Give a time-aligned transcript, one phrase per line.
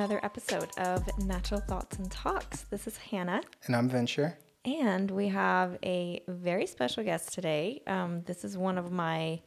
[0.00, 2.62] another episode of Natural Thoughts and Talks.
[2.70, 4.38] This is Hanna, And I'm Venture.
[4.64, 7.82] and we have a very special guest today.
[7.86, 9.42] Um, this is one of my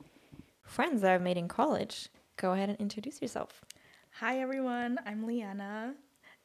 [0.62, 2.08] friends that I've made in college.
[2.38, 3.64] Go ahead and introduce yourself.
[4.20, 5.96] Hi everyone, I'm Leana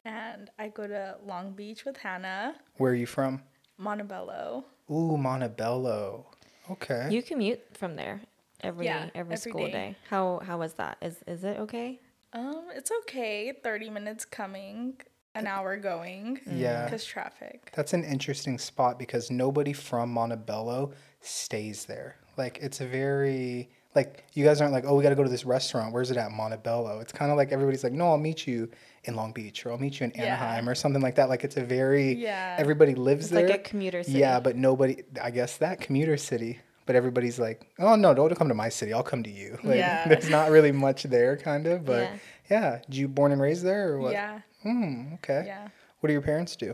[0.07, 3.43] and I go to Long Beach with Hanna, Where are you from?
[3.77, 4.65] Montebello.
[4.91, 6.25] Ooh, Montebello.
[6.71, 7.09] Okay.
[7.11, 8.23] You commute from there
[8.63, 9.71] every Yeah, every, every school day.
[9.73, 9.97] day.
[10.09, 10.97] How how was that?
[11.03, 12.01] Is is it okay?
[12.33, 13.53] Um, it's okay.
[13.63, 14.95] 30 minutes coming,
[15.35, 16.41] an hour going.
[16.51, 16.85] Yeah.
[16.85, 17.71] Because traffic.
[17.75, 22.17] That's an interesting spot because nobody from Montebello stays there.
[22.37, 25.29] Like it's a very like you guys aren't like, oh, we got to go to
[25.31, 25.93] this restaurant.
[25.93, 26.31] Where's it at?
[26.31, 27.01] Montebello.
[27.01, 28.71] It's kind of like everybody's like, no, I'll meet you
[29.05, 30.25] in Long Beach or I'll meet you in Yeah.
[30.27, 31.29] Anaheim or something like that.
[31.29, 32.57] Like it's a very Yeah.
[32.61, 33.49] everybody lives It's there.
[33.49, 34.19] like a commuter city.
[34.19, 35.03] Yeah, but nobody.
[35.21, 36.61] I guess that commuter city.
[36.89, 38.95] But everybody's like, oh no, don't come to my city.
[38.95, 39.59] I'll come to you.
[39.63, 40.09] Like, Yeah.
[40.09, 41.85] There's not really much there, kind of.
[41.85, 42.17] But Yeah.
[42.51, 44.13] yeah, Did you born and raised there or what?
[44.13, 44.41] Yeah.
[44.63, 45.13] Hmm.
[45.17, 45.43] Okay.
[45.47, 45.69] Yeah.
[46.01, 46.73] What do your parents do?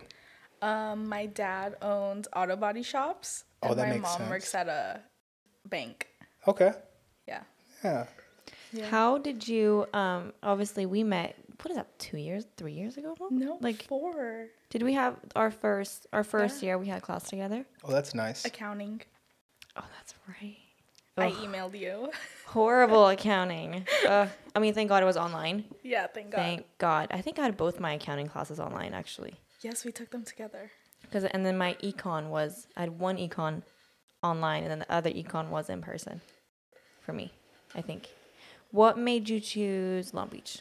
[0.63, 3.43] Um, my dad owns auto body shops.
[3.61, 4.31] Oh, and that my makes mom sense.
[4.31, 5.01] works at a
[5.69, 6.07] bank.
[6.47, 6.73] Okay.
[7.27, 7.43] Yeah.
[7.83, 8.07] Yeah.
[8.73, 8.87] Yeah.
[8.87, 9.87] How did you?
[9.93, 11.35] Um, obviously we met.
[11.61, 11.99] What is that?
[11.99, 12.47] Two years?
[12.57, 13.17] Three years ago?
[13.31, 14.47] No, Like, four.
[14.71, 16.67] did we have our first our first Yeah.
[16.67, 16.79] year?
[16.79, 17.67] We had class together.
[17.83, 18.45] Oh, that's nice.
[18.45, 19.03] Accounting.
[20.29, 20.57] Right.
[21.17, 22.11] I emailed you.
[22.47, 23.87] Horrible accounting.
[24.07, 24.29] Ugh.
[24.55, 25.65] I mean, thank God it was online.
[25.83, 26.37] yeah, thank God.
[26.39, 27.09] Thank God.
[27.13, 29.35] I think I had both my accounting classes online actually.
[29.63, 30.71] yes, we took them together.
[31.13, 33.63] Cause and then my econ was I had one econ
[34.23, 36.21] online and then the other econ was in person
[37.01, 37.33] for me.
[37.75, 38.09] I think.
[38.71, 40.59] What made you choose Long Beach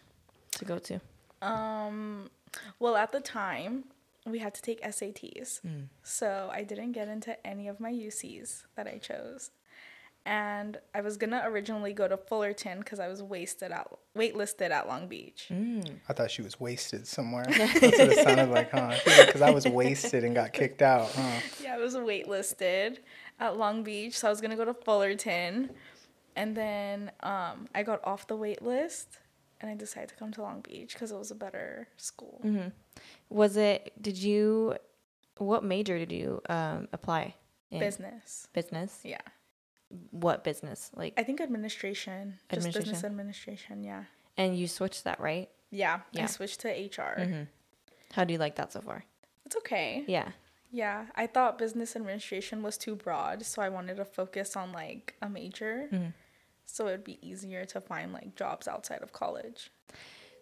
[0.57, 0.99] to go to?
[1.41, 2.29] Um,
[2.79, 3.85] well, at the time,
[4.25, 5.59] we had to take SATs.
[6.03, 9.51] So I didn't get into any of my UCs that I chose.
[10.25, 13.87] And I was gonna originally go to Fullerton because I was wasted at
[14.17, 15.47] waitlisted at Long Beach.
[16.07, 17.43] I thought she was wasted somewhere.
[17.49, 18.95] That's what it sounded like, huh?
[19.03, 21.39] Because I was wasted and got kicked out, huh?
[21.61, 22.99] Yeah, I was waitlisted
[23.41, 25.71] at Long Beach, so I was gonna go to Fullerton,
[26.37, 29.19] and then um, I got off the wait list,
[29.63, 32.41] and I decided to come to Long Beach because it was a better school.
[32.43, 32.67] Mm-hmm.
[33.29, 34.75] Was it did you
[35.37, 37.33] what major did you um apply
[37.71, 37.79] in?
[37.79, 38.99] Business, Business?
[39.03, 39.21] yeah.
[40.11, 40.91] What business?
[40.95, 43.05] Like I think administration, just business Administration?
[43.11, 43.83] administration.
[43.83, 44.03] Yeah,
[44.37, 45.49] and you switched that, right?
[45.71, 46.01] yeah.
[46.11, 46.23] Yeah.
[46.23, 47.15] I switched to HR.
[47.19, 47.43] Mm-hmm.
[48.13, 49.05] How do you like that so far?
[49.45, 50.03] It's okay.
[50.07, 50.29] Yeah.
[50.71, 55.13] Yeah, I thought business administration was too broad, so I wanted to focus on like
[55.21, 56.09] a major, mm-hmm.
[56.73, 59.71] So it'd be easier to find like jobs outside of college.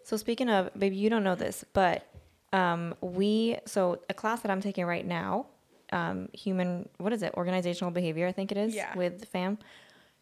[0.04, 2.08] So speaking of, baby, you don't know this, but
[2.54, 5.48] um, we so a class that I'm taking right now,
[5.92, 7.34] um, human what is it?
[7.36, 8.74] Organizational behavior, I think it is.
[8.74, 8.96] Yeah.
[8.96, 9.58] With FAM,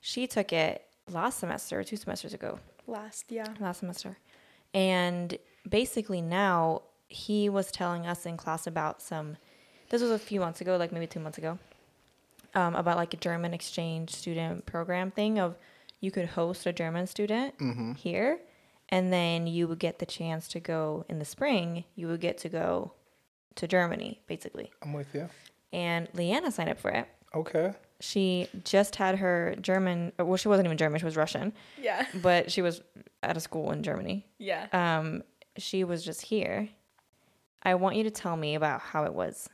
[0.01, 3.53] she took it last semester, two semesters ago, Last, yeah.
[3.59, 4.17] last semester,
[4.73, 5.37] and
[5.69, 9.37] basically now he was telling us in class about some.
[9.89, 11.59] This was a few months ago, like maybe two months ago,
[12.55, 15.55] um, about like a German exchange student program thing of
[15.99, 18.39] you could host a German student here,
[18.89, 21.83] and then you would get the chance to go in the spring.
[21.95, 22.93] You would get to go
[23.55, 24.71] to Germany, basically.
[24.81, 25.29] I'm with you.
[25.73, 27.07] And Leana signed up for it.
[27.35, 27.73] Okay.
[27.99, 30.13] She just had her German.
[30.17, 32.05] Well, she wasn't even German; she was Russian, Yeah.
[32.21, 32.81] but she was
[33.21, 34.25] at a school in Germany.
[34.37, 34.67] Yeah.
[34.71, 35.23] Um,
[35.57, 36.69] she was just here.
[37.61, 39.49] I want you to tell me about how it was,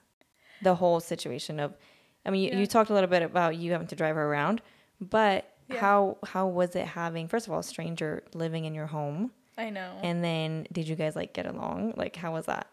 [0.62, 1.74] the whole situation of.
[2.24, 2.60] I mean, you, Yeah.
[2.60, 4.62] you talked a little bit about you having to drive her around,
[5.02, 5.80] but Yeah.
[5.80, 9.70] how how was it having first of all a stranger living in your home, I
[9.72, 10.00] know.
[10.04, 11.94] and then did you guys like get along?
[11.98, 12.68] Like how was that?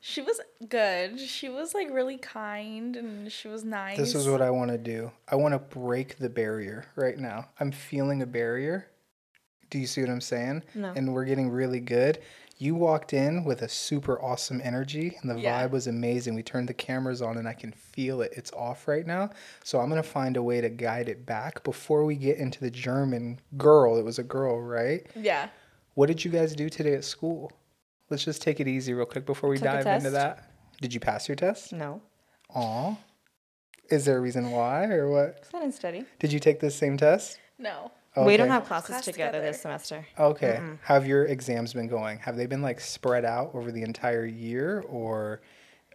[0.00, 1.18] she was good.
[1.18, 3.96] She was like really kind and she was nice.
[3.96, 5.10] This is what I want to do.
[5.26, 7.48] I want to break the barrier right now.
[7.58, 8.86] I'm feeling a barrier.
[9.68, 10.62] Do you see what I'm saying?
[10.76, 10.92] No.
[10.94, 12.20] And we're getting really good.
[12.58, 15.66] You walked in with a super awesome energy, and the Yeah.
[15.66, 16.34] vibe was amazing.
[16.34, 18.32] We turned the cameras on, and I can feel it.
[18.34, 19.30] It's off right now.
[19.62, 22.60] So I'm going to find a way to guide it back before we get into
[22.60, 23.98] the German girl.
[23.98, 25.06] It was a girl, right?
[25.14, 25.48] Yeah.
[25.94, 27.52] What did you guys do today at school?
[28.08, 30.50] Let's just take it easy real quick before we Took dive into that.
[30.80, 31.72] Did you pass your test?
[31.72, 32.00] No,
[32.54, 32.96] Aw.
[33.90, 35.44] Is there a reason why or what?
[35.54, 36.04] I didn't study.
[36.18, 37.38] Did you take this same test?
[37.58, 37.90] No.
[38.24, 40.06] We don't have classes Class together, this semester.
[40.18, 40.60] Okay.
[40.82, 42.18] How have your exams been going?
[42.20, 45.40] Have they been like spread out over the entire year or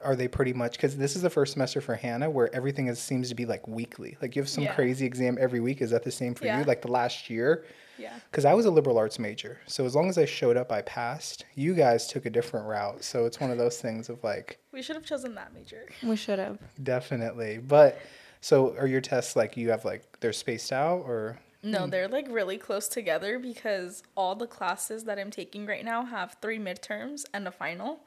[0.03, 2.97] are they pretty much because this is the first semester for Hanna where everything is,
[2.99, 4.17] seems to be like weekly.
[4.21, 4.73] Like you have some Yeah.
[4.73, 5.79] crazy exam every week.
[5.81, 6.57] Is that the same for Yeah.
[6.59, 6.63] you?
[6.65, 7.65] Like the last year?
[7.99, 8.13] Yeah.
[8.31, 9.59] Because I was a liberal arts major.
[9.67, 11.45] So as long as I showed up, I passed.
[11.53, 13.03] You guys took a different route.
[13.03, 15.85] So it's one of those things of like, We should have chosen that major.
[16.01, 16.57] We should have.
[16.81, 17.59] definitely.
[17.59, 17.99] But
[18.41, 22.27] so are your tests like you have like they're spaced out or No, they're like
[22.29, 27.23] really close together because all the classes that I'm taking right now have three midterms
[27.33, 27.99] and a final.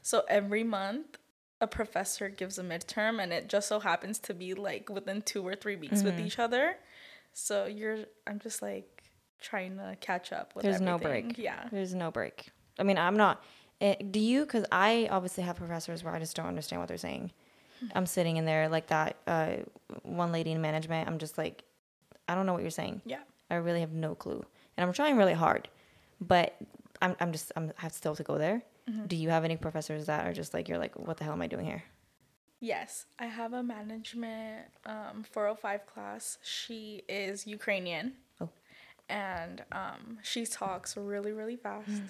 [0.00, 1.18] So every month,
[1.60, 5.46] a professor gives a midterm, and it just so happens to be like within two
[5.46, 6.76] or three weeks with each other.
[7.34, 9.04] So you're, I'm just like
[9.40, 11.36] trying to catch up with There's no break.
[11.38, 11.68] Yeah.
[11.70, 12.48] There's no break.
[12.78, 13.44] I mean, I'm not.
[13.80, 14.40] eh, do you?
[14.46, 17.30] Because I obviously have professors where I just don't understand what they're saying.
[17.94, 19.16] I'm sitting in there like that.
[19.26, 19.56] Uh,
[20.02, 21.08] one lady in management.
[21.08, 21.64] I'm just like,
[22.32, 23.02] I don't know what you're saying.
[23.04, 23.20] Yeah.
[23.50, 24.42] I really have no clue,
[24.76, 25.68] and I'm trying really hard,
[26.20, 26.56] but
[27.02, 28.62] I'm I'm just I'm I have still to go there.
[29.06, 31.42] Do you have any professors that are just like you're like, what the hell am
[31.42, 31.84] I doing here?
[32.60, 36.38] Yes, I have a management um, 405 class.
[36.42, 38.14] She is Ukrainian.
[38.40, 38.48] Oh.
[39.08, 42.02] And um, she talks really, really fast.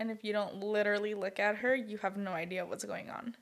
[0.00, 3.36] and if you don't literally look at her, you have no idea what's going on.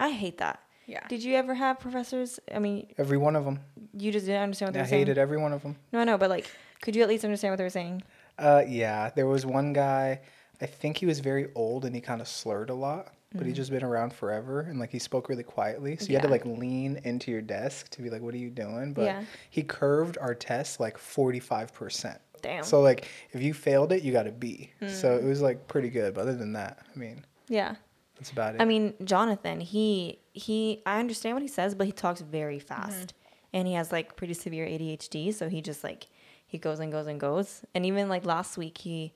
[0.00, 0.62] I hate that.
[0.88, 1.06] Yeah.
[1.08, 2.40] Did you ever have professors?
[2.52, 3.60] I mean, Every one of them.
[3.92, 5.02] you just didn't understand what they I were saying.
[5.02, 5.76] I hated every one of them.
[5.92, 6.50] No, I know, but like,
[6.80, 8.02] could you at least understand what they were saying?
[8.38, 10.20] Uh, yeah, there was one guy.
[10.62, 13.52] I think he was very old and he kind of slurred a lot, but he
[13.52, 15.96] just been around forever and like he spoke really quietly.
[15.98, 16.48] So you had to Mm-hmm.
[16.50, 19.22] Like lean into your desk to be like, "What are you doing?" But Yeah.
[19.50, 22.18] he curved our test like forty five percent.
[22.42, 22.64] Damn.
[22.64, 24.72] So like if you failed it, you got a B.
[24.88, 25.22] So Mm.
[25.22, 26.14] it was like pretty good.
[26.14, 27.74] But other than that, I mean, Yeah.
[28.16, 28.60] that's about it.
[28.60, 33.14] I mean, Jonathan, he he I understand what he says, but he talks very fast.
[33.52, 36.06] And he has like pretty severe ADHD, so he just like
[36.46, 37.62] he goes and goes and goes.
[37.74, 39.12] And even like last week he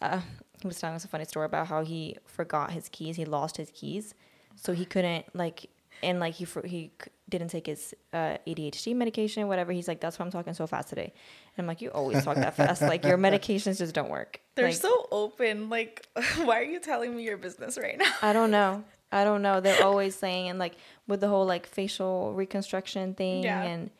[0.00, 0.20] uh
[0.60, 3.16] he was telling us a funny story about how he forgot his keys.
[3.16, 4.14] He lost his keys.
[4.54, 5.66] So he couldn't like
[6.02, 9.72] and like he for, he c- didn't take his uh, ADHD medication or whatever.
[9.72, 11.12] He's like, that's why I'm talking so fast today.
[11.56, 12.82] And I'm like, you always talk that fast.
[12.82, 14.40] Like your medications just don't work.
[14.54, 15.68] They're Like, so open.
[15.70, 16.06] Like,
[16.44, 18.12] why are you telling me your business right now?
[18.22, 18.84] I don't know.
[19.12, 19.60] I don't know.
[19.60, 20.74] They're always saying and like
[21.06, 23.62] with the whole like facial reconstruction thing Yeah.
[23.62, 23.90] and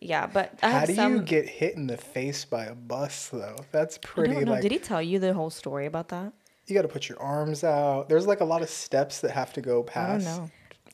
[0.00, 1.12] yeah, but I How have do some.
[1.14, 3.56] you get hit in the face by a bus though?
[3.72, 4.52] That's I pretty don't know.
[4.52, 6.32] like Did he tell you the whole story about that?
[6.66, 8.08] you got to put your arms out.
[8.08, 10.26] There's like a lot of steps that have to go past.
[10.26, 10.36] I past.
[10.38, 10.50] don't know.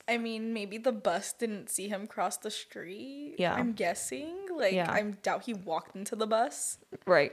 [0.09, 3.37] I mean, maybe the bus didn't see him cross the street.
[3.39, 3.55] Yeah.
[3.55, 4.35] I'm guessing.
[4.53, 4.91] Like, Yeah.
[4.91, 6.79] I doubt he walked into the bus.
[7.06, 7.33] Right.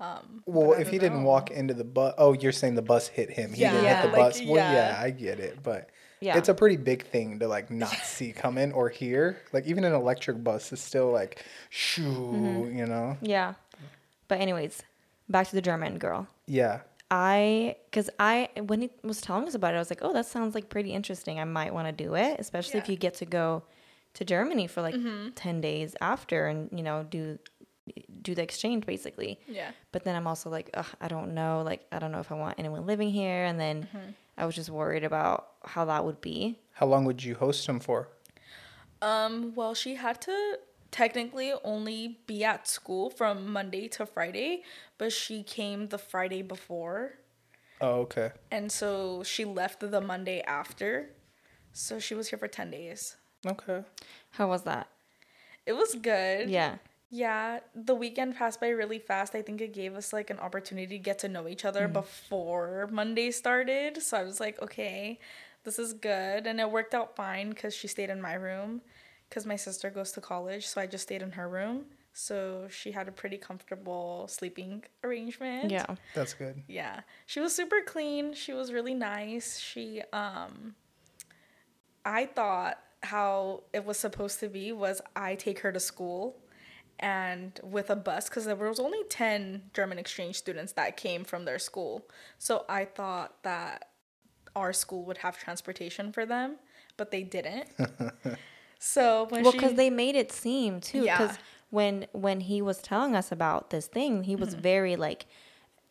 [0.00, 3.08] Um, Well, if he don't didn't walk into the bus, oh, you're saying the bus
[3.08, 3.52] hit him.
[3.52, 4.40] He didn't Yeah, hit the like, bus.
[4.42, 5.00] Well, yeah, yeah.
[5.02, 5.90] I get it, but
[6.20, 6.38] Yeah.
[6.38, 9.40] it's a pretty big thing to like not see coming or hear.
[9.52, 12.78] Like even an electric bus is still like shoo, Mm-hmm.
[12.78, 13.16] you know?
[13.22, 13.54] Yeah.
[14.28, 14.82] But anyways,
[15.28, 16.28] back to the German girl.
[16.46, 16.80] Yeah.
[17.10, 20.26] I, because I, when he was telling us about it, I was like, oh, that
[20.26, 21.40] sounds like pretty interesting.
[21.40, 23.62] I might want to do it, especially if you get to go
[24.14, 25.30] to Germany for like Mm-hmm.
[25.34, 27.38] 10 days after and, you know, do
[28.22, 29.40] do the exchange basically.
[29.46, 29.70] Yeah.
[29.92, 31.62] But then I'm also like, Ugh, I don't know.
[31.64, 33.44] Like, I don't know if I want anyone living here.
[33.44, 34.10] And then Mm-hmm.
[34.36, 36.60] I was just worried about how that would be.
[36.74, 38.08] How long would you host him for?
[39.02, 40.58] Um, well, she had to
[40.90, 44.62] technically only be at school from Monday to Friday,
[44.96, 47.14] but she came the Friday before.
[47.80, 48.30] Oh, okay.
[48.50, 51.10] And so she left the Monday after.
[51.72, 53.16] So she was here for 10 days.
[53.46, 53.82] Okay.
[54.30, 54.88] How was that?
[55.66, 56.48] It was good.
[56.48, 56.76] Yeah.
[57.10, 59.34] Yeah, the weekend passed by really fast.
[59.34, 62.88] I think it gave us like an opportunity to get to know each other before
[62.92, 64.02] Monday started.
[64.02, 65.18] So I was like, okay,
[65.64, 66.46] this is good.
[66.46, 68.82] And it worked out fine because she stayed in my room
[69.28, 70.66] because my sister goes to college.
[70.66, 71.86] So I just stayed in her room.
[72.12, 75.70] So she had a pretty comfortable sleeping arrangement.
[75.70, 75.86] Yeah.
[76.14, 76.62] That's good.
[76.66, 77.00] Yeah.
[77.26, 78.34] She was super clean.
[78.34, 79.58] She was really nice.
[79.58, 80.74] She um
[82.04, 86.36] I thought how it was supposed to be was I take her to school
[87.00, 91.44] and with a bus cuz there was only 10 German exchange students that came from
[91.44, 92.06] their school.
[92.38, 93.88] So I thought that
[94.56, 96.56] our school would have transportation for them,
[96.96, 97.68] but they didn't.
[98.78, 101.02] so when Well, because they made it seem too.
[101.04, 101.18] Yeah.
[101.18, 101.38] Because
[101.70, 104.40] when when he was telling us about this thing, he Mm-hmm.
[104.40, 105.26] was very like,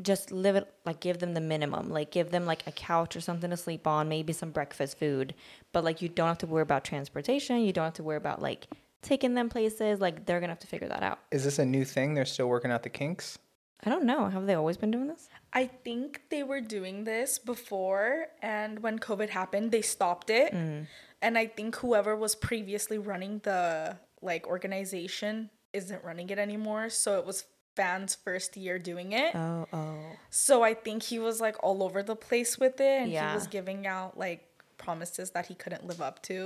[0.01, 3.21] just live it like give them the minimum, like give them like a couch or
[3.21, 5.33] something to sleep on, maybe some breakfast food,
[5.71, 7.59] but like you don't have to worry about transportation.
[7.61, 8.67] You don't have to worry about like
[9.01, 9.99] taking them places.
[9.99, 11.19] Like they're gonna have to figure that out.
[11.31, 12.13] Is this a new thing?
[12.13, 13.37] They're still working out the kinks?
[13.83, 14.27] I don't know.
[14.27, 15.29] Have they always been doing this?
[15.53, 20.51] I think they were doing this before, and when COVID happened, they stopped it.
[20.51, 20.87] Mm.
[21.21, 26.89] And I think whoever was previously running the like organization isn't running it anymore.
[26.89, 29.35] So it was fans' first year doing it.
[29.35, 29.95] Oh, oh.
[30.31, 33.29] So I think he was like all over the place with it, and Yeah.
[33.29, 34.46] he was giving out like
[34.87, 36.37] promises that he couldn't live up to.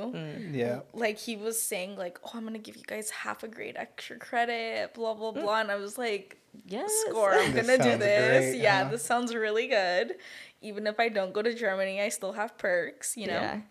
[0.51, 0.79] Yeah.
[0.93, 4.17] Like he was saying like, "Oh, I'm gonna give you guys half a grade extra
[4.17, 6.91] credit," blah blah blah, and I was like, Yes.
[7.07, 7.33] score.
[7.33, 8.51] I'm gonna do this.
[8.51, 8.89] great, yeah, huh?
[8.91, 10.15] this sounds really good.
[10.61, 13.43] Even if I don't go to Germany, I still have perks, you know?
[13.47, 13.61] Yeah.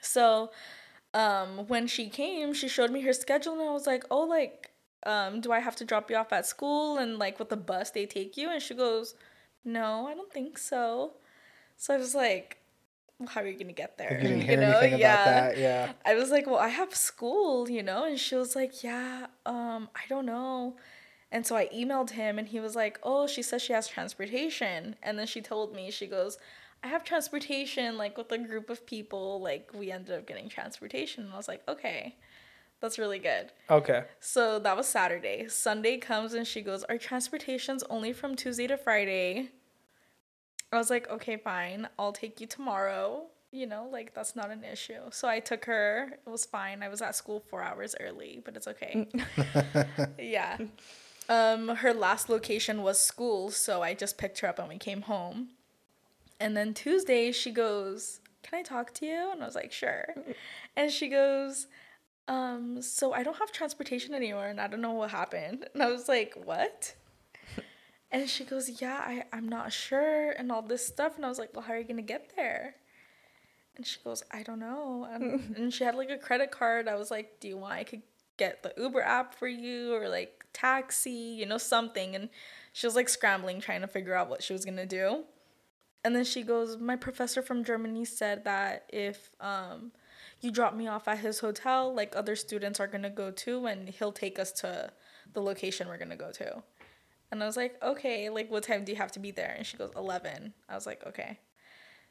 [0.00, 0.50] So
[1.14, 4.70] um when she came, she showed me her schedule and I was like, oh like
[5.14, 7.92] um, do I have to drop you off at school and like with the bus
[7.92, 8.50] they take you?
[8.50, 9.14] And she goes,
[9.64, 11.12] no, I don't think so.
[11.76, 12.65] So I was like, well,
[13.28, 14.10] how are you gonna get there?
[14.10, 15.58] Like you didn't hear anything about that.
[15.58, 15.92] Yeah.
[16.04, 19.88] I was like, well, I have school, you know, and she was like, yeah, um,
[19.94, 20.76] I don't know.
[21.32, 24.94] And so I emailed him, and he was like, oh, she says she has transportation,
[25.02, 26.38] and then she told me, she goes,
[26.84, 31.24] I have transportation, like with a group of people, like we ended up getting transportation,
[31.24, 32.16] and I was like, okay.
[32.78, 33.52] That's really good.
[33.70, 34.04] Okay.
[34.20, 35.48] So that was Saturday.
[35.48, 39.48] Sunday comes and she goes, Our transportation's only from Tuesday to Friday.
[40.72, 41.88] I was like, Okay, fine.
[41.98, 43.26] I'll take you tomorrow.
[43.52, 45.00] You know, like that's not an issue.
[45.10, 46.18] So I took her.
[46.26, 46.82] It was fine.
[46.82, 49.08] I was at school four hours early, but it's okay.
[50.18, 50.58] yeah.
[51.28, 55.02] Um, her last location was school, so I just picked her up and we came
[55.02, 55.48] home.
[56.38, 59.30] And then Tuesday she goes, Can I talk to you?
[59.32, 60.06] And I was like, Sure.
[60.76, 61.66] And she goes,
[62.28, 65.66] um, so I don't have transportation anymore and I don't know what happened.
[65.74, 66.94] And I was like, what?
[68.10, 71.16] And she goes, yeah, I, I'm not sure and all this stuff.
[71.16, 72.76] And I was like, well, how are you going to get there?
[73.76, 75.06] And she goes, I don't know.
[75.10, 76.88] And, and she had like a credit card.
[76.88, 78.02] I was like, do you want I could
[78.36, 82.14] get the Uber app for you or like taxi, you know, something.
[82.14, 82.28] And
[82.72, 85.24] she was like scrambling, trying to figure out what she was going to do.
[86.04, 89.90] And then she goes, my professor from Germany said that if, um,
[90.40, 93.88] you drop me off at his hotel, like other students are gonna go to, and
[93.88, 94.90] he'll take us to
[95.32, 96.62] the location we're gonna go to.
[97.30, 99.54] And I was like, okay, like what time do you have to be there?
[99.56, 100.54] And she goes, 11.
[100.68, 101.38] I was like, okay.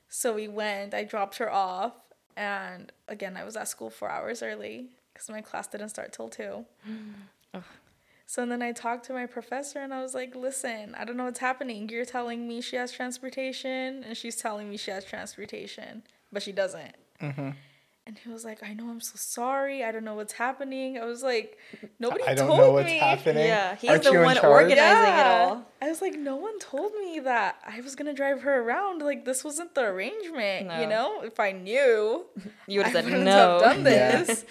[0.10, 1.93] So we went, I dropped her off,
[2.38, 6.29] and again, I was at school four hours early because my class didn't start till
[6.29, 6.65] 2.
[8.27, 11.25] So then I talked to my professor and I was like, listen, I don't know
[11.25, 11.88] what's happening.
[11.89, 16.51] You're telling me she has transportation, and she's telling me she has transportation, but she
[16.51, 16.95] doesn't.
[17.22, 17.50] Mm-hmm.
[18.07, 19.83] And he was like, I know I'm so sorry.
[19.83, 21.00] I don't know what's happening.
[21.00, 21.57] I was like,
[22.00, 23.00] nobody I don't told know what's me.
[23.00, 23.47] happening.
[23.47, 24.45] Yeah, he's Aren't the you one charge?
[24.63, 25.65] organizing it all.
[25.81, 29.01] I was like, no one told me that I was gonna drive her around.
[29.01, 31.21] Like this wasn't the arrangement, you know.
[31.24, 32.25] If I knew,
[32.67, 33.31] You would I have said wouldn't no.
[33.31, 34.21] have done Yeah.
[34.24, 34.45] this.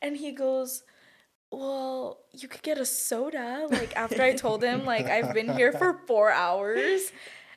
[0.00, 0.84] And he goes,
[1.50, 3.66] well, you could get a soda.
[3.68, 7.10] Like after I told him, like I've been here for four hours,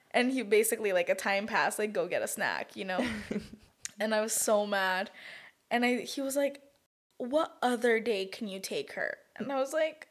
[0.10, 3.06] and he basically like a time pass, like go get a snack, you know.
[4.00, 5.12] and I was so mad,
[5.70, 6.62] and I he was like,
[7.18, 9.18] what other day can you take her?
[9.38, 10.08] And I was like.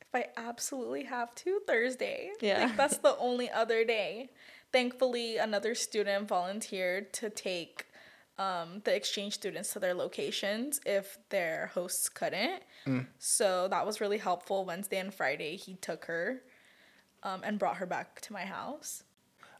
[0.00, 2.30] If I absolutely have to, Thursday.
[2.40, 2.64] Yeah.
[2.64, 4.30] Like that's the only other day.
[4.72, 7.84] Thankfully, another student volunteered to take
[8.38, 12.62] um, the exchange students to their locations if their hosts couldn't.
[13.18, 14.64] So that was really helpful.
[14.64, 16.40] Wednesday and Friday, he took her
[17.22, 19.02] um, and brought her back to my house.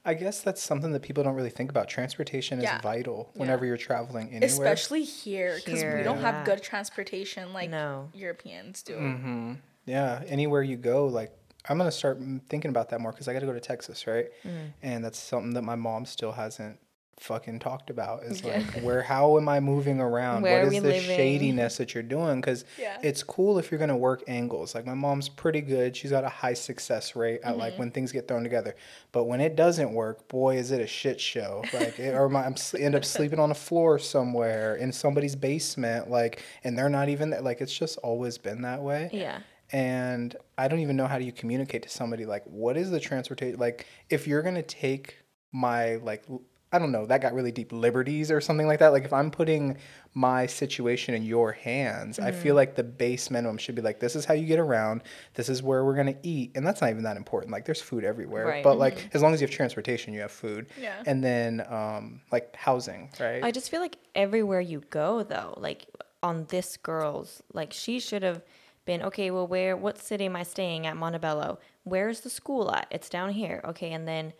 [0.09, 1.87] I guess that's something that people don't really think about.
[1.87, 2.77] Transportation Yeah.
[2.77, 4.47] is vital whenever you're traveling anywhere.
[4.47, 6.33] Especially here, because we don't yeah.
[6.33, 8.09] have good transportation like No.
[8.15, 8.95] Europeans do.
[8.95, 9.53] Mm-hmm.
[9.85, 11.37] Yeah, anywhere you go, like
[11.69, 14.29] I'm gonna start thinking about that more because I got to go to Texas, right?
[14.45, 14.73] Mm.
[14.83, 16.79] And that's something that my mom still hasn't
[17.21, 18.23] fucking talked about.
[18.25, 18.59] Is Yeah.
[18.59, 19.03] like, where?
[19.03, 20.43] How am I moving around?
[20.43, 21.03] Where what is the living?
[21.17, 22.41] shadiness that you're doing?
[22.41, 22.99] Because Yeah.
[23.03, 24.75] it's cool if you're gonna work angles.
[24.75, 25.97] Like my mom's pretty good.
[25.97, 27.61] She's got a high success rate at Mm-hmm.
[27.61, 28.75] like when things get thrown together.
[29.13, 31.63] But when it doesn't work, boy, is it a shit show.
[31.73, 36.11] Like, it, or my, I'm end up sleeping on a floor somewhere in somebody's basement.
[36.11, 37.41] Like, and they're not even there.
[37.41, 39.41] Like, it's just always been that way Yeah.
[39.73, 42.99] and I don't even know how do you communicate to somebody like what is the
[43.01, 45.17] transportation like if you're gonna take
[45.53, 46.25] my like
[46.73, 49.31] I don't know that got really deep liberties or something like that like if I'm
[49.31, 49.79] putting
[50.15, 52.41] my situation in your hands I Mm-hmm.
[52.43, 55.03] feel like the base minimum should be like this is how you get around
[55.35, 58.05] this is where we're gonna eat and that's not even that important like there's food
[58.05, 58.65] everywhere Right.
[58.65, 61.03] but like as long as you have transportation you have food Yeah.
[61.07, 65.87] and then um like housing right I just feel like everywhere you go though, like
[66.23, 68.43] on this girl's, like she should have
[68.85, 69.31] been okay.
[69.31, 69.77] Well, where?
[69.77, 70.97] What city am I staying at?
[70.97, 71.61] Montebello.
[71.85, 72.89] Where's the school at?
[72.91, 73.61] It's down here.
[73.65, 74.33] Okay, and then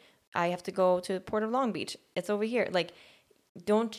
[0.43, 1.97] I have to go to the Port of Long Beach.
[2.19, 2.67] It's over here.
[2.79, 2.91] Like,
[3.65, 3.93] don't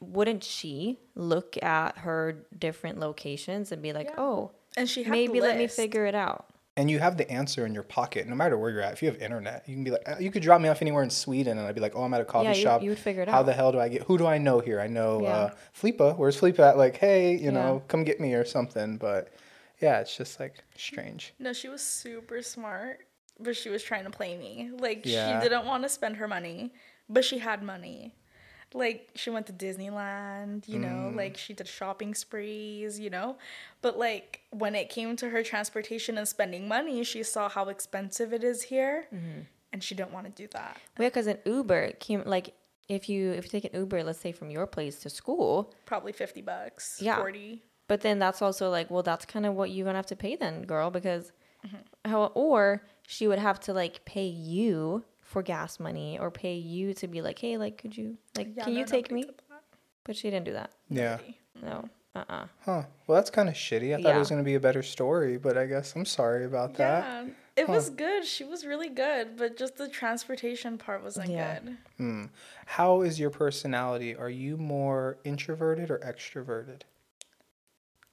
[0.00, 4.14] wouldn't she look at her different locations and be like, Yeah.
[4.26, 6.46] oh, And she maybe let me figure it out.
[6.76, 9.08] and you have the answer in your pocket no matter where you're at if you
[9.08, 11.64] have internet you can be like you could drop me off anywhere in sweden and
[11.68, 13.28] i'd be like oh i'm at a coffee Yeah, you- shop you would figure it
[13.28, 13.36] how out.
[13.36, 15.28] How the hell do i get who do i know here i know Yeah.
[15.42, 19.22] uh flipa where's flipa at like hey you know come get me or something but
[19.80, 20.54] yeah it's just like
[20.88, 22.96] strange No, she was super smart,
[23.40, 24.70] but she was trying to play me.
[24.78, 25.40] Like Yeah.
[25.40, 26.72] she didn't want to spend her money,
[27.08, 28.14] but she had money.
[28.72, 31.16] Like she went to Disneyland, you know, Mm.
[31.16, 33.36] like she did shopping sprees, you know.
[33.82, 38.32] But like when it came to her transportation and spending money, she saw how expensive
[38.32, 39.40] it is here, Mm-hmm.
[39.72, 40.76] and she didn't want to do that.
[40.98, 42.54] Well, because an Uber came like
[42.88, 46.12] if you if you take an Uber, let's say from your place to school, Probably
[46.12, 47.16] 50 bucks, Yeah.
[47.16, 47.62] 40.
[47.86, 50.36] But then that's also like, well, that's kind of what you're gonna have to pay
[50.36, 51.32] then, girl, because
[51.64, 52.10] Mm-hmm.
[52.10, 56.94] how or she would have to like pay you for gas money or pay you
[56.94, 59.24] to be like, hey, like, could you like, Yeah, can you take me?
[60.04, 60.70] But she didn't do that.
[60.90, 61.16] Yeah.
[61.16, 61.38] Nobody.
[61.62, 61.88] No.
[62.14, 62.24] Uh.
[62.28, 62.82] uh Huh.
[63.06, 63.92] Well, that's kind of shitty.
[63.92, 64.16] I thought Yeah.
[64.16, 67.04] it was going to be a better story, but I guess I'm sorry about that.
[67.26, 68.24] Yeah, it was good.
[68.24, 71.58] She was really good, but just the transportation part wasn't Yeah.
[71.60, 71.76] good.
[71.96, 72.24] Hmm.
[72.66, 74.14] How is your personality?
[74.14, 76.82] Are you more introverted or extroverted?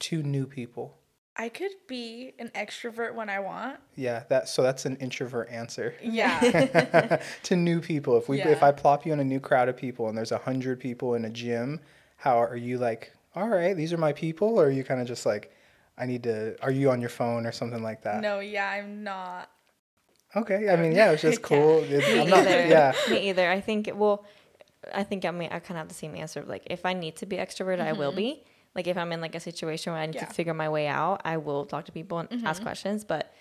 [0.00, 0.98] To new people.
[1.36, 3.78] I could be an extrovert when I want.
[3.96, 5.94] Yeah, that so that's an introvert answer.
[6.02, 7.20] Yeah.
[7.44, 10.08] to new people, if we if I plop you in a new crowd of people
[10.08, 11.80] and there's a hundred people in a gym,
[12.16, 13.12] how are you like?
[13.34, 15.54] All right, these are my people, or are you kind of just like,
[15.96, 16.62] I need to?
[16.62, 18.20] Are you on your phone or something like that?
[18.20, 19.48] no, yeah, I'm not.
[20.36, 21.46] Okay, I mean, yeah, it's just Yeah.
[21.46, 21.78] cool.
[21.82, 22.66] It- Me I'm not, either.
[22.66, 23.50] yeah, Me either.
[23.50, 24.26] I think well,
[24.92, 26.42] I think I mean I kind of have the same answer.
[26.46, 28.16] Like if I need to be extroverted, I will mm-hmm.
[28.16, 28.44] be.
[28.74, 30.26] Like if I'm in like a situation where I need Yeah.
[30.26, 32.64] to figure my way out, I will talk to people and ask mm-hmm.
[32.64, 33.04] questions.
[33.04, 33.32] But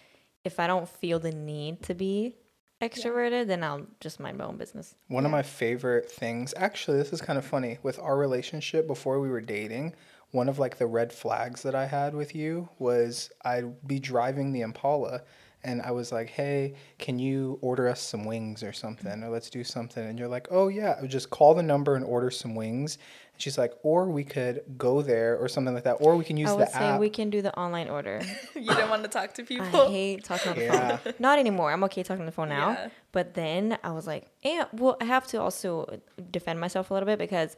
[0.43, 2.35] if I don't feel the need to be
[2.81, 4.95] extroverted, then I'll just mind my own business.
[5.07, 7.77] One of my favorite things, actually, this is kind of funny.
[7.83, 9.93] With our relationship before we were dating,
[10.31, 14.51] one of like the red flags that I had with you was I'd be driving
[14.51, 15.21] the Impala
[15.63, 19.23] and I was like, hey, can you order us some wings or something?
[19.23, 20.03] Or let's do something.
[20.03, 22.97] And you're like, oh, yeah, just call the number and order some wings.
[23.41, 25.93] And she's like, or we could go there or something like that.
[25.99, 26.99] Or we can use I would the say app.
[26.99, 28.21] we can do the online order.
[28.55, 29.65] You don't want to talk to people.
[29.65, 29.89] I people.
[29.89, 30.97] hate talking on the Yeah.
[30.97, 31.13] phone.
[31.17, 31.71] Not anymore.
[31.71, 32.69] I'm okay talking on the phone now.
[32.73, 32.89] Yeah.
[33.11, 37.07] But then I was like, and well, I have to also defend myself a little
[37.07, 37.57] bit because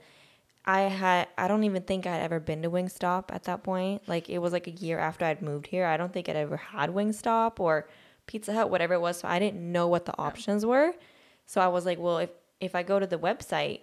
[0.65, 4.07] I had I don't even think I'd ever been to Wingstop at that point.
[4.07, 5.85] Like it was like a year after I'd moved here.
[5.85, 7.89] I don't think I'd ever had Wingstop or
[8.27, 9.17] Pizza Hut, whatever it was.
[9.19, 10.93] So I didn't know what the options were.
[11.45, 12.29] So I was like, well, if
[12.61, 13.81] if I go to the website,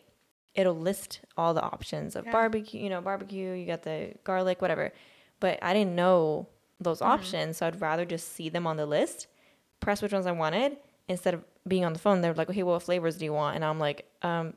[0.54, 2.32] it'll list all the options of Yeah.
[2.32, 4.92] barbecue, you know, barbecue, you got the garlic, whatever.
[5.38, 6.48] But I didn't know
[6.80, 7.12] those Mm-hmm.
[7.12, 9.26] options, so I'd rather just see them on the list,
[9.80, 10.76] press which ones I wanted
[11.08, 12.20] instead of being on the phone.
[12.20, 14.54] They're like, "Okay, what flavors do you want?" And I'm like, um,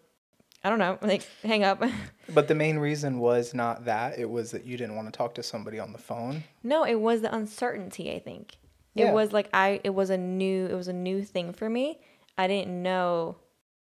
[0.63, 1.81] I don't know, like hang up.
[2.29, 4.17] but the main reason was not that.
[4.17, 6.43] It was that you didn't want to talk to somebody on the phone.
[6.63, 8.11] no, it was the uncertainty.
[8.13, 8.57] I think
[8.93, 9.09] Yeah.
[9.09, 9.79] it was like I.
[9.83, 10.65] It was a new.
[10.67, 11.99] It was a new thing for me.
[12.37, 13.35] I didn't know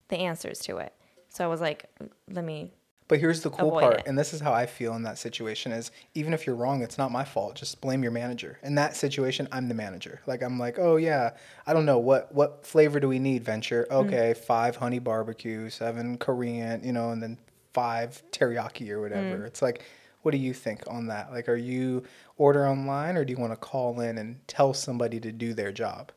[0.09, 0.93] the answers to it,
[1.37, 1.85] so I was like,
[2.31, 2.73] let me.
[3.09, 4.07] But here's the cool part, it.
[4.07, 6.99] and this is how I feel in that situation is even if you're wrong, it's
[6.99, 7.55] not my fault.
[7.55, 8.59] Just blame your manager.
[8.65, 10.21] In that situation, I'm the manager.
[10.27, 11.33] Like I'm like, oh yeah,
[11.67, 13.87] I don't know what what flavor do we need, Venture?
[13.91, 14.07] Mm.
[14.07, 17.39] Okay, five honey barbecue, seven Korean, you know, and then
[17.75, 19.41] five teriyaki or whatever.
[19.41, 19.47] Mm.
[19.47, 19.85] It's like,
[20.23, 21.31] what do you think on that?
[21.31, 22.03] Like, are you
[22.39, 25.71] order online or do you want to call in and tell somebody to do their
[25.71, 26.11] job?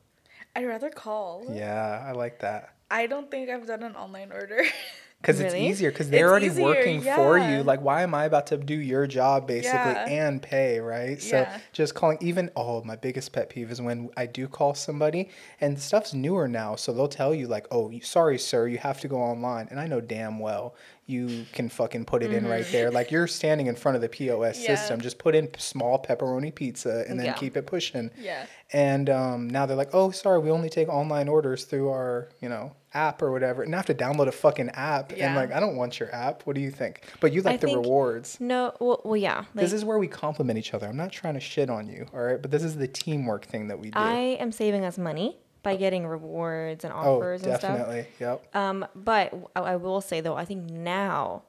[0.56, 1.46] I'd rather call.
[1.52, 2.74] Yeah, I like that.
[2.90, 4.64] I don't think I've done an online order.
[5.22, 5.48] Because Really?
[5.68, 7.62] it's easier because they're It's already easier, working for you.
[7.62, 10.06] Like, why am I about to do your job basically Yeah.
[10.08, 11.22] and pay, right?
[11.22, 11.58] So Yeah.
[11.74, 15.30] just calling, even, oh, my biggest pet peeve is when I do call somebody
[15.60, 16.76] and stuff's newer now.
[16.78, 19.68] So they'll tell you, like, oh, sorry, sir, you have to go online.
[19.70, 20.74] And I know damn well
[21.06, 22.90] you can fucking put it in right there.
[23.00, 24.72] Like, you're standing in front of the POS Mm-hmm.
[24.72, 24.76] Yeah.
[24.78, 25.02] system.
[25.02, 27.34] Just put in small pepperoni pizza and then Yeah.
[27.34, 28.10] keep it pushing.
[28.18, 28.46] yeah.
[28.72, 32.48] And um, now they're like, oh, sorry, we only take online orders through our, you
[32.48, 33.63] know, app or whatever.
[33.63, 35.12] And I have to download a fucking app.
[35.15, 36.43] And like, I don't want your app.
[36.43, 37.04] What do you think?
[37.19, 38.38] But you like I the think- rewards.
[38.39, 39.38] No, well, well yeah.
[39.38, 40.88] Like, this is where we compliment each other.
[40.88, 42.41] I'm not trying to shit on you, all right?
[42.41, 43.99] But this is the teamwork thing that we do.
[43.99, 47.78] I am saving us money by getting rewards and oh, offers and stuff.
[47.78, 48.08] definitely.
[48.19, 48.56] Yep.
[48.56, 51.43] Um, but I will say though, I think now,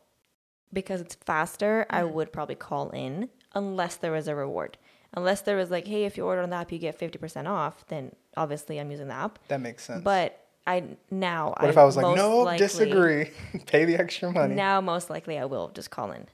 [0.73, 2.15] because it's faster, I Mm-hmm.
[2.15, 4.79] would probably call in unless there was a reward.
[5.15, 7.49] Unless there was like, hey, if you order on the app, you get fifty percent
[7.49, 7.85] off.
[7.89, 9.41] Then obviously I'm using the app.
[9.49, 10.05] That makes sense.
[10.05, 13.31] But I now what if I was like, no, likely- disagree.
[13.67, 14.55] Pay the extra money.
[14.55, 16.27] Now most likely I will just call in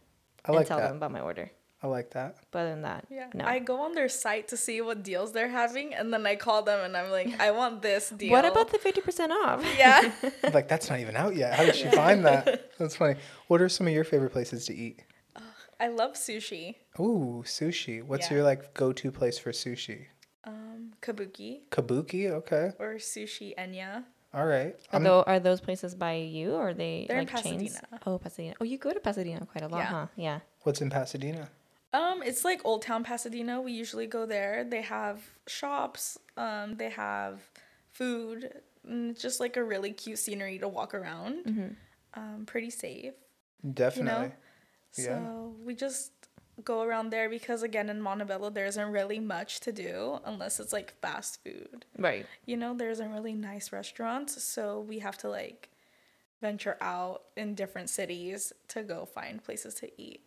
[0.44, 0.88] I like and tell that.
[0.88, 1.50] them about my order.
[1.82, 2.36] I like that.
[2.50, 3.28] But other than that, Yeah.
[3.34, 3.44] no.
[3.44, 6.62] I go on their site to see what deals they're having and then I call
[6.62, 8.30] them and I'm like, I want this deal.
[8.32, 9.64] what about the fifty percent off?
[9.78, 10.10] Yeah.
[10.42, 11.54] I'm like, that's not even out yet.
[11.54, 12.72] How did she find that?
[12.78, 13.16] That's funny.
[13.48, 15.02] What are some of your favorite places to eat?
[15.78, 16.76] I love sushi.
[16.98, 18.02] Ooh, sushi.
[18.02, 18.38] What's Yeah.
[18.38, 20.06] your like go-to place for sushi?
[20.44, 22.30] Um, kabuki Kabuki.
[22.30, 22.70] Okay.
[22.78, 24.04] or sushi Enya.
[24.34, 24.76] All right.
[24.92, 27.62] Are, I'm- are those places by you or are they They're in like chains?
[27.74, 28.00] Pasadena.
[28.06, 28.54] Oh, Pasadena.
[28.60, 29.86] Oh, you go to Pasadena quite a lot, Yeah.
[29.86, 30.06] huh?
[30.16, 30.40] Yeah.
[30.62, 31.48] What's in Pasadena?
[31.92, 33.60] Um, it's like Old Town Pasadena.
[33.62, 34.64] We usually go there.
[34.64, 36.18] They have shops.
[36.36, 37.40] Um, they have
[37.92, 38.52] food.
[38.86, 41.44] And it's just like a really cute scenery to walk around.
[41.46, 41.68] Mm-hmm.
[42.14, 43.14] Um, pretty safe.
[43.72, 44.32] Definitely.
[44.92, 45.18] So Yeah.
[45.24, 46.15] So we just
[46.64, 50.72] go around there because again in Montebello there isn't really much to do unless it's
[50.72, 51.84] like fast food.
[51.98, 52.26] Right.
[52.44, 55.68] You know, there isn't really nice restaurants, so we have to like
[56.40, 60.20] venture out in different cities to go find places to eat.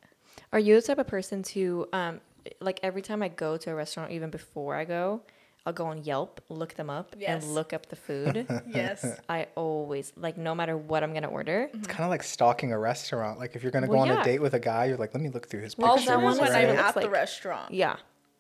[0.52, 2.22] Are you the type of person to um
[2.62, 5.22] like every time I go to a restaurant, even before I go,
[5.66, 7.44] I'll go on Yelp, look them up, Yes.
[7.44, 8.48] and look up the food.
[8.68, 9.06] Yes.
[9.28, 11.70] I always like no matter what I'm gonna order.
[11.74, 13.40] It's kind of like stalking a restaurant.
[13.40, 14.22] Like if you're gonna go on yeah.
[14.22, 16.08] a date with a guy, you're like, let me look through his Well, pictures.
[16.08, 17.74] that one when I'm what it looks at the restaurant.
[17.74, 17.98] Yeah.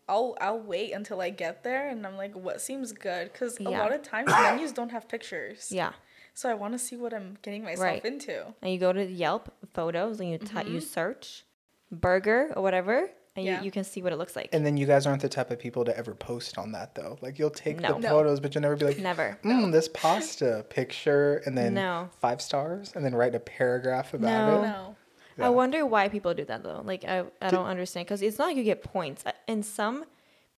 [0.07, 3.31] I'll I'll wait until I get there and I'm like, what seems good?
[3.31, 5.71] Because a lot of times menus don't have pictures.
[5.71, 5.91] Yeah.
[6.33, 8.05] So I want to see what I'm getting myself Right.
[8.05, 8.45] into.
[8.61, 10.73] And you go to Yelp photos and you ty- Mm-hmm.
[10.75, 11.43] you search
[11.91, 13.59] burger or whatever, and Yeah.
[13.59, 14.49] you, you can see what it looks like.
[14.53, 17.17] And then you guys aren't the type of people to ever post on that though.
[17.21, 17.93] Like you'll take No.
[17.93, 18.09] the No.
[18.09, 19.37] photos, but you'll never be like, Never.
[19.43, 22.09] mm, this pasta picture, and then No.
[22.21, 24.57] five stars, and then write a paragraph about No.
[24.59, 24.67] it.
[24.67, 24.95] No.
[25.37, 25.45] Yeah.
[25.47, 26.81] I wonder why people do that though.
[26.85, 29.23] Like I, I don't understand because it's not like you get points.
[29.25, 30.05] Uh, In some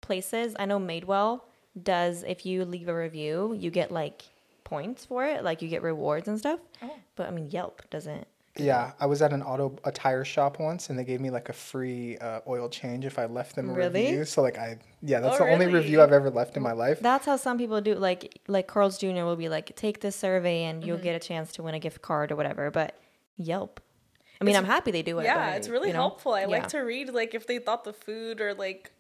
[0.02, 1.42] places, I know Madewell
[1.82, 2.24] does.
[2.24, 4.24] If you leave a review, you get like
[4.64, 5.44] points for it.
[5.44, 6.60] Like you get rewards and stuff.
[6.82, 6.96] Oh.
[7.16, 8.28] But I mean, Yelp doesn't.
[8.58, 11.48] Yeah, I was at an auto a tire shop once, and they gave me like
[11.50, 14.08] a free uh, oil change if I left them a Really?
[14.08, 14.26] review.
[14.26, 17.00] So like I, yeah, that's Oh, the only review I've ever left in my life.
[17.00, 17.96] That's how some people do.
[17.96, 19.24] Like like Carl's Jr.
[19.24, 20.88] will be like, take this survey and Mm-hmm.
[20.90, 22.70] you'll get a chance to win a gift card or whatever.
[22.72, 23.00] But
[23.38, 23.80] Yelp.
[24.40, 25.24] I mean, I'm happy they do it.
[25.26, 26.34] Yeah, but, it's really you know, helpful.
[26.34, 26.48] I yeah.
[26.48, 28.92] like to read like if they thought the food or like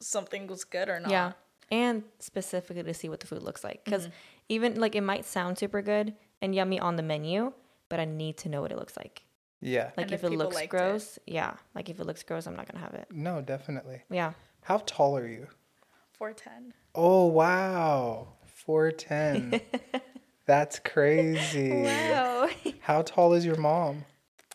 [0.00, 1.10] something was good or not.
[1.10, 1.32] Yeah.
[1.72, 3.84] And specifically to see what the food looks like.
[3.84, 4.12] Because Mm-hmm.
[4.50, 7.52] even like it might sound super good and yummy on the menu,
[7.90, 9.22] but I need to know what it looks like.
[9.60, 9.90] Yeah.
[9.96, 10.76] Like And if, if it looks liked it.
[10.78, 11.54] gross, yeah.
[11.74, 13.08] Like if it looks gross, I'm not going to have it.
[13.12, 14.00] No, definitely.
[14.10, 14.32] Yeah.
[14.62, 15.48] How tall are you?
[16.16, 16.72] 410.
[16.94, 19.60] Oh wow, four ten.
[20.46, 21.70] That's crazy.
[21.70, 22.48] Wow.
[22.80, 24.04] How tall is your mom?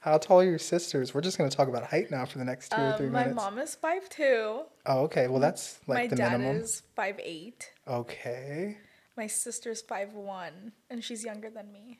[0.01, 1.13] How tall are your sisters?
[1.13, 3.19] We're just gonna talk about height now for the next two or three Um, my
[3.21, 3.35] minutes.
[3.37, 4.63] mom is 5'2.
[4.85, 5.27] Oh, okay.
[5.27, 6.61] Well, that's like my the dad minimum.
[6.61, 7.53] is 5'8.
[7.87, 8.77] Okay.
[9.17, 11.99] My sister's five one and she's younger than me.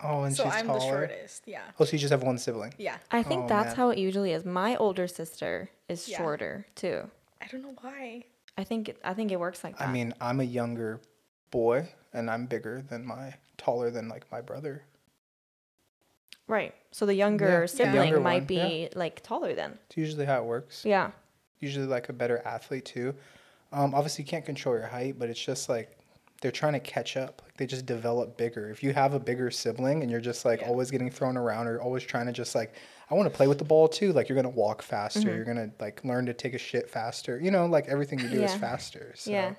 [0.00, 0.78] Oh, and so she's I'm taller.
[0.80, 1.42] the shortest.
[1.46, 1.62] Yeah.
[1.78, 2.74] Oh, so you just have one sibling.
[2.78, 2.96] Yeah.
[3.10, 3.76] I think Oh, that's man.
[3.76, 4.44] how it usually is.
[4.44, 6.18] My older sister is Yeah.
[6.18, 7.08] shorter too.
[7.40, 8.24] I don't know why.
[8.58, 9.88] I think it, I think it works like that.
[9.88, 11.00] I mean, I'm a younger
[11.50, 14.84] boy, and I'm bigger than my taller than like my brother.
[16.46, 16.74] right.
[16.90, 17.66] So the younger Yeah.
[17.66, 19.78] sibling Younger might one, be like taller then.
[19.86, 20.84] It's usually how it works.
[20.84, 21.12] Yeah.
[21.60, 23.14] Usually like a better athlete too.
[23.72, 25.93] Um, obviously you can't control your height, but it's just like
[26.44, 27.40] they're trying to catch up.
[27.42, 28.68] Like they just develop bigger.
[28.68, 30.68] If you have a bigger sibling and you're just like Yeah.
[30.68, 32.74] always getting thrown around or always trying to just like
[33.10, 34.12] I want to play with the ball too.
[34.12, 35.20] Like you're gonna walk faster.
[35.20, 35.28] Mm-hmm.
[35.36, 37.40] You're gonna like learn to take a shit faster.
[37.40, 39.14] You know, like everything you do is faster.
[39.16, 39.54] So, Yeah.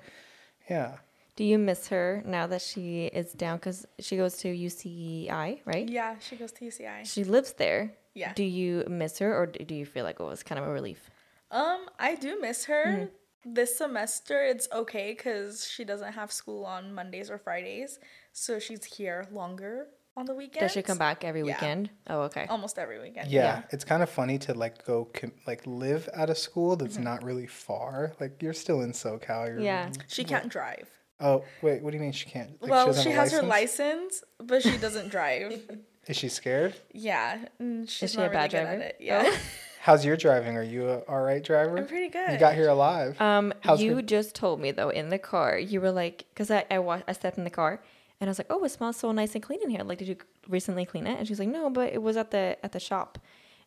[0.70, 0.92] Yeah.
[1.34, 3.56] Do you miss her now that she is down?
[3.58, 5.88] Because she goes to UCI, right?
[5.88, 7.04] Yeah, she goes to UCI.
[7.04, 7.92] She lives there.
[8.14, 8.32] Yeah.
[8.32, 11.10] Do you miss her, or do you feel like it was kind of a relief?
[11.50, 12.84] Um, I do miss her.
[12.86, 13.04] Mm-hmm.
[13.48, 18.00] This semester, it's okay because she doesn't have school on Mondays or Fridays,
[18.32, 20.62] so she's here longer on the weekend.
[20.62, 21.54] Does she come back every Yeah.
[21.54, 21.90] weekend?
[22.08, 22.46] Oh, okay.
[22.50, 23.30] almost every weekend?
[23.30, 23.62] Yeah, Yeah.
[23.70, 26.84] it's kind of funny to like go com- like live at a school Mm-hmm.
[26.86, 28.12] that's not really far.
[28.18, 29.46] Like you're still in SoCal.
[29.46, 29.92] You're, Yeah.
[30.08, 30.88] She can't drive.
[31.20, 32.60] Oh wait, what do you mean she can't?
[32.60, 35.70] Like, well, doesn't she have a has her license, but she doesn't drive.
[36.08, 36.74] Is she scared?
[36.92, 38.82] yeah, and she's she not a really bad good driver?
[38.82, 39.38] at it.
[39.86, 40.56] How's your driving?
[40.56, 41.78] Are you a all right driver?
[41.78, 42.32] I'm pretty good.
[42.32, 43.20] You got here alive.
[43.20, 46.50] Um, How's you her- just told me though in the car, you were like, because
[46.50, 47.80] I I, wa- I stepped in the car
[48.20, 49.84] and I was like, oh, it smells so nice and clean in here.
[49.84, 50.16] Like, did you
[50.48, 51.16] recently clean it?
[51.20, 53.20] And she's like, no, but it was at the at the shop,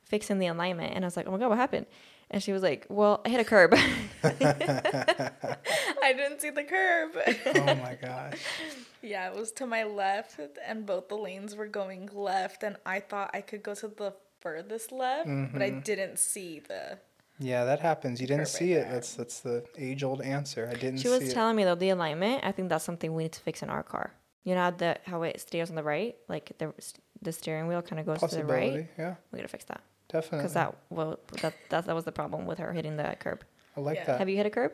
[0.04, 0.94] fixing the alignment.
[0.94, 1.86] And I was like, oh my god, what happened?
[2.30, 3.74] And she was like, well, I hit a curb.
[4.24, 7.12] I didn't see the curb.
[7.46, 8.40] oh my gosh.
[9.02, 13.00] yeah, it was to my left, and both the lanes were going left, and I
[13.00, 15.62] thought I could go to the furthest left, but Mm-hmm.
[15.62, 16.98] I didn't see the.
[17.42, 18.20] Yeah, that happens.
[18.20, 18.84] You didn't right see it.
[18.84, 18.94] there.
[18.94, 20.68] That's that's the age old answer.
[20.70, 21.02] I didn't see it.
[21.02, 21.34] she see was it.
[21.34, 22.44] telling me though the alignment.
[22.44, 24.12] I think that's something we need to fix in our car.
[24.44, 26.74] You know how the how it steers on the right, like the
[27.22, 28.88] the steering wheel kind of goes to the right.
[28.98, 30.40] Yeah, We gotta fix that definitely.
[30.40, 33.44] because that well that, that that was the problem with her hitting the curb.
[33.78, 34.06] I like Yeah.
[34.06, 34.20] that.
[34.20, 34.74] Have you hit a curb?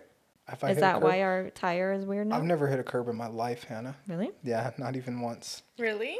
[0.51, 2.37] If I Is hit a that curb- why our tire is weird now?
[2.37, 3.95] I've never hit a curb in my life, Hanna.
[4.07, 4.31] really?
[4.43, 5.63] Yeah, not even once.
[5.79, 6.17] Really?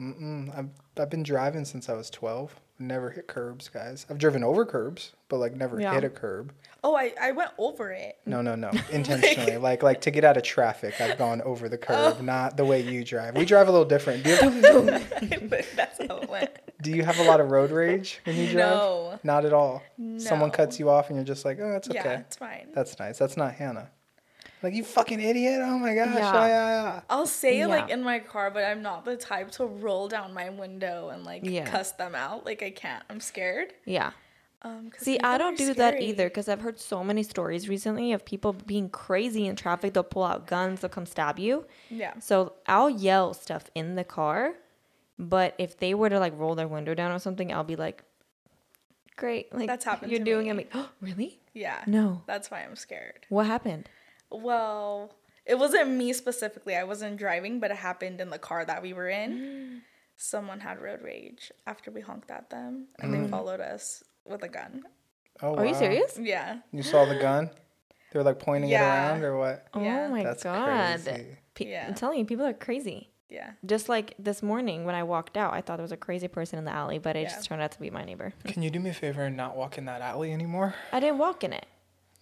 [0.00, 0.56] Mm-mm.
[0.56, 2.54] I've I've been driving since I was twelve.
[2.78, 4.04] Never hit curbs, guys.
[4.10, 5.94] I've driven over curbs, but like never Yeah.
[5.94, 6.52] hit a curb.
[6.84, 8.18] Oh, I, I went over it.
[8.26, 8.70] No, no, no.
[8.92, 9.56] Intentionally.
[9.56, 12.22] like like to get out of traffic, I've gone over the curb, oh.
[12.22, 13.34] not the way you drive.
[13.36, 14.24] We drive a little different.
[14.24, 14.40] Do you,
[15.48, 16.50] but that's how it went.
[16.82, 18.56] do you have a lot of road rage when you drive?
[18.76, 19.18] No.
[19.24, 19.82] Not at all.
[20.18, 20.54] Someone No.
[20.54, 21.98] cuts you off and you're just like, oh, that's okay.
[22.04, 22.68] Yeah, it's fine.
[22.74, 23.16] That's nice.
[23.16, 23.88] That's not Hanna.
[24.66, 25.60] Like you fucking idiot.
[25.62, 26.08] Oh my gosh.
[26.14, 26.32] Yeah.
[26.34, 27.00] Yeah, yeah, yeah.
[27.08, 30.34] I'll say it like in my car, but I'm not the type to roll down
[30.34, 31.64] my window and like Yeah.
[31.66, 32.44] cuss them out.
[32.44, 33.04] Like I can't.
[33.08, 33.74] I'm scared.
[33.84, 34.10] Yeah.
[34.62, 38.12] Um, 'cause See, I don't do that either because I've heard so many stories recently
[38.12, 39.92] of people being crazy in traffic.
[39.94, 41.66] They'll pull out guns, they'll come stab you.
[41.90, 42.14] Yeah.
[42.18, 44.54] So I'll yell stuff in the car,
[45.18, 48.02] but if they were to like roll their window down or something, I'll be like,
[49.16, 49.54] Great.
[49.54, 50.64] Like That's happened You're to doing me.
[50.64, 50.86] it.
[51.00, 51.38] really?
[51.54, 51.82] Yeah.
[51.86, 52.22] No.
[52.26, 53.24] That's why I'm scared.
[53.30, 53.88] What happened?
[54.30, 56.74] Well, it wasn't me specifically.
[56.76, 59.82] I wasn't driving, but it happened in the car that we were in.
[60.16, 63.30] Someone had road rage after we honked at them, and they mm.
[63.30, 64.82] followed us with a gun.
[65.42, 66.18] Oh, Are you serious?
[66.20, 66.58] Yeah.
[66.72, 67.50] You saw the gun?
[68.10, 68.80] They were like pointing Yeah.
[68.80, 69.66] it around or what?
[69.74, 70.06] Oh yeah.
[70.08, 71.04] oh my That's god.
[71.04, 71.36] crazy.
[71.54, 71.86] Pe- Yeah.
[71.88, 73.10] I'm telling you, people are crazy.
[73.28, 73.50] Yeah.
[73.66, 76.58] Just like this morning when I walked out, I thought there was a crazy person
[76.58, 77.28] in the alley, but it Yeah.
[77.28, 78.32] just turned out to be my neighbor.
[78.44, 80.74] Can you do me a favor and not walk in that alley anymore?
[80.92, 81.66] I didn't walk in it.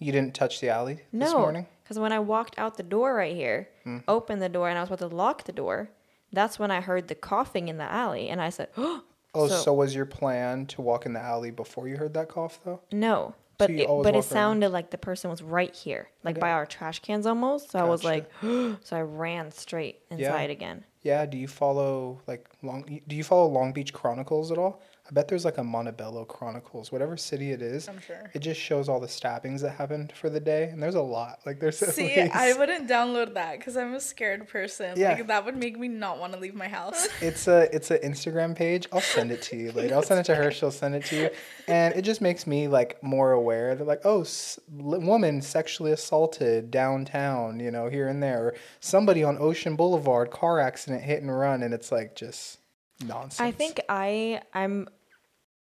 [0.05, 1.67] You didn't touch the alley this No, morning?
[1.83, 3.99] because when I walked out the door right here, Hmm.
[4.07, 5.89] opened the door, and I was about to lock the door,
[6.31, 9.03] that's when I heard the coughing in the alley, and I said, "Oh,
[9.37, 12.29] Oh, So- so, was your plan to walk in the alley before you heard that
[12.29, 12.81] cough, though?
[12.93, 14.23] no." But you it, but it around.
[14.25, 17.71] sounded like the person was right here, like by our trash cans almost.
[17.71, 20.85] So I was like, so I ran straight inside again.
[21.03, 21.25] Yeah.
[21.25, 23.01] Do you follow like Long?
[23.07, 24.81] Do you follow Long Beach Chronicles at all?
[25.07, 27.89] I bet there's like a Montebello Chronicles, whatever city it is.
[27.91, 28.31] I'm sure.
[28.33, 31.41] It just shows all the stabbings that happened for the day, and there's a lot.
[31.45, 34.95] Like there's See, I wouldn't download that because I'm a scared person.
[34.97, 35.13] Yeah.
[35.13, 37.09] Like that would make me not want to leave my house.
[37.21, 38.87] It's a it's an Instagram page.
[38.93, 39.95] I'll send it to you later.
[39.95, 40.51] I'll send it to her.
[40.51, 41.31] She'll send it to you,
[41.69, 43.75] and it just makes me like more aware.
[43.75, 49.23] They're like, oh, s- woman sexually assaulted downtown, you know, here and there, or somebody
[49.23, 52.59] on Ocean Boulevard, car accident, hit and run, and it's like just
[53.03, 53.41] nonsense.
[53.41, 54.89] I think I I'm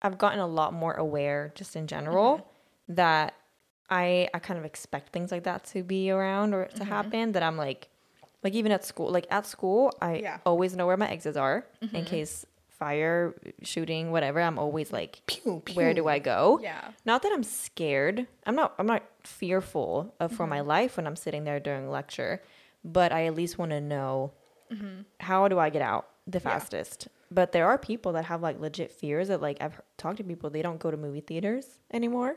[0.01, 2.95] I've gotten a lot more aware just in general Mm-hmm.
[2.95, 3.33] that
[3.89, 6.77] I I kind of expect things like that to be around or Mm-hmm.
[6.77, 7.89] to happen that I'm like
[8.43, 10.33] like even at school like at school I Yeah.
[10.37, 10.47] Mm-hmm.
[10.49, 15.61] always know where my exits are in case fire shooting whatever I'm always like Pew,
[15.75, 16.07] where do.
[16.07, 16.81] I go Yeah.
[17.05, 20.49] not that I'm scared I'm not I'm not fearful of for Mm-hmm.
[20.49, 22.41] my life when I'm sitting there during lecture
[22.83, 24.31] but I at least want to know
[24.71, 25.01] Mm-hmm.
[25.19, 27.07] how do I get out the fastest?
[27.33, 30.49] But there are people that have like legit fears that like I've talked to people
[30.49, 32.35] they don't go to movie theaters anymore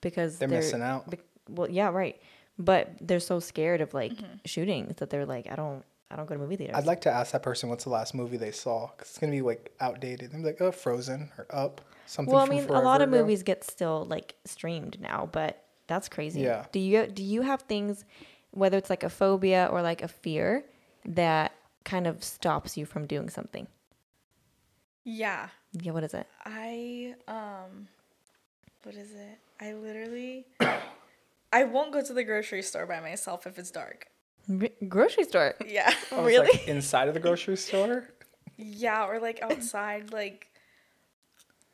[0.00, 1.10] because They're missing out.
[1.10, 2.20] bec- well, yeah, right.
[2.58, 4.36] But they're so scared of like Mm-hmm.
[4.44, 6.76] shootings that they're like, I don't, I don't go to movie theaters.
[6.76, 9.32] I'd like to ask that person what's the last movie they saw, because it's gonna
[9.32, 10.30] be like outdated.
[10.32, 12.32] They'd be like, oh, Frozen or Up, something.
[12.34, 13.20] well, I mean, a lot of ago.
[13.20, 16.40] movies get still like streamed now, but that's crazy.
[16.42, 16.66] Yeah.
[16.72, 18.04] Do you do you have things,
[18.52, 20.64] whether it's like a phobia or like a fear,
[21.04, 21.52] that
[21.84, 23.66] kind of stops you from doing something?
[25.10, 25.48] Yeah.
[25.72, 25.92] Yeah.
[25.92, 26.26] What is it?
[26.44, 27.88] I um
[28.82, 29.38] what is it?
[29.60, 30.46] I literally
[31.52, 34.08] I won't go to the grocery store by myself if it's dark.
[34.50, 35.54] R- grocery store.
[35.66, 35.92] Yeah.
[36.12, 38.08] Oh, it's, like, inside of the grocery store.
[38.58, 40.48] Yeah, or like outside like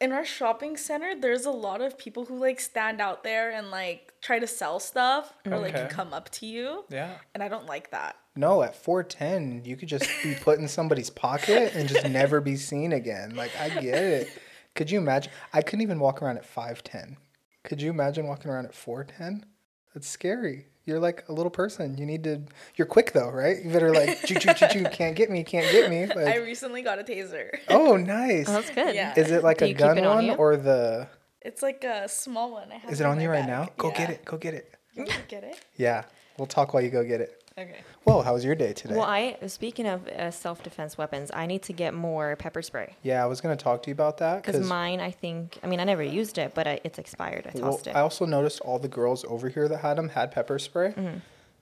[0.00, 3.70] in our shopping center there's a lot of people who like stand out there and
[3.70, 7.14] like try to sell stuff or like come up to you Yeah.
[7.34, 8.16] and I don't like that.
[8.36, 12.56] No, at 410, you could just be put in somebody's pocket and just never be
[12.56, 13.36] seen again.
[13.36, 14.28] Like, I get it.
[14.74, 15.32] Could you imagine?
[15.52, 17.16] I couldn't even walk around at 510.
[17.62, 19.46] Could you imagine walking around at 410?
[19.94, 20.66] That's scary.
[20.84, 21.96] You're like a little person.
[21.96, 22.42] You need to,
[22.74, 23.64] you're quick though, right?
[23.64, 26.02] You better like, choo choo choo choo, can't get me, can't get me.
[26.24, 27.56] I recently got a taser.
[27.68, 28.48] oh, nice.
[28.48, 28.94] Oh, that's good.
[28.94, 29.14] Yeah.
[29.16, 30.34] Is it like Do a gun on one you?
[30.34, 31.06] or the,
[31.40, 32.70] It's like a small one.
[32.72, 33.48] I have is it in on you right bag.
[33.48, 33.68] now?
[33.78, 34.24] Go get it.
[34.24, 34.74] Go get it.
[34.92, 35.58] You wanna get it?
[35.76, 36.04] Yeah.
[36.36, 37.40] We'll talk while you go get it.
[37.56, 37.82] Okay.
[38.02, 38.96] Whoa, how was your day today?
[38.96, 42.96] Well, I speaking of uh, self defense weapons, I need to get more pepper spray
[43.04, 45.68] yeah, I was going to talk to you about that because mine, I think, I
[45.68, 47.46] mean, I never used it, but I, it's expired.
[47.46, 47.94] I Well, tossed it.
[47.94, 50.90] I also noticed all the girls over here that had them had pepper spray.
[50.90, 51.18] Mm-hmm.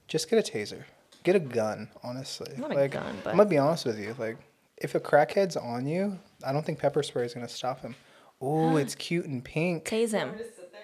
[0.08, 0.84] Just get a taser.
[1.24, 2.54] Get a gun, honestly.
[2.56, 4.16] Not a like, gun, but- I'm gonna be honest with you.
[4.18, 4.38] Like,
[4.78, 7.94] if a crackhead's on you, I don't think pepper spray is gonna stop him.
[8.40, 9.84] Oh, it's cute and pink.
[9.84, 10.32] Tase him.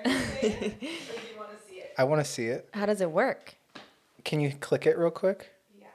[1.98, 2.68] I want to see it.
[2.74, 3.54] How does it work?
[4.24, 5.50] Can you click it real quick?
[5.78, 5.86] Yeah.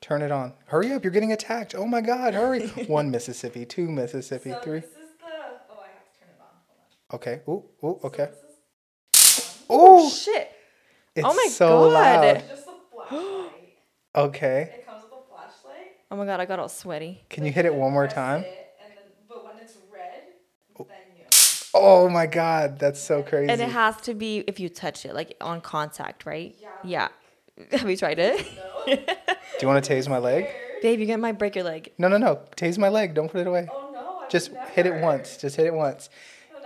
[0.00, 0.52] Turn it on.
[0.66, 1.04] Hurry up!
[1.04, 1.74] You're getting attacked.
[1.74, 2.34] Oh my God!
[2.34, 2.66] Hurry!
[2.86, 4.80] One Mississippi, two Mississippi, three.
[4.80, 5.26] This is the
[5.70, 6.48] oh I have to turn it on.
[6.68, 7.16] Hold on.
[7.16, 7.40] Okay.
[7.48, 8.00] Ooh, ooh.
[8.06, 8.28] Okay.
[9.12, 10.50] This Oh, Shit.
[11.14, 11.92] it's Oh my so God.
[11.92, 12.36] loud.
[12.36, 13.52] is just a flashlight.
[14.16, 14.70] Okay.
[14.74, 15.92] it comes with a flashlight.
[16.10, 17.22] Oh my god, I got all sweaty.
[17.30, 18.40] Can you hit it one more time?
[18.42, 18.46] it,
[18.82, 20.22] and then, but when it's red,
[20.80, 20.86] oh.
[20.88, 21.24] then you.
[21.74, 22.78] Oh my God!
[22.78, 23.50] That's so crazy.
[23.52, 26.56] And it has to be if you touch it, like on contact, right?
[26.60, 26.68] Yeah.
[26.82, 27.08] Yeah.
[27.72, 28.46] Have you tried it?
[28.86, 28.96] Do
[29.60, 30.48] you want to tase my leg?
[30.82, 31.92] Babe, you get might break your leg.
[31.98, 32.40] No, no, no.
[32.56, 33.14] Tase my leg.
[33.14, 33.68] Don't put it away.
[33.70, 34.20] Oh no!
[34.24, 35.36] I Just hit it once.
[35.36, 36.08] Just hit it once.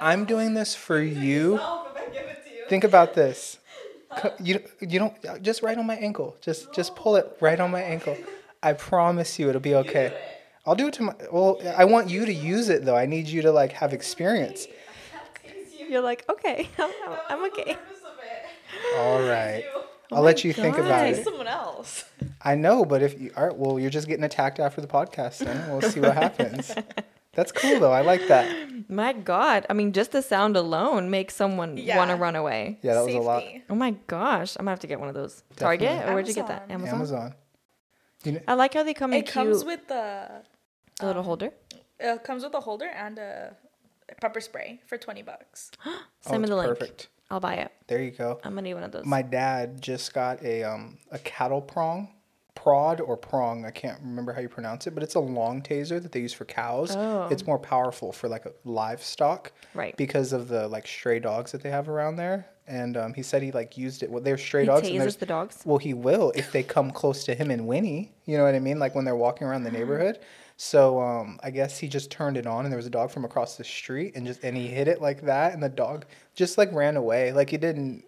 [0.00, 1.54] I'm doing this for you.
[1.54, 2.66] If I give it to you.
[2.68, 3.58] Think about this.
[4.40, 6.36] You you don't uh, just right on my ankle.
[6.42, 8.14] Just just pull it right on my ankle.
[8.62, 10.12] I promise you it'll be okay.
[10.66, 11.14] I'll do it to my.
[11.32, 12.94] Well, I want you to use it though.
[12.94, 14.68] I need you to like have experience.
[15.88, 16.90] You're like, okay, I'm,
[17.28, 17.74] I'm, okay.
[17.74, 18.98] Purpose of it.
[18.98, 19.64] All right.
[20.12, 20.16] You.
[20.18, 21.24] I'll let you think about it.
[21.24, 22.04] Someone else.
[22.42, 25.38] I know, but if you all right, well, you're just getting attacked after the podcast.
[25.38, 26.74] Then we'll see what happens.
[27.34, 27.92] That's cool though.
[27.92, 28.46] I like that.
[28.90, 29.64] My God.
[29.70, 31.96] I mean, just the sound alone makes someone Yeah.
[31.96, 32.78] want to run away.
[32.82, 33.42] Yeah, that was a lot.
[33.70, 34.54] Oh my gosh.
[34.56, 35.42] I'm going to have to get one of those.
[35.56, 36.06] Target?
[36.06, 36.66] Or where'd you get that?
[36.70, 36.94] Amazon.
[36.96, 37.18] Amazon?
[37.22, 37.34] Amazon.
[38.24, 39.32] You know, I like how they come in It cute.
[39.32, 40.42] comes with the
[41.00, 41.50] a little um, holder.
[41.98, 43.56] it comes with a holder and a
[44.20, 45.70] pepper spray for twenty bucks.
[46.20, 46.68] Send me oh, it's the link.
[46.78, 47.08] perfect.
[47.32, 47.72] I'll buy it.
[47.86, 48.38] There you go.
[48.44, 49.06] I'm to need one of those.
[49.06, 52.10] My dad just got a um a cattle prong,
[52.54, 53.64] prod or prong.
[53.64, 56.34] I can't remember how you pronounce it, but it's a long taser that they use
[56.34, 56.94] for cows.
[56.94, 57.28] Oh.
[57.30, 59.96] It's more powerful for like livestock, Right.
[59.96, 62.46] Because of the like stray dogs that they have around there.
[62.66, 64.10] And um, he said he like used it.
[64.10, 64.86] Well, they're stray He dogs.
[64.86, 65.62] and tases the dogs?
[65.64, 68.12] Well, he will if they come close to him and Winnie.
[68.26, 68.78] You know what I mean?
[68.78, 70.18] Like when they're walking around the neighborhood.
[70.64, 73.24] So um, I guess he just turned it on, and there was a dog from
[73.24, 76.04] across the street, and just and he hit it like that, and the dog
[76.36, 77.32] just like ran away.
[77.32, 78.04] Like he didn't.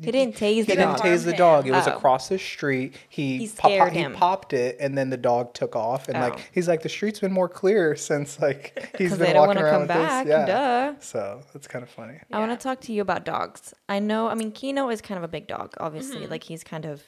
[0.00, 1.00] He didn't tase He the didn't dog.
[1.02, 1.66] tase the dog.
[1.68, 1.92] It was Oh.
[1.96, 2.96] across the street.
[3.08, 6.08] He He pop- scared he popped it, and then the dog took off.
[6.08, 6.20] And Oh.
[6.22, 9.80] like he's like the street's been more clear since like he's been walking around come
[9.82, 10.26] with back.
[10.26, 10.30] this.
[10.32, 10.44] Yeah.
[10.46, 10.94] Duh.
[10.98, 12.18] So that's kind of funny.
[12.32, 13.72] I want to talk to you about dogs.
[13.88, 16.22] I know, I mean, Kino is kind of a big dog, obviously.
[16.22, 16.30] Mm-hmm.
[16.32, 17.04] Like, he's kind of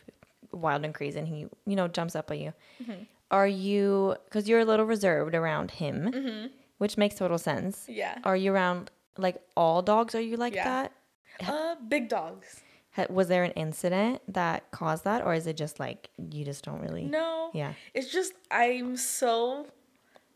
[0.52, 2.52] wild and crazy and he, you know, jumps up at you.
[2.80, 3.02] Mm-hmm.
[3.30, 6.46] Are you, because you're a little reserved around him, Mm-hmm.
[6.78, 7.86] which makes total sense.
[7.88, 8.18] Yeah.
[8.24, 10.14] Are you around, like, all dogs?
[10.14, 10.64] Are you like Yeah.
[10.64, 10.92] that?
[11.48, 12.60] Uh, big dogs.
[13.08, 15.24] Was there an incident that caused that?
[15.24, 17.04] Or is it just like, you just don't really?
[17.04, 17.50] No.
[17.54, 17.74] Yeah.
[17.94, 19.66] It's just I'm so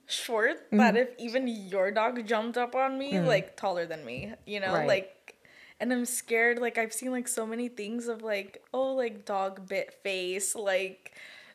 [0.07, 0.76] short Mm-hmm.
[0.78, 4.74] that if even your dog jumped up on me, like taller than me, you know,
[4.74, 4.87] Right.
[4.87, 5.37] like
[5.81, 9.66] and I'm scared like I've seen like so many things of like, oh like dog
[9.68, 11.12] bit face, like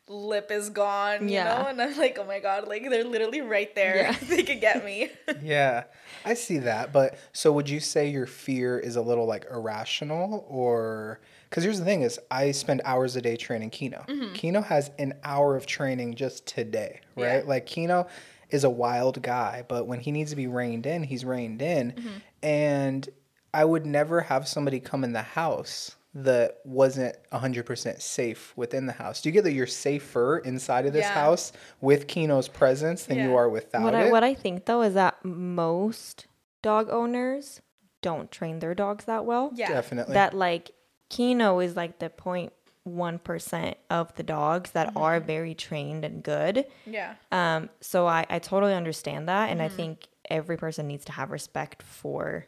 [0.07, 1.43] lip is gone, you Yeah.
[1.43, 1.67] know?
[1.67, 3.97] And I'm like, oh my god, like they're literally right there.
[3.97, 4.15] Yeah.
[4.29, 5.09] they could get me.
[5.41, 5.83] Yeah,
[6.25, 6.91] I see that.
[6.91, 11.79] But so would you say your fear is a little like irrational or because here's
[11.79, 14.03] the thing is I spend hours a day training Kino.
[14.07, 14.33] Mm-hmm.
[14.33, 17.43] Kino has an hour of training just today, right?
[17.43, 17.43] Yeah.
[17.45, 18.07] Like Kino
[18.49, 21.91] is a wild guy, but when he needs to be reined in, he's reined in.
[21.91, 22.09] Mm-hmm.
[22.43, 23.09] And
[23.53, 28.93] I would never have somebody come in the house that wasn't 100% safe within the
[28.93, 29.21] house.
[29.21, 31.13] Do you get that you're safer inside of this Yeah.
[31.13, 34.11] house with Kino's presence than you are without What it?
[34.11, 36.25] What I think, though, is that most
[36.63, 37.61] dog owners
[38.01, 39.51] don't train their dogs that well.
[39.53, 39.69] yeah.
[39.69, 40.13] Definitely.
[40.15, 40.71] that like
[41.09, 44.97] Kino is like the 0.1 percent of the dogs that Mm-hmm.
[44.97, 46.65] are very trained and good.
[46.85, 47.13] Yeah.
[47.31, 49.51] Um, so I, I totally understand that, Mm-hmm.
[49.51, 52.47] and I think every person needs to have respect for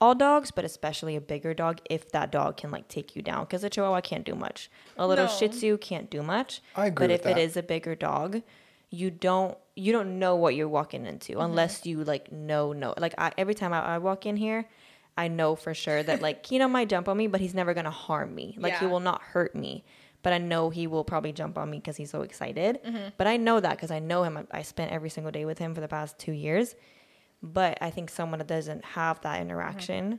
[0.00, 3.44] all dogs, but especially a bigger dog if that dog can like take you down.
[3.44, 4.70] Because a Chihuahua can't do much.
[4.96, 5.30] A little No.
[5.30, 6.60] Shih Tzu can't do much.
[6.76, 7.38] I agree But with if that.
[7.38, 8.42] it is a bigger dog,
[8.90, 11.40] you don't you don't know what you're walking into Mm-hmm.
[11.42, 14.66] unless you like know no like I, every time I, I walk in here
[15.16, 17.90] i know for sure that like kino might jump on me but he's never gonna
[17.90, 19.84] harm me like he will not hurt me
[20.22, 23.08] but i know he will probably jump on me because he's so excited Mm-hmm.
[23.18, 25.58] but i know that because i know him I, I spent every single day with
[25.58, 26.74] him for the past two years
[27.42, 29.42] but i think someone that doesn't have that uh-huh.
[29.42, 30.18] interaction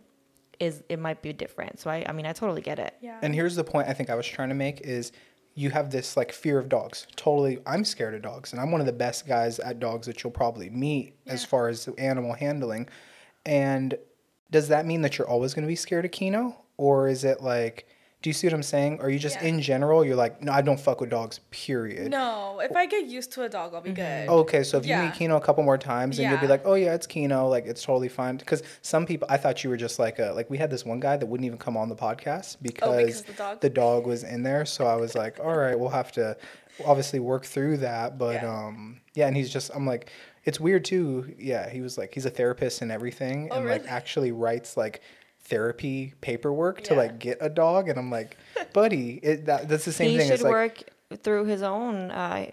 [0.60, 3.20] is it might be different so i i mean i totally get it Yeah.
[3.22, 5.12] And here's the point I think I was trying to make is
[5.56, 7.08] you have this like fear of dogs.
[7.16, 10.24] Totally, I'm scared of dogs, and I'm one of the best guys at dogs that
[10.24, 12.88] you'll probably meet as far as animal handling.
[13.46, 13.98] And
[14.52, 17.42] does that mean that you're always going to be scared of Kino, or is it
[17.42, 17.88] like,
[18.22, 19.00] do you see what I'm saying?
[19.00, 19.48] Are you just Yeah.
[19.48, 21.40] in general, you're like, no, I don't fuck with dogs.
[21.52, 22.12] Period.
[22.12, 24.28] no, if I get used to a dog, I'll be Mm-hmm.
[24.28, 24.30] good.
[24.42, 25.06] Okay, so if you Yeah.
[25.06, 27.48] meet Kino a couple more times, then you'll be like, "Oh yeah, it's Kino.
[27.48, 30.50] Like it's totally fine." Because some people, I thought you were just like a like
[30.50, 33.22] we had this one guy that wouldn't even come on the podcast because, Oh, because
[33.24, 33.62] the dog?
[33.62, 34.66] the dog was in there.
[34.66, 36.36] So I was like, "All right, we'll have to
[36.86, 38.50] obviously work through that." But Yeah.
[38.54, 40.10] um, yeah, and he's just I'm like,
[40.44, 41.34] it's weird too.
[41.40, 45.02] Yeah, he was like he's a therapist and everything, Oh, and like actually writes like
[45.44, 47.00] therapy paperwork to Yeah.
[47.00, 48.38] like get a dog, and I'm like,
[48.74, 50.28] buddy, it, that that's the same he thing.
[50.28, 50.84] should It's like work
[51.24, 52.46] through his own uh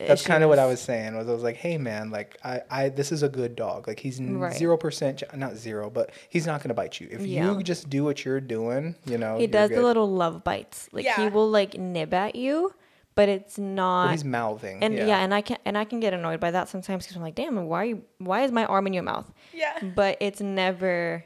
[0.00, 1.16] that's kind of what I was saying.
[1.16, 3.86] Was I was like, hey man, like I, I this is a good dog.
[3.86, 4.52] Like he's Right.
[4.56, 7.52] zero percent, not zero, but he's not gonna bite you if Yeah.
[7.54, 8.96] you just do what you're doing.
[9.04, 12.34] You know, he you're does the little love bites like he will like nib at
[12.34, 12.72] you
[13.14, 14.82] but it's not Well, he's mouthing.
[14.82, 15.06] and yeah.
[15.06, 15.18] yeah.
[15.24, 17.64] and i can and i can get annoyed by that sometimes because i'm like damn
[17.66, 19.78] why are you why is my arm in your mouth Yeah.
[19.94, 21.24] but it's never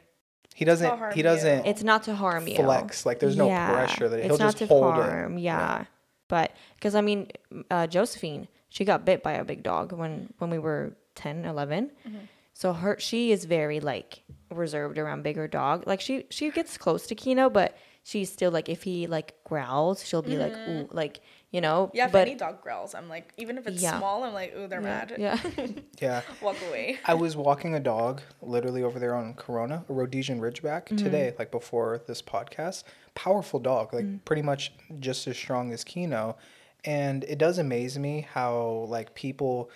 [0.61, 0.97] he doesn't.
[0.99, 3.05] harm He doesn't it's not to harm you flex.
[3.07, 5.41] Like there's no pressure that it's he'll not just to hold harm it.
[5.41, 5.85] yeah
[6.29, 7.29] but because i mean
[7.73, 11.91] uh, josephine she got bit by a big dog when when we were 10 11
[12.07, 12.17] Mm-hmm.
[12.55, 17.07] so her she is very like reserved around bigger dog like she she gets close
[17.09, 17.77] to kino but
[18.11, 21.21] she's still like if he like growls she'll be like ooh like
[21.53, 21.97] you know Mm-hmm.
[21.97, 23.99] Yeah, if but any dog growls, I'm like, even if it's Yeah.
[23.99, 25.15] small, I'm like, ooh, they're mad.
[25.19, 25.39] yeah
[26.07, 26.21] Yeah.
[26.43, 26.99] Walk away.
[27.05, 30.97] I was walking a dog literally over there on Corona, a Rhodesian Ridgeback, Mm-hmm.
[31.07, 32.85] today, like before this podcast.
[33.15, 34.25] Powerful dog, like Mm.
[34.25, 36.37] pretty much just as strong as Kino.
[36.85, 39.71] And it does amaze me how like people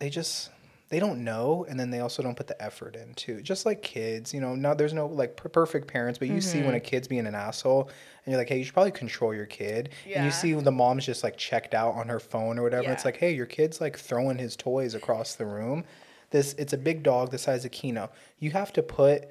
[0.00, 0.50] they just
[0.94, 4.32] they don't know and then they also don't put the effort into just like kids
[4.32, 6.84] you know not there's no like per- perfect parents but you see when a mm-hmm.
[6.84, 7.90] kid's being an asshole
[8.24, 10.18] and you're like hey you should probably control your kid yeah.
[10.18, 12.92] and you see the mom's just like checked out on her phone or whatever yeah.
[12.92, 15.82] it's like hey your kid's like throwing his toys across the room
[16.30, 19.28] this it's a big dog the size of kino you have to put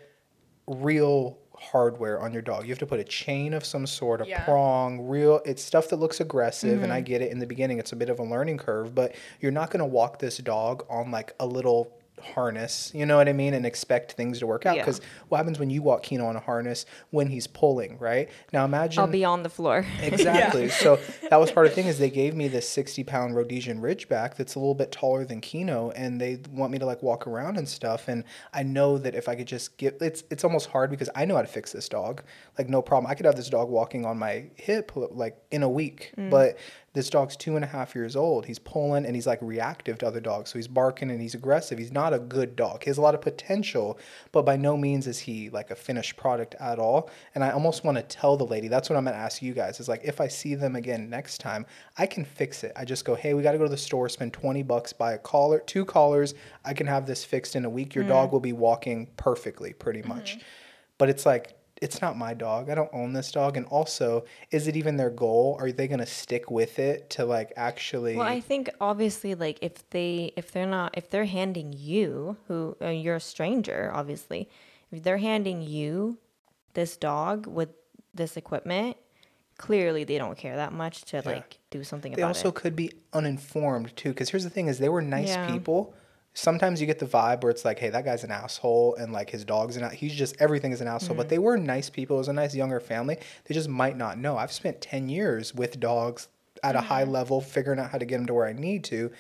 [0.68, 1.38] real
[1.72, 2.64] hardware on your dog.
[2.64, 4.44] You have to put a chain of some sort, a Yeah.
[4.46, 7.06] prong, real it's stuff that looks aggressive and I Mm-hmm.
[7.06, 9.72] get it in the beginning it's a bit of a learning curve, but you're not
[9.72, 11.92] going to walk this dog on like a little
[12.22, 14.86] harness, you know what I mean, and expect things to work out Yeah.
[14.86, 18.30] cuz what happens when you walk Kino on a harness when he's pulling, right?
[18.52, 19.86] Now imagine I'll be on the floor.
[20.02, 20.70] Exactly.
[20.70, 21.00] So
[21.30, 24.36] that was part of the thing is they gave me this 60 pound Rhodesian Ridgeback
[24.36, 27.58] that's a little bit taller than Kino, and they want me to like walk around
[27.58, 28.08] and stuff.
[28.08, 31.26] And I know that if I could just get it's it's almost hard because I
[31.26, 32.24] know how to fix this dog,
[32.58, 33.10] like no problem.
[33.10, 36.30] I could have this dog walking on my hip like in a week, mm.
[36.30, 36.58] but
[36.94, 38.46] this dog's two and a half years old.
[38.46, 40.52] He's pulling and he's like reactive to other dogs.
[40.52, 41.80] So he's barking and he's aggressive.
[41.80, 42.84] He's not a good dog.
[42.84, 43.98] He has a lot of potential,
[44.32, 47.10] but by no means is he like a finished product at all.
[47.34, 49.54] And I almost want to tell the lady, that's what I'm going to ask you
[49.54, 51.66] guys is like, if I see them again next time,
[51.98, 52.72] I can fix it.
[52.76, 55.14] I just go, hey, we got to go to the store, spend 20 bucks, buy
[55.14, 56.36] a collar, two collars.
[56.64, 57.96] I can have this fixed in a week.
[57.96, 58.10] Your mm.
[58.10, 60.34] dog will be walking perfectly, pretty much.
[60.34, 60.44] Mm-hmm.
[61.00, 62.70] But it's like, it's not my dog.
[62.70, 63.58] I don't own this dog.
[63.58, 65.58] And also, is it even their goal?
[65.60, 68.16] Are they going to stick with it to like actually?
[68.16, 72.78] Well, I think obviously, like if they if they're not if they're handing you who
[72.82, 74.50] uh, you're a stranger, obviously,
[74.92, 76.18] if they're handing you
[76.74, 77.70] this dog with
[78.14, 78.96] this equipment,
[79.58, 82.18] clearly they don't care that much to like do something about it.
[82.18, 82.56] they about also it.
[82.56, 85.48] could be uninformed too because here's the thing is they were nice Yeah.
[85.48, 85.94] people
[86.34, 89.30] sometimes you get the vibe where it's like hey that guy's an asshole and like
[89.30, 91.10] his dog's an he's just everything is an asshole.
[91.10, 91.18] Mm-hmm.
[91.18, 92.18] but they were nice people.
[92.18, 93.18] It was a nice younger family.
[93.46, 94.38] They just might not know.
[94.38, 96.28] I've spent 10 years with dogs
[96.64, 97.12] at a high Mm-hmm.
[97.12, 99.12] level figuring out how to get them to where i need to.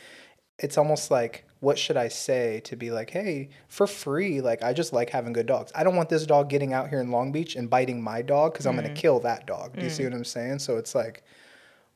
[0.59, 4.73] It's almost like what should i say to be like hey for free like i
[4.73, 5.71] just like having good dogs.
[5.75, 8.53] I don't want this dog getting out here in long beach and biting my dog
[8.53, 8.81] because i'm Mm.
[8.83, 9.75] going to kill that dog.
[9.75, 10.59] Do you see what i'm saying?
[10.59, 11.23] So it's like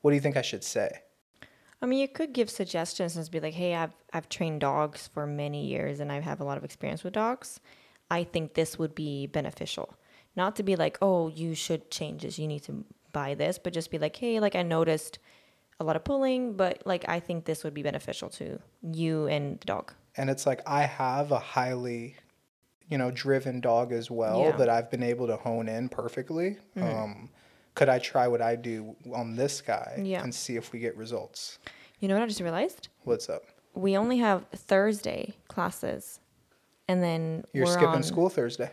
[0.01, 1.01] what do you think i should say
[1.81, 5.07] I mean, you could give suggestions and just be like, "Hey, I've I've trained dogs
[5.13, 7.59] for many years and I have a lot of experience with dogs.
[8.09, 9.93] I think this would be beneficial."
[10.35, 12.39] Not to be like, "Oh, you should change this.
[12.39, 15.19] You need to buy this," but just be like, "Hey, like I noticed
[15.79, 19.59] a lot of pulling, but like I think this would be beneficial to you and
[19.59, 22.15] the dog." and it's like I have a highly,
[22.89, 24.49] you know, driven dog as well Yeah.
[24.49, 24.57] Mm-hmm.
[24.57, 26.57] that I've been able to hone in perfectly.
[26.75, 27.29] Um,
[27.77, 30.23] could I try what I do on this guy Yeah.
[30.23, 31.59] and see if we get results?
[31.99, 32.87] You know what I just realized?
[33.03, 33.43] What's up?
[33.75, 36.19] We only have Thursday classes,
[36.87, 38.71] and then You're we're skipping on, school Thursday.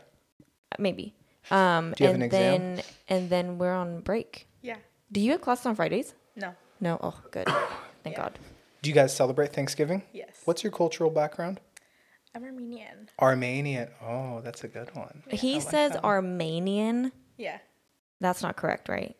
[0.78, 1.14] maybe.
[1.50, 2.76] Um, Do you have and an exam?
[2.76, 4.48] then and then we're on break.
[4.62, 4.76] Yeah.
[5.12, 6.14] Do you have classes on Fridays?
[6.34, 6.54] No.
[6.80, 6.98] No.
[7.02, 7.46] Oh, good.
[8.02, 8.22] Thank Yeah.
[8.22, 8.38] God.
[8.80, 10.02] Do you guys celebrate Thanksgiving?
[10.14, 10.40] Yes.
[10.46, 11.60] What's your cultural background?
[12.34, 13.10] I'm Armenian.
[13.20, 13.88] Armenian.
[14.02, 15.22] Oh, that's a good one.
[15.28, 16.04] He like says one.
[16.04, 17.12] Armenian.
[17.36, 17.58] Yeah.
[18.24, 19.14] That's not correct, right?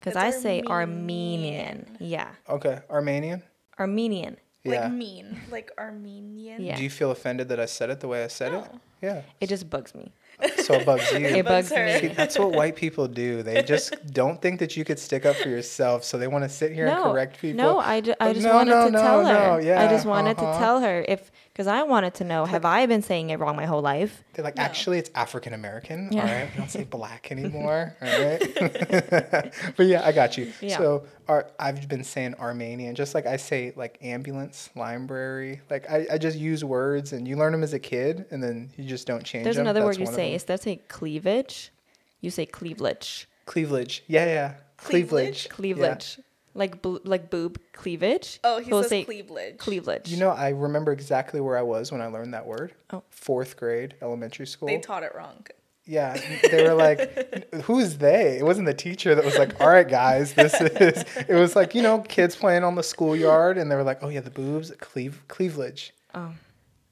[0.00, 1.86] Because I say Armenian.
[1.86, 1.96] Armenian.
[2.00, 2.28] Yeah.
[2.48, 3.42] Okay, Armenian.
[3.78, 4.36] Armenian.
[4.64, 4.82] Yeah.
[4.82, 5.40] Like mean.
[5.48, 6.60] Like Armenian.
[6.60, 6.76] Yeah.
[6.76, 8.64] Do you feel offended that I said it the way I said it?
[9.00, 9.22] Yeah.
[9.40, 10.12] It just bugs me.
[10.64, 11.18] So it bugs you.
[11.26, 12.08] It bugs bugs me.
[12.08, 12.14] her.
[12.14, 13.44] That's what white people do.
[13.44, 16.48] They just don't think that you could stick up for yourself, so they want to
[16.48, 17.62] sit here and correct people.
[17.62, 19.32] no, I, ju- I just no, wanted no, to no, tell her.
[19.32, 20.52] no, I yeah, just wanted uh-huh.
[20.52, 23.56] to tell her if, because I wanted to know, have I been saying it wrong
[23.56, 24.22] my whole life?
[24.32, 24.62] They're like, No.
[24.62, 26.08] actually, it's African American.
[26.12, 26.20] Yeah.
[26.20, 27.96] All right, we don't say black anymore.
[28.00, 30.52] All right, but yeah, I got you.
[30.60, 30.78] Yeah.
[30.78, 35.60] So, our, I've been saying Armenian, just like I say like ambulance, library.
[35.68, 38.70] Like I, I just use words, and you learn them as a kid, and then
[38.76, 39.64] you just don't change There's them.
[39.66, 40.26] another That's word you say.
[40.26, 40.34] them.
[40.34, 41.72] Instead of say cleavage,
[42.20, 43.26] you say cleavage.
[43.46, 44.04] Cleavage.
[44.06, 44.54] Yeah, yeah.
[44.76, 45.48] Cleavage?
[45.48, 45.48] Cleavage.
[45.48, 46.18] Cleavage.
[46.58, 48.40] Like bl- like boob cleavage.
[48.42, 49.58] Oh, he He'll says say cleavage.
[49.58, 50.08] cleavage.
[50.10, 52.74] You know, I remember exactly where I was when I learned that word.
[52.92, 53.04] Oh.
[53.10, 54.66] Fourth grade, elementary school.
[54.66, 55.46] They taught it wrong.
[55.86, 59.88] Yeah, they were like, "Who's they?" It wasn't the teacher that was like, "All right,
[59.88, 63.76] guys, this is." It was like you know, kids playing on the schoolyard, and they
[63.76, 66.34] were like, "Oh yeah, the boobs, cleave, cleavage." Oh,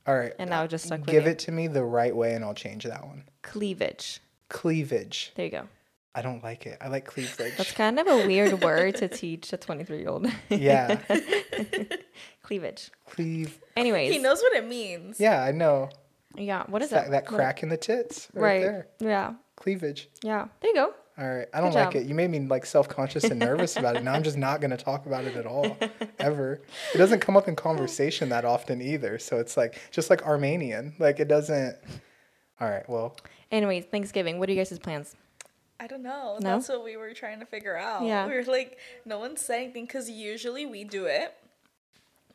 [0.07, 1.31] All right, and now it just stuck with give you.
[1.33, 3.25] it to me the right way, and I'll change that one.
[3.43, 4.21] Cleavage.
[4.49, 5.33] Cleavage.
[5.35, 5.69] There you go.
[6.17, 6.79] I don't like it.
[6.81, 7.57] I like cleavage.
[7.59, 10.27] That's kind of a weird word to teach a 23 year old.
[10.49, 10.99] yeah,
[12.43, 12.91] Cleavage.
[13.07, 13.59] cleave.
[13.77, 14.13] Anyways.
[14.13, 15.21] He knows what it means.
[15.21, 15.91] Yeah, I know
[16.37, 16.65] Yeah.
[16.69, 17.11] What is that that?
[17.11, 18.61] that What- crack in the tits right, Right.
[18.63, 18.87] there.
[19.01, 19.35] Yeah.
[19.57, 20.09] Cleavage.
[20.23, 20.49] Yeah.
[20.61, 20.95] There you go.
[21.19, 21.47] All right.
[21.55, 22.03] I don't Good like job.
[22.03, 22.07] it.
[22.07, 24.05] You made me like self conscious and nervous about it.
[24.05, 25.77] Now I'm just not going to talk about it at all,
[26.19, 26.61] ever.
[26.95, 29.19] It doesn't come up in conversation that often either.
[29.19, 30.95] So it's like, just like Armenian.
[30.99, 31.77] Like it doesn't.
[32.61, 32.89] All right.
[32.89, 33.17] Well,
[33.51, 34.39] Anyways, Thanksgiving.
[34.39, 35.15] What are your guys' plans?
[35.79, 36.39] I don't know.
[36.41, 36.51] No?
[36.57, 38.03] That's what we were trying to figure out.
[38.05, 38.27] Yeah.
[38.27, 41.35] We were like, no one said anything because usually we do it,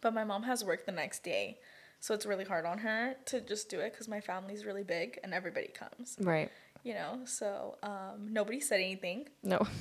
[0.01, 1.57] but my mom has work the next day.
[1.99, 5.19] So it's really hard on her to just do it because my family's really big
[5.23, 6.49] and everybody comes, Right.
[6.83, 7.19] you know?
[7.25, 9.27] So um, nobody said anything.
[9.43, 9.65] No.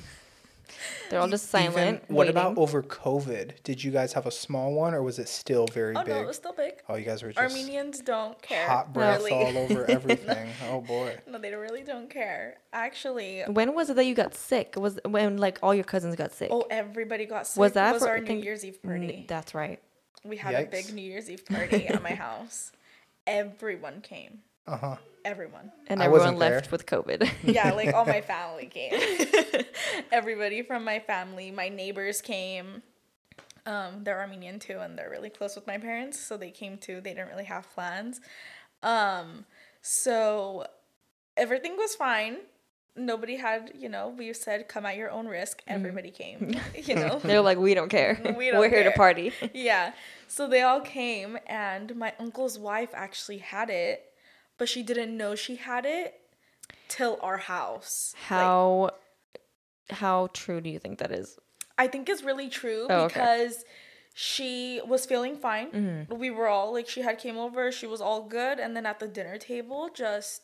[1.08, 1.72] They're all just silent.
[1.76, 2.30] Even, what waiting.
[2.30, 3.62] about over COVID?
[3.62, 6.08] Did you guys have a small one, or was it still very Oh, big?
[6.14, 6.74] no, it was still big.
[6.88, 8.66] oh, you guys were just Armenians don't care.
[8.68, 9.32] hot breath really.
[9.32, 10.48] all over everything.
[10.70, 11.16] oh boy.
[11.26, 12.58] no, they really don't care.
[12.72, 14.74] Actually, When was it that you got sick?
[14.76, 16.48] Was when like all your cousins got sick?
[16.52, 17.60] oh, everybody got sick.
[17.60, 19.24] Was that was for- our I New Year's Eve party.
[19.28, 19.80] That's right.
[20.24, 22.72] We had a big New Year's Eve party at my house.
[23.26, 24.40] Everyone came.
[24.66, 24.96] Uh huh.
[25.24, 25.70] Everyone.
[25.88, 26.70] And I everyone wasn't left there.
[26.72, 27.30] with COVID.
[27.54, 28.92] Yeah, like all my family came.
[30.12, 32.82] Everybody from my family, my neighbors came.
[33.66, 37.00] Um, they're Armenian too, and they're really close with my parents, so they came too.
[37.02, 38.20] They didn't really have plans.
[38.82, 39.44] Um,
[39.82, 40.66] so
[41.36, 42.38] everything was fine.
[42.96, 45.62] Nobody had, you know, we said come at your own risk.
[45.68, 47.20] Everybody came, you know.
[47.22, 48.18] They're like, we don't care.
[48.36, 49.32] We don't We're here to party.
[49.54, 49.92] yeah.
[50.28, 54.09] So they all came, and my uncle's wife actually had it,
[54.60, 56.08] but she didn't know she had it
[56.88, 58.14] till our house.
[58.16, 58.90] Like, How
[60.02, 61.28] how true do you think that is?
[61.78, 63.14] I think it's really true Oh, okay.
[63.14, 63.64] because
[64.14, 65.68] she was feeling fine.
[65.72, 66.14] Mm-hmm.
[66.24, 68.98] We were all like, she had came over, she was all good, and then at
[69.00, 70.42] the dinner table, just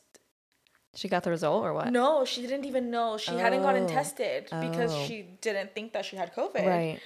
[1.00, 1.92] She got the result or what?
[1.92, 3.88] no, she didn't even know she hadn't gotten Oh.
[3.98, 5.04] tested because Oh.
[5.06, 6.64] she didn't think that she had COVID.
[6.76, 6.98] Right.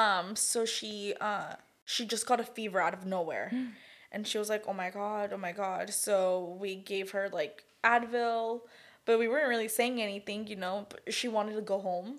[0.00, 1.54] Um, so she uh
[1.92, 3.48] she just got a fever out of nowhere.
[4.12, 7.64] And she was like, "Oh my god, oh my god." So we gave her like
[7.84, 8.62] Advil,
[9.04, 10.86] but we weren't really saying anything, you know.
[10.88, 12.16] But she wanted to go home,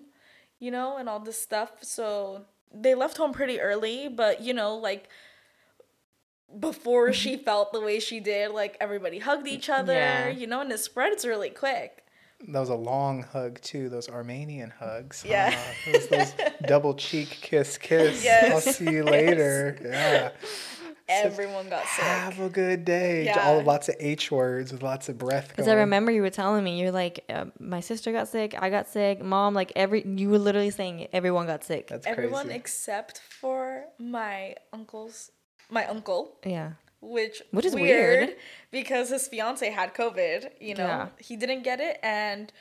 [0.58, 1.70] you know, and all this stuff.
[1.82, 5.08] So they left home pretty early, but you know, like
[6.58, 10.28] before she felt the way she did, like everybody hugged each other, Yeah.
[10.28, 11.98] you know, and it spreads really quick.
[12.48, 13.88] That was a long hug too.
[13.88, 15.24] Those Armenian hugs.
[15.26, 15.54] Yeah.
[15.54, 16.34] Ah, those, those
[16.66, 18.26] double cheek kiss kiss.
[18.26, 19.78] I'll see you later.
[19.84, 20.30] Yeah.
[21.12, 22.04] Everyone got sick.
[22.04, 23.24] Have a good day.
[23.24, 23.40] Yeah.
[23.46, 25.48] All lots of H words with lots of breath.
[25.48, 28.70] Because I remember you were telling me, you're like, uh, my sister got sick, I
[28.70, 31.88] got sick, mom, like every, you were literally saying everyone got sick.
[31.88, 32.58] That's Everyone crazy.
[32.58, 35.30] except for my uncle's
[35.70, 36.72] my uncle, yeah.
[37.00, 38.36] which Which is weird, weird.
[38.70, 40.50] because his fiance had COVID.
[40.60, 41.08] You know, Yeah.
[41.18, 42.52] he didn't get it, and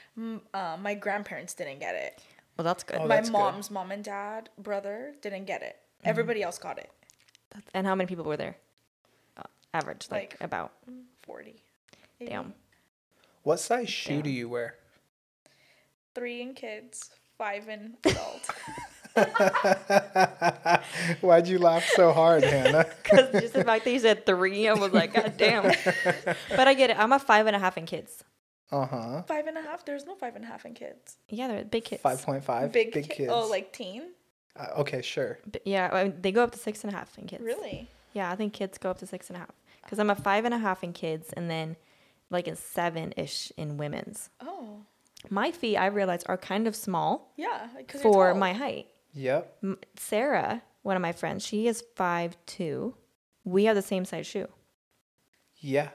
[0.54, 2.22] uh, my grandparents didn't get it.
[2.58, 2.98] Well, that's good.
[3.02, 3.38] Oh, my that's good.
[3.38, 5.76] mom's mom and dad brother didn't get it.
[6.00, 6.10] Mm-hmm.
[6.10, 6.90] Everybody else got it.
[7.54, 8.58] That's- and how many people were there?
[9.38, 9.44] Uh,
[9.74, 10.74] average, like, Like- about.
[11.24, 11.56] Forty.
[12.20, 12.32] maybe.
[12.32, 12.54] Damn.
[13.44, 14.22] What size shoe Damn.
[14.24, 14.76] do you wear?
[16.14, 18.50] Three in kids, five in adult.
[21.22, 22.86] Why'd you laugh so hard, Hannah?
[23.04, 25.64] Because just the fact that you said three, I was like, God damn.
[26.50, 27.00] but I get it.
[27.00, 28.24] I'm a five and a half in kids.
[28.72, 29.22] Uh huh.
[29.24, 29.84] five and a half.
[29.84, 31.18] There's no five and a half in kids.
[31.28, 32.02] Yeah, they're big kids.
[32.02, 32.72] Five point five.
[32.72, 33.32] Big, Big, ki- kids.
[33.34, 34.04] Oh, like teen.
[34.60, 35.40] Uh, okay, sure.
[35.50, 37.44] B- Yeah, I mean, they go up to six and a half in kids.
[37.44, 37.88] Really?
[38.14, 39.52] Yeah, I think kids go up to six and a half.
[39.84, 41.76] Because I'm a five and a half in kids, and then
[42.30, 44.30] like a seven ish in women's.
[44.40, 44.82] Oh,
[45.30, 47.68] My feet, I realize, are kind of small yeah.
[47.88, 48.40] 'cause you're for tall.
[48.40, 48.88] my height.
[49.14, 49.58] Yep.
[49.64, 52.96] M- Sarah, one of my friends, she is five two.
[53.44, 54.48] We have the same size shoe.
[55.60, 55.90] Yeah.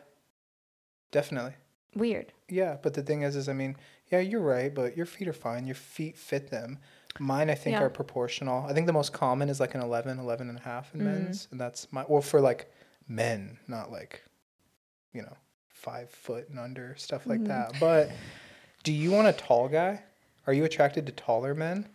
[1.11, 1.55] Definitely.
[1.95, 2.33] Weird.
[2.49, 3.77] Yeah, but the thing is, is I mean,
[4.11, 5.67] yeah, you're right, but your feet are fine.
[5.67, 6.79] Your feet fit them.
[7.19, 7.85] Mine, I think, Yeah.
[7.85, 8.65] are proportional.
[8.67, 11.05] I think the most common is like an 11, 11 and a half in Mhm.
[11.05, 11.49] men's.
[11.51, 12.71] And that's my, well, for like
[13.09, 14.23] men, not like,
[15.13, 15.37] you know,
[15.69, 17.49] five foot and under, stuff like Mhm.
[17.49, 17.73] that.
[17.81, 18.11] But
[18.83, 20.03] do you want a tall guy?
[20.47, 21.89] Are you attracted to taller men?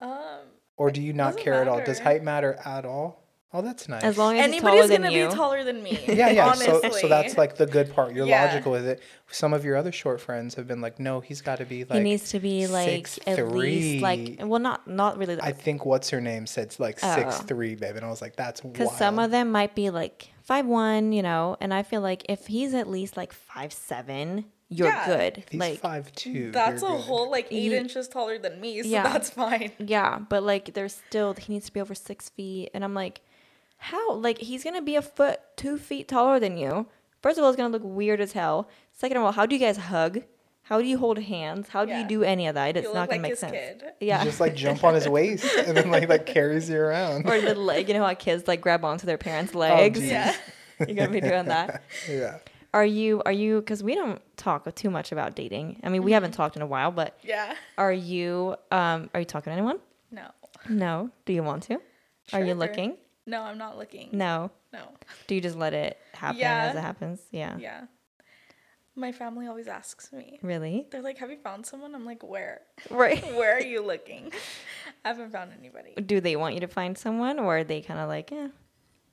[0.00, 0.40] Um,
[0.76, 1.80] Or do you not care at all?
[1.84, 3.21] Does height matter at all?
[3.54, 4.02] Oh, that's nice.
[4.02, 5.98] As long as anybody's gonna be taller than me.
[6.08, 6.46] yeah, yeah.
[6.46, 6.66] Honestly.
[6.90, 8.14] So, so that's like the good part.
[8.14, 8.46] You're Yeah.
[8.46, 9.02] logical with it.
[9.30, 11.98] Some of your other short friends have been like, no, he's got to be like.
[11.98, 15.38] he needs to be like six, at least like well, not not really.
[15.40, 17.14] I think what's her name said like Oh.
[17.14, 18.98] six three, babe, and I was like, that's Because wild.
[18.98, 22.46] some of them might be like five one, you know, and I feel like if
[22.46, 25.06] he's at least like five seven, you're Yeah.
[25.06, 25.44] good.
[25.50, 26.52] He's like five two.
[26.52, 27.00] That's a good.
[27.02, 29.02] whole like eight Ye- inches taller than me, so Yeah.
[29.12, 29.72] that's fine.
[29.78, 33.20] yeah, but like there's still he needs to be over six feet, and I'm like,
[33.82, 34.14] how?
[34.14, 36.86] Like he's gonna be a foot two feet taller than you.
[37.22, 38.68] First of all, it's gonna look weird as hell.
[38.92, 40.22] Second of all, how do you guys hug?
[40.64, 41.68] How do you hold hands?
[41.68, 42.02] How do Yeah.
[42.02, 42.76] you do any of that?
[42.76, 43.52] It's You not gonna like make his sense.
[43.52, 43.82] kid.
[44.00, 44.20] Yeah.
[44.20, 47.28] You just like jump on his waist and then like like carries you around.
[47.28, 49.98] or the leg, you know how kids like grab onto their parents' legs.
[50.00, 50.10] geez.
[50.10, 50.34] Yeah.
[50.78, 51.82] You're gonna be doing that.
[52.08, 52.38] yeah.
[52.74, 55.80] Are you are you because we don't talk too much about dating.
[55.82, 57.54] I mean, we haven't talked in a while, but Yeah.
[57.76, 59.78] are you um are you talking to anyone?
[60.10, 60.28] No.
[60.68, 61.10] No.
[61.26, 61.78] Do you want to?
[62.32, 62.96] Are you looking?
[63.26, 64.08] No, I'm not looking.
[64.12, 64.50] No.
[64.72, 64.80] No.
[65.26, 66.64] Do you just let it happen Yeah.
[66.70, 67.20] as it happens?
[67.30, 67.56] Yeah.
[67.58, 67.82] Yeah.
[68.94, 70.38] My family always asks me.
[70.42, 70.86] Really?
[70.90, 72.60] They're like, "Have you found someone?" I'm like, "Where?
[72.90, 73.24] Right.
[73.34, 74.32] Where are you looking?"
[75.04, 75.94] I haven't found anybody.
[75.94, 78.48] Do they want you to find someone or are they kind of like, yeah,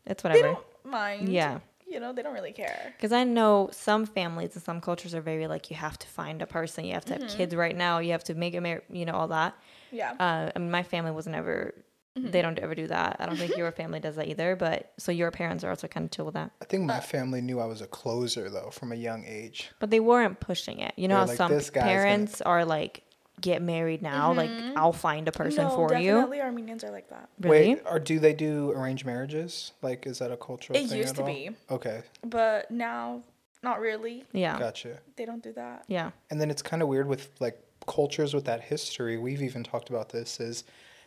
[0.06, 0.66] it's whatever." They don't.
[0.84, 1.30] mind.
[1.30, 1.60] Yeah.
[1.88, 2.94] You know, they don't really care.
[2.98, 6.42] Because I know some families and some cultures are very like you have to find
[6.42, 8.84] a person, you have to have kids right now, you have to make a marriage,
[8.92, 9.56] you know all that.
[9.92, 10.12] Yeah.
[10.20, 11.74] Uh, I mean, my family was never.
[12.20, 12.32] Mm-hmm.
[12.32, 13.18] They don't ever do that.
[13.20, 14.56] I don't think your family does that either.
[14.56, 16.52] But so your parents are also kind of chill with that.
[16.62, 19.72] I think my family knew I was a closer though from a young age.
[19.80, 20.94] But they weren't pushing it.
[20.96, 23.04] You know how like, some "This guy's gonna-" parents are like,
[23.42, 24.34] get married now.
[24.34, 24.78] Like mm-hmm.
[24.78, 26.14] I'll find a person no, for you.
[26.14, 27.30] definitely Armenians are like that.
[27.40, 27.76] Really?
[27.76, 29.72] Wait, or do they do arranged marriages?
[29.82, 31.28] Like, is that a cultural It thing used at to all?
[31.28, 31.50] be.
[31.72, 33.24] Okay, But now,
[33.64, 34.26] not really.
[34.32, 34.58] Yeah.
[34.58, 35.00] gotcha.
[35.16, 35.86] They don't do that.
[35.88, 36.12] Yeah.
[36.30, 39.18] And then it's kind of weird with like cultures with that history.
[39.18, 40.64] We've even talked about this is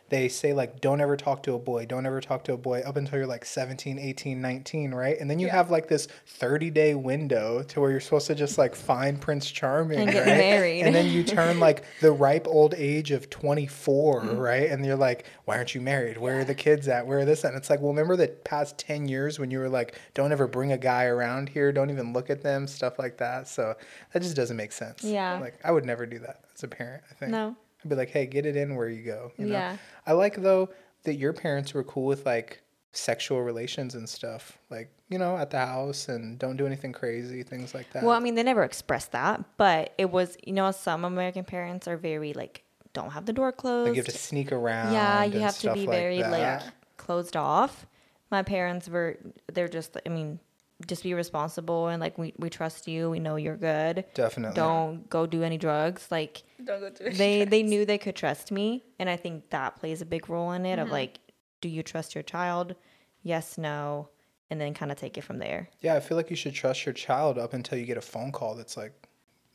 [0.09, 2.81] they say like don't ever talk to a boy, don't ever talk to a boy
[2.81, 5.17] up until you're like 17, 18, 19, right?
[5.19, 5.53] And then you Yeah.
[5.55, 9.49] have like this 30 day window to where you're supposed to just like find Prince
[9.49, 10.37] Charming And get right?
[10.37, 10.81] married.
[10.85, 14.37] And then you turn like the ripe old age of 24, Mm-hmm.
[14.37, 14.69] right?
[14.69, 16.17] And you're like, why aren't you married?
[16.17, 17.07] Where are the kids at?
[17.07, 17.49] Where are this at?
[17.53, 20.47] And it's like, well, remember the past 10 years when you were like, don't ever
[20.47, 23.47] bring a guy around here, don't even look at them, stuff like that.
[23.47, 23.73] So
[24.11, 25.03] that just doesn't make sense.
[25.03, 25.39] Yeah.
[25.39, 27.31] Like I would never do that as a parent, I think.
[27.31, 27.55] No.
[27.83, 29.31] I'd be like, hey, get it in where you go.
[29.37, 29.53] You know?
[29.53, 29.77] Yeah.
[30.05, 30.69] I like though
[31.03, 32.61] that your parents were cool with like
[32.93, 37.43] sexual relations and stuff, like you know, at the house and don't do anything crazy,
[37.43, 38.03] things like that.
[38.03, 41.87] Well, I mean, they never expressed that, but it was, you know, some American parents
[41.87, 42.63] are very like,
[42.93, 43.89] don't have the door closed.
[43.89, 44.93] like you have to sneak around.
[44.93, 46.31] yeah, you have to be like very that.
[46.31, 47.85] like closed off.
[48.31, 49.17] My parents were,
[49.51, 50.39] they're just, I mean,
[50.87, 53.09] just be responsible and like we, we trust you.
[53.09, 54.05] We know you're good.
[54.13, 54.55] Definitely.
[54.55, 56.07] Don't go do any drugs.
[56.11, 59.75] Like Don't go to they they knew they could trust me, and I think that
[59.77, 60.79] plays a big role in it.
[60.79, 61.19] Of like,
[61.61, 62.75] do you trust your child?
[63.21, 64.09] Yes, no,
[64.49, 65.69] and then kind of take it from there.
[65.81, 68.31] Yeah, I feel like you should trust your child up until you get a phone
[68.33, 68.91] call that's like,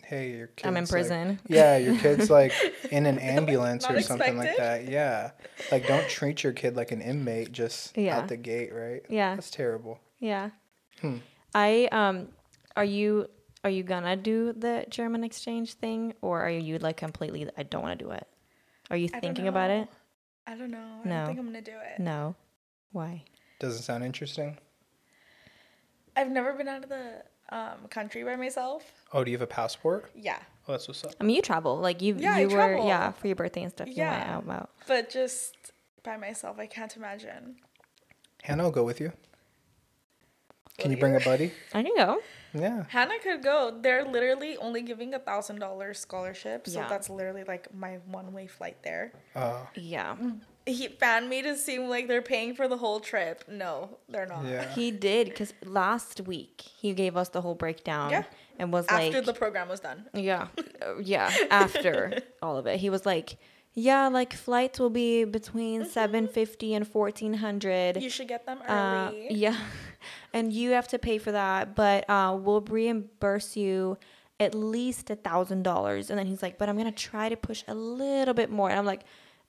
[0.02, 1.38] "Hey, your kid's I'm in like- prison.
[1.48, 2.52] yeah, your kid's like
[2.90, 4.88] in an ambulance or something like that.
[4.88, 5.32] Yeah,
[5.70, 8.18] like don't treat your kid like an inmate just Yeah.
[8.18, 9.02] out the gate, right?
[9.10, 9.34] Yeah.
[9.34, 10.00] that's terrible.
[10.20, 10.50] Yeah.
[11.00, 11.16] Hmm.
[11.54, 12.28] I um
[12.76, 13.28] are you
[13.64, 17.82] are you gonna do the German exchange thing or are you like completely I don't
[17.82, 18.26] want to do it?
[18.90, 19.88] Are you I thinking about it?
[20.46, 21.00] I don't know.
[21.04, 21.14] I No.
[21.18, 22.00] don't think I'm gonna do it.
[22.00, 22.34] No.
[22.92, 23.24] Why?
[23.58, 24.58] Doesn't sound interesting.
[26.16, 28.84] I've never been out of the um, country by myself.
[29.12, 30.10] Oh, do you have a passport?
[30.14, 31.12] Yeah, Oh, that's what's up.
[31.20, 32.86] I mean, you travel like you Yeah, I you were travel.
[32.86, 33.88] yeah for your birthday and stuff.
[33.88, 34.36] You went Yeah.
[34.36, 35.54] out but just
[36.02, 37.56] by myself, I can't imagine.
[38.42, 39.12] Hannah will go with you.
[40.78, 41.52] Can you bring a buddy?
[41.74, 42.18] I can go.
[42.54, 42.84] Yeah.
[42.88, 43.76] Hannah could go.
[43.82, 46.88] They're literally only giving a thousand dollars scholarship, so Yeah.
[46.88, 49.12] that's literally like my one way flight there.
[49.34, 50.16] Uh, Yeah.
[50.66, 53.44] He fan made it seem like they're paying for the whole trip.
[53.48, 54.44] No, they're not.
[54.44, 54.68] yeah.
[54.74, 58.24] He did because last week he gave us the whole breakdown Yeah.
[58.58, 60.06] and was After like, after the program was done.
[60.12, 60.48] yeah,
[60.82, 63.36] uh, yeah, after all of it, he was like,
[63.74, 68.02] yeah, like flights will be between seven fifty and fourteen hundred.
[68.02, 69.28] You should get them Uh, early.
[69.30, 69.56] yeah,
[70.32, 73.98] and you have to pay for that, but uh, we'll reimburse you
[74.40, 76.10] at least a thousand dollars.
[76.10, 78.70] And then he's like, but I'm gonna try to push a little bit more.
[78.70, 79.02] And I'm like,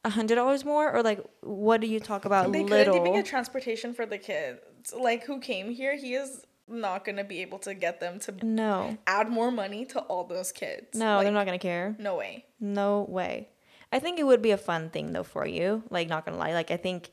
[0.06, 2.52] a hundred dollars more, or like, what do you talk about?
[2.52, 2.93] They little.
[2.93, 4.93] couldn't even get transportation for the kids.
[4.97, 8.97] Like who came here, he is not gonna be able to get them to no,
[9.08, 10.95] add more money to all those kids.
[10.95, 11.95] no, Like, they're not gonna care.
[12.00, 12.45] No way.
[12.60, 13.50] No way.
[13.91, 15.84] I think it would be a fun thing though for you.
[15.89, 16.54] Like, not gonna lie.
[16.54, 17.12] Like, I think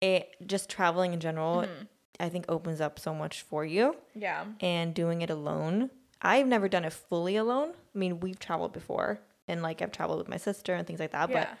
[0.00, 1.84] it just traveling in general, Mm-hmm.
[2.20, 3.96] I think opens up so much for you.
[4.14, 4.44] Yeah.
[4.60, 5.90] And doing it alone,
[6.22, 7.70] I've never done it fully alone.
[7.94, 11.12] I mean, we've traveled before, and like I've traveled with my sister and things like
[11.12, 11.28] that.
[11.30, 11.34] Yeah.
[11.50, 11.58] But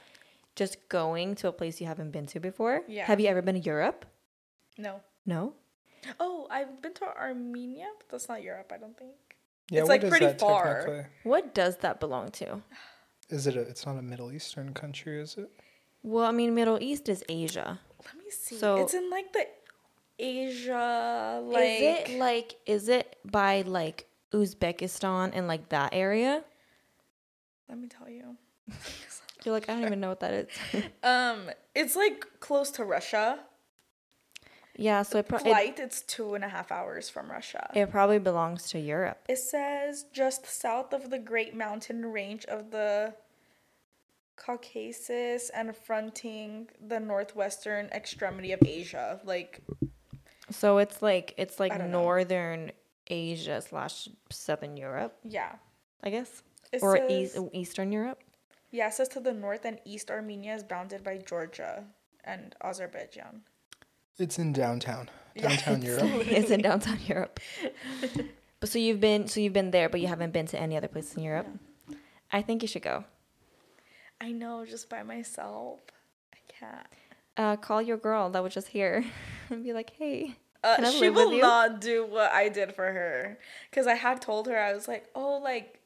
[0.54, 2.82] just going to a place you haven't been to before.
[2.86, 3.04] Yeah.
[3.06, 4.06] Have you ever been to Europe?
[4.78, 5.00] No.
[5.26, 5.54] No.
[6.20, 9.12] Oh, I've been to Armenia, but that's not Europe, I don't think.
[9.70, 11.10] Yeah, It's, like, pretty far.
[11.22, 12.60] What does that belong to?
[13.30, 13.60] Is it a?
[13.60, 15.50] It's not a Middle Eastern country, is it?
[16.02, 17.80] Well, I mean, Middle East is Asia.
[18.04, 18.56] Let me see.
[18.56, 19.46] So- it's in like the
[20.18, 26.44] Asia like is it like is it by like Uzbekistan and like that area?
[27.68, 28.36] let me tell you.
[29.44, 30.48] You're like, I don't even know what that is.
[31.02, 33.40] Um it's like close to Russia.
[34.76, 37.70] yeah, so it, pro- it, Flight, it's two and a half hours from Russia.
[37.74, 39.18] it probably belongs to Europe.
[39.28, 43.14] It says just south of the Great Mountain Range of the
[44.36, 49.20] Caucasus and fronting the northwestern extremity of Asia.
[49.24, 49.60] Like,
[50.54, 52.02] So it's like it's like I don't know.
[52.02, 52.72] northern
[53.08, 55.52] Asia slash southern Europe, yeah.
[56.02, 56.42] I guess,
[56.72, 58.22] It or says, east, Eastern Europe.
[58.70, 61.84] Yeah, it says to the north and east, Armenia is bounded by Georgia
[62.24, 63.42] and Azerbaijan.
[64.18, 66.04] It's in downtown, Yeah, downtown Europe.
[66.38, 67.40] it's in downtown Europe.
[68.60, 70.88] But so you've been so you've been there, but you haven't been to any other
[70.88, 71.46] place in Europe.
[72.32, 73.04] I think you should go.
[74.20, 75.80] I know, just by myself.
[76.32, 76.86] I can't.
[77.36, 79.04] Uh, call your girl that was just here
[79.50, 83.38] and be like, hey, Uh, she will not do what I did for her.
[83.70, 85.78] Because I had told her, I was like, oh, like,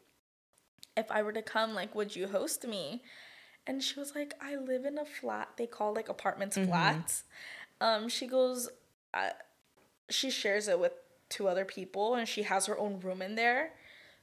[0.97, 3.03] if I were to come, like, would you host me?
[3.67, 5.49] And she was like, I live in a flat.
[5.57, 6.69] They call, like, apartments Mm-hmm.
[6.71, 7.25] flats.
[7.81, 8.69] Um, she goes,
[9.13, 9.31] uh,
[10.09, 10.93] she shares it with
[11.29, 13.73] two other people, and she has her own room in there.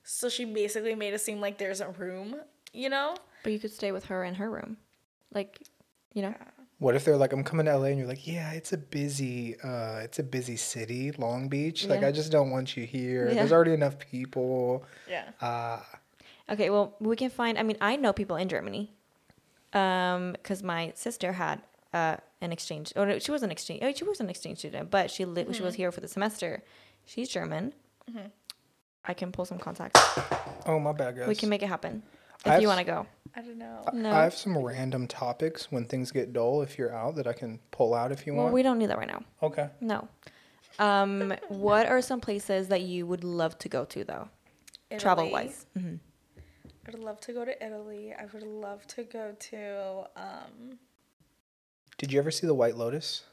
[0.04, 2.38] So she basically made it seem like there's a room,
[2.74, 3.16] you know?
[3.44, 4.78] But you could stay with her in her room,
[5.34, 5.62] like,
[6.14, 6.34] you know.
[6.80, 9.56] What if they're like, I'm coming to LA, and you're like, yeah, it's a busy,
[9.64, 11.86] uh, it's a busy city, Long Beach.
[11.88, 13.28] Like, I just don't want you here.
[13.30, 13.36] Yeah.
[13.36, 14.84] There's already enough people.
[15.10, 15.30] Yeah.
[15.42, 15.80] Uh,
[16.48, 17.58] Okay, well, we can find.
[17.58, 18.94] I mean, I know people in Germany,
[19.74, 21.60] um, because my sister had
[21.92, 22.94] uh an exchange.
[22.96, 23.80] Or no, she was an exchange.
[23.82, 26.62] Oh, she was an exchange student, but she li- she was here for the semester.
[27.04, 27.74] She's German.
[29.06, 30.00] I can pull some contacts.
[30.68, 31.28] oh, my bad, guys.
[31.28, 32.04] We can make it happen
[32.46, 33.08] if I've- you want to go.
[33.36, 33.84] I don't know.
[33.94, 34.12] No.
[34.12, 36.62] I have some random topics when things get dull.
[36.62, 38.54] If you're out, that I can pull out if you Well, want.
[38.54, 39.24] we don't need that right now.
[39.44, 39.70] okay.
[39.82, 40.08] No.
[40.80, 44.30] Um, what are some places that you would love to go to though,
[44.98, 45.46] travel Italy.
[45.46, 45.66] wise?
[45.78, 45.96] hmm
[46.88, 48.14] I would love to go to Italy.
[48.14, 50.78] I would love to go to um
[51.98, 53.24] Did you ever see the White Lotus?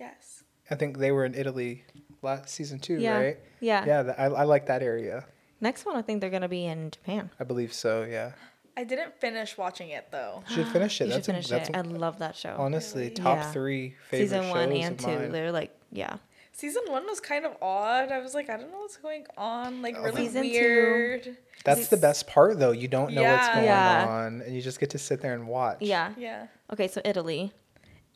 [0.00, 0.42] yes.
[0.70, 1.84] I think they were in Italy
[2.22, 3.18] last season two, Yeah.
[3.18, 3.38] right?
[3.60, 3.84] Yeah.
[3.84, 5.24] Yeah, th- I, I like that area.
[5.60, 7.30] Next one, I think they're gonna be in Japan.
[7.40, 8.04] I believe so.
[8.04, 8.32] Yeah,
[8.76, 10.42] I didn't finish watching it though.
[10.48, 11.06] should finish it.
[11.08, 11.74] You should finish a, that's it.
[11.76, 12.54] a- I love that show.
[12.58, 13.14] honestly Really?
[13.14, 13.52] top Yeah.
[13.52, 15.32] three favorite Season one and of two, mine.
[15.32, 16.16] they're like, yeah.
[16.52, 18.10] Season one was kind of odd.
[18.10, 19.82] I was like, I don't know what's going on.
[19.82, 21.36] Like really Season two- weird.
[21.64, 22.70] That's the best part, though.
[22.70, 24.06] You don't know what's going Yeah.
[24.08, 25.78] on, and you just get to sit there and watch.
[25.80, 26.12] Yeah.
[26.16, 26.46] Yeah.
[26.72, 27.52] Okay, so Italy.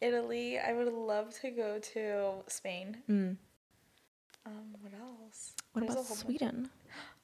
[0.00, 0.58] Italy.
[0.58, 2.98] I would love to go to Spain.
[3.11, 3.36] Mm.
[4.46, 5.52] Um, what else?
[5.72, 6.26] What There's about whole bunch.
[6.26, 6.70] Sweden?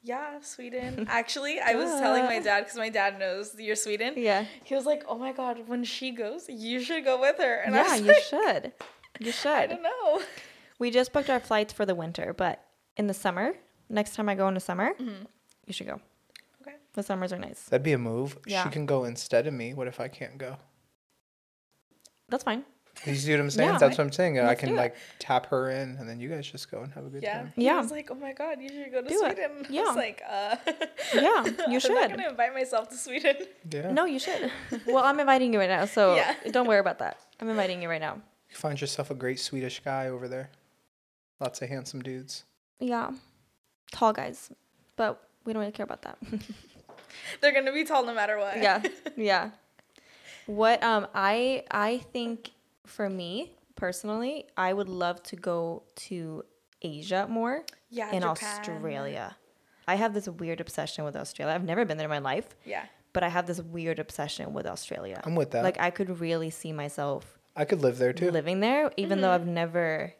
[0.02, 1.06] Yeah, Sweden.
[1.10, 4.14] Actually, I was telling my dad because my dad knows you're Sweden.
[4.16, 4.44] Yeah.
[4.64, 7.74] He was like, "Oh my god, when she goes, you should go with her." And
[7.74, 8.72] I yeah, was you like, should.
[9.20, 9.50] You should.
[9.50, 10.20] I don't know.
[10.78, 12.62] We just booked our flights for the winter, but
[12.96, 13.54] in the summer,
[13.88, 15.24] next time I go in the summer, Mm-hmm.
[15.66, 16.00] you should go.
[16.62, 16.76] Okay.
[16.94, 17.62] The summers are nice.
[17.64, 18.38] That'd be a move.
[18.46, 18.62] Yeah.
[18.64, 19.74] She can go instead of me.
[19.74, 20.56] What if I can't go?
[22.28, 22.64] That's fine.
[23.04, 23.68] You see what I'm saying?
[23.70, 23.78] Yeah.
[23.78, 24.38] That's what I'm saying.
[24.40, 27.04] I Let's can like tap her in, and then you guys just go and have
[27.06, 27.38] a good Yeah.
[27.38, 27.52] time.
[27.54, 27.80] He Yeah.
[27.80, 29.18] was like, "Oh my god, you should go to Do it.
[29.36, 29.82] Sweden." I Yeah.
[29.82, 30.56] was like, "Uh."
[31.14, 31.92] Yeah, you should.
[31.92, 33.36] I'm not gonna invite myself to Sweden.
[33.70, 33.92] Yeah.
[33.92, 34.50] No, you should.
[34.86, 36.34] well, I'm inviting you right now, so Yeah.
[36.50, 37.18] don't worry about that.
[37.40, 38.14] I'm inviting you right now.
[38.50, 40.50] You find yourself a great Swedish guy over there.
[41.38, 42.44] Lots of handsome dudes.
[42.80, 43.12] Yeah.
[43.92, 44.50] Tall guys.
[44.96, 46.18] But we don't really care about that.
[47.40, 48.56] They're gonna be tall no matter what.
[48.56, 48.82] yeah.
[49.16, 49.50] Yeah.
[50.46, 52.50] What um I I think
[52.86, 56.44] for me personally, I would love to go to
[56.82, 58.08] Asia more Yeah.
[58.12, 58.28] in Japan.
[58.30, 59.36] Australia.
[59.88, 61.54] I have this weird obsession with Australia.
[61.54, 62.84] I've never been there in my life, Yeah.
[63.12, 65.20] but I have this weird obsession with Australia.
[65.24, 65.62] I'm with that.
[65.62, 68.30] Like I could really see myself I could live there too.
[68.30, 69.22] living there, even Mm-hmm.
[69.22, 70.14] though I've never.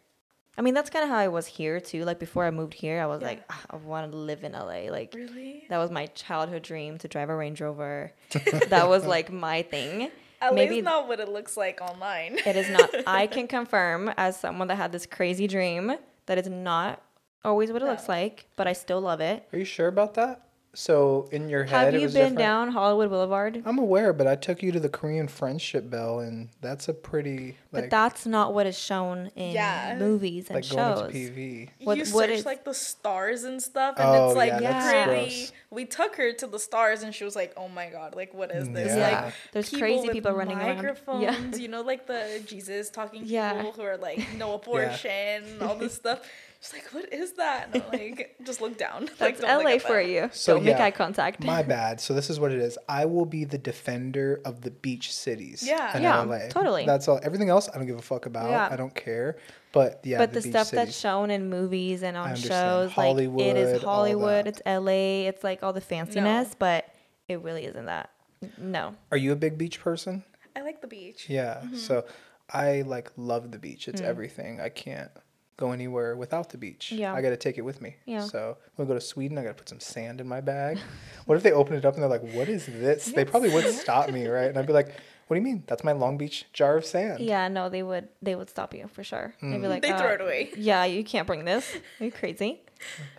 [0.59, 2.05] I mean, that's kind of how I was here too.
[2.07, 3.27] Like before I moved here, I was Yeah.
[3.29, 4.89] like, "Ah, I wanted to live in LA.
[4.91, 5.65] Like Really?
[5.69, 8.13] that was my childhood dream to drive a Range Rover.
[8.69, 10.11] that was like my thing.
[10.41, 12.39] At Maybe least not what it looks like online.
[12.45, 12.91] it is not.
[13.07, 15.93] I can confirm as someone that had this crazy dream
[16.27, 17.03] that it's not
[17.45, 19.49] always what it looks like, but I still love it.
[19.53, 20.46] Are you sure about that?
[20.79, 22.39] So in your head, Have it you was been different?
[22.39, 23.63] down Hollywood Boulevard?
[23.65, 27.57] I'm aware, but I took you to the Korean Friendship Bell, and that's a pretty
[27.73, 29.97] but that's not what is shown in Yeah.
[29.99, 31.07] movies and like going shows.
[31.13, 31.69] to PV.
[31.83, 34.61] What- you what search is- like the stars and stuff, and Oh, it's like yeah,
[34.61, 35.25] that's pretty.
[35.31, 35.53] gross.
[35.71, 38.51] We took her to the stars, and she was like, "Oh my god, like what
[38.51, 39.25] is this?" Yeah.
[39.27, 40.77] Like There's crazy with people running around.
[40.77, 41.23] microphones.
[41.23, 41.39] Yeah.
[41.63, 43.55] You know, like the Jesus talking Yeah.
[43.55, 46.21] people who are like no abortion, all this stuff.
[46.67, 49.03] She's like, "What is that?" And I'm like, just look down.
[49.21, 50.09] like, That's don't look LA at for that.
[50.09, 50.31] you.
[50.33, 51.45] So, Don't make yeah, eye contact.
[51.45, 52.01] My bad.
[52.01, 52.79] So this is what it is.
[52.89, 55.63] I will be the defender of the beach cities.
[55.67, 55.97] Yeah.
[55.97, 56.49] in Yeah, LA.
[56.49, 56.87] totally.
[56.87, 57.21] That's all.
[57.23, 58.51] Everything else, I don't give a fuck about.
[58.51, 58.69] Yeah.
[58.71, 59.37] I don't care.
[59.73, 60.99] But yeah, but the, beach stuff that's cities.
[60.99, 62.91] shown in movies and on understand.
[62.91, 64.49] shows, like it Hollywood, is all Hollywood, that.
[64.49, 66.87] it's LA, it's like all the fanciness, but
[67.29, 68.11] it really isn't that.
[68.57, 68.95] No.
[69.11, 70.25] Are you a big beach person?
[70.55, 71.27] I like the beach.
[71.29, 71.61] Yeah.
[71.63, 71.77] Mm-hmm.
[71.77, 72.07] So
[72.51, 73.85] I like love the beach.
[73.87, 73.89] Mm.
[73.89, 74.61] It's everything.
[74.61, 75.11] I can't
[75.57, 76.93] go anywhere without the beach.
[76.93, 77.15] Yeah.
[77.15, 77.97] I got to take it with me.
[78.05, 78.21] Yeah.
[78.21, 80.79] So when I go to Sweden, I got to put some sand in my bag.
[81.27, 83.73] what if they open it up and they're like, "What is this?" They probably would
[83.75, 84.49] stop me, right?
[84.49, 84.89] And I'd be like,
[85.27, 85.65] "What do you mean?
[85.67, 88.89] That's my Long Beach jar of sand." Yeah, no, they would they would stop you
[88.89, 89.35] for sure.
[89.41, 90.51] They'd be like, They uh, throw it away.
[90.57, 91.77] Yeah, you can't bring this.
[92.01, 92.61] Are you crazy?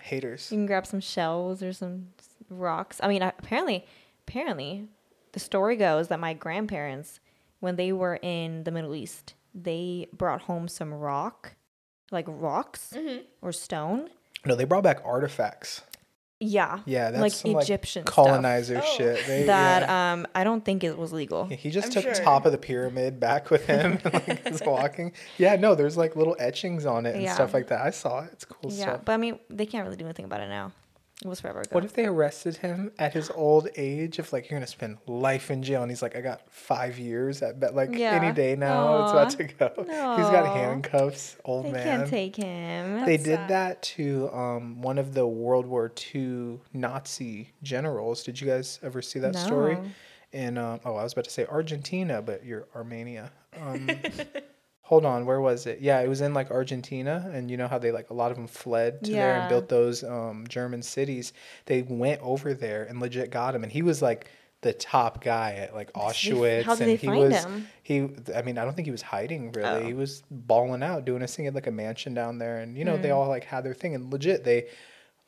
[0.01, 0.51] Haters.
[0.51, 2.09] You can grab some shells or some
[2.49, 2.99] rocks.
[3.01, 3.85] I mean, uh, apparently,
[4.27, 4.87] apparently,
[5.31, 7.19] the story goes that my grandparents,
[7.59, 11.53] when they were in the Middle East, they brought home some rock,
[12.11, 13.23] like rocks Mm-hmm.
[13.41, 14.09] or stone.
[14.45, 15.81] No, they brought back artifacts.
[16.39, 16.81] Yeah.
[16.85, 18.25] Yeah, that's like some Egyptian like stuff.
[18.25, 18.95] colonizer Oh.
[18.95, 19.25] shit.
[19.25, 20.13] They, That yeah.
[20.13, 21.47] um I don't think it was legal.
[21.49, 22.13] Yeah, he just I'm took sure.
[22.23, 25.13] top of the pyramid back with him and like was walking.
[25.39, 27.33] Yeah, no, there's like little etchings on it and Yeah.
[27.33, 27.81] stuff like that.
[27.81, 28.29] I saw it.
[28.33, 29.01] It's cool Yeah, stuff.
[29.05, 30.71] but I mean they can't really do anything about it now.
[31.23, 31.69] It was forever ago.
[31.71, 34.19] What if they arrested him at his old age?
[34.19, 37.41] If like you're gonna spend life in jail, and he's like, I got five years.
[37.41, 39.71] at bet like any day now it's about to go.
[39.77, 41.83] He's got handcuffs, old they man.
[41.83, 43.03] can't take him.
[43.05, 43.49] they did sad.
[43.49, 48.23] that to um, one of the World War II Nazi generals.
[48.23, 49.75] Did you guys ever see that story?
[49.75, 49.85] No.
[50.33, 53.31] In um, oh, I was about to say Argentina, but you're Armenia.
[53.59, 53.89] Um,
[54.87, 55.79] hold on, where was it?
[55.81, 58.37] Yeah, it was in like Argentina, and you know how they like a lot of
[58.37, 61.33] them fled to there and built those um, German cities.
[61.65, 64.29] They went over there and legit got him, and he was like
[64.61, 66.63] the top guy at like Auschwitz.
[66.63, 67.67] How did Auschwitz, they and he find was him?
[67.83, 67.95] he.
[68.33, 69.67] I mean, I don't think he was hiding really.
[69.83, 69.85] Oh.
[69.85, 72.85] He was balling out, doing his thing at like a mansion down there, and you
[72.85, 73.01] know Hmm.
[73.03, 74.67] they all like had their thing, and legit they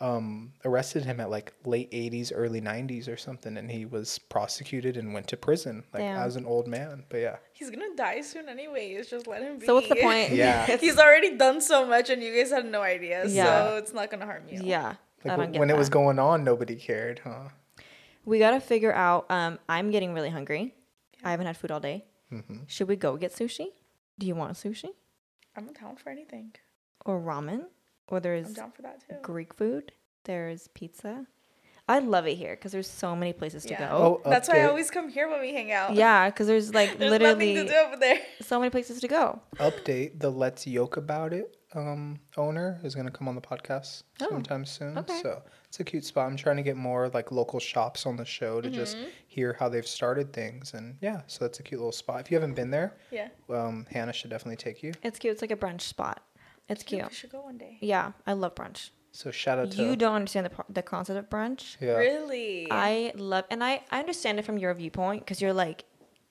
[0.01, 4.95] um, arrested him at like late 80s, early 90s or something, and he was prosecuted
[4.97, 6.17] and went to prison like Damn.
[6.17, 7.03] as an old man.
[7.09, 9.09] But yeah, He's gonna die soon anyways.
[9.09, 9.65] Just let him be.
[9.65, 10.31] So what's the point?
[10.31, 10.77] Yeah.
[10.79, 13.25] He's already done so much, and you guys had no idea.
[13.27, 13.45] Yeah.
[13.69, 14.61] So it's not gonna harm you.
[14.63, 14.95] yeah.
[15.25, 17.49] I like don't wh- get when it was going on, nobody cared, huh?
[18.25, 19.25] We gotta figure out.
[19.29, 20.73] Um, I'm getting really hungry.
[21.23, 22.05] I haven't had food all day.
[22.31, 22.59] Mm-hmm.
[22.67, 23.67] Should we go get sushi?
[24.17, 24.89] Do you want sushi
[25.57, 26.53] I'm down for anything.
[27.05, 27.65] or ramen?
[28.09, 29.15] Or there's I'm down for that too.
[29.21, 29.91] Greek food.
[30.25, 31.25] There's pizza.
[31.87, 33.89] I love it here because there's so many places to Yeah.
[33.89, 34.21] go.
[34.23, 34.69] Oh, That's why I update.
[34.69, 35.95] always come here when we hang out.
[35.95, 38.19] Yeah, because there's like There's literally nothing to do over there.
[38.41, 39.39] so many places to go.
[39.57, 44.03] Update: The Let's Yolk About It um, owner is going to come on the podcast
[44.21, 44.97] Oh, sometime soon.
[44.99, 45.19] okay.
[45.23, 46.27] So it's a cute spot.
[46.27, 49.07] I'm trying to get more like local shops on the show to just Mm-hmm.
[49.27, 52.21] hear how they've started things, and yeah, so that's a cute little spot.
[52.21, 53.29] If you haven't been there, Yeah.
[53.49, 54.93] um, Hannah should definitely take you.
[55.01, 55.31] It's cute.
[55.33, 56.21] It's like a brunch spot.
[56.69, 57.09] It's Yeah, cute.
[57.09, 57.77] We should go one day.
[57.81, 58.91] Yeah, I love brunch.
[59.11, 61.77] So shout out to You don't understand the, the concept of brunch.
[61.81, 61.97] yeah.
[61.97, 62.67] Really?
[62.69, 65.85] I love, and I, I understand it from your viewpoint because you're like,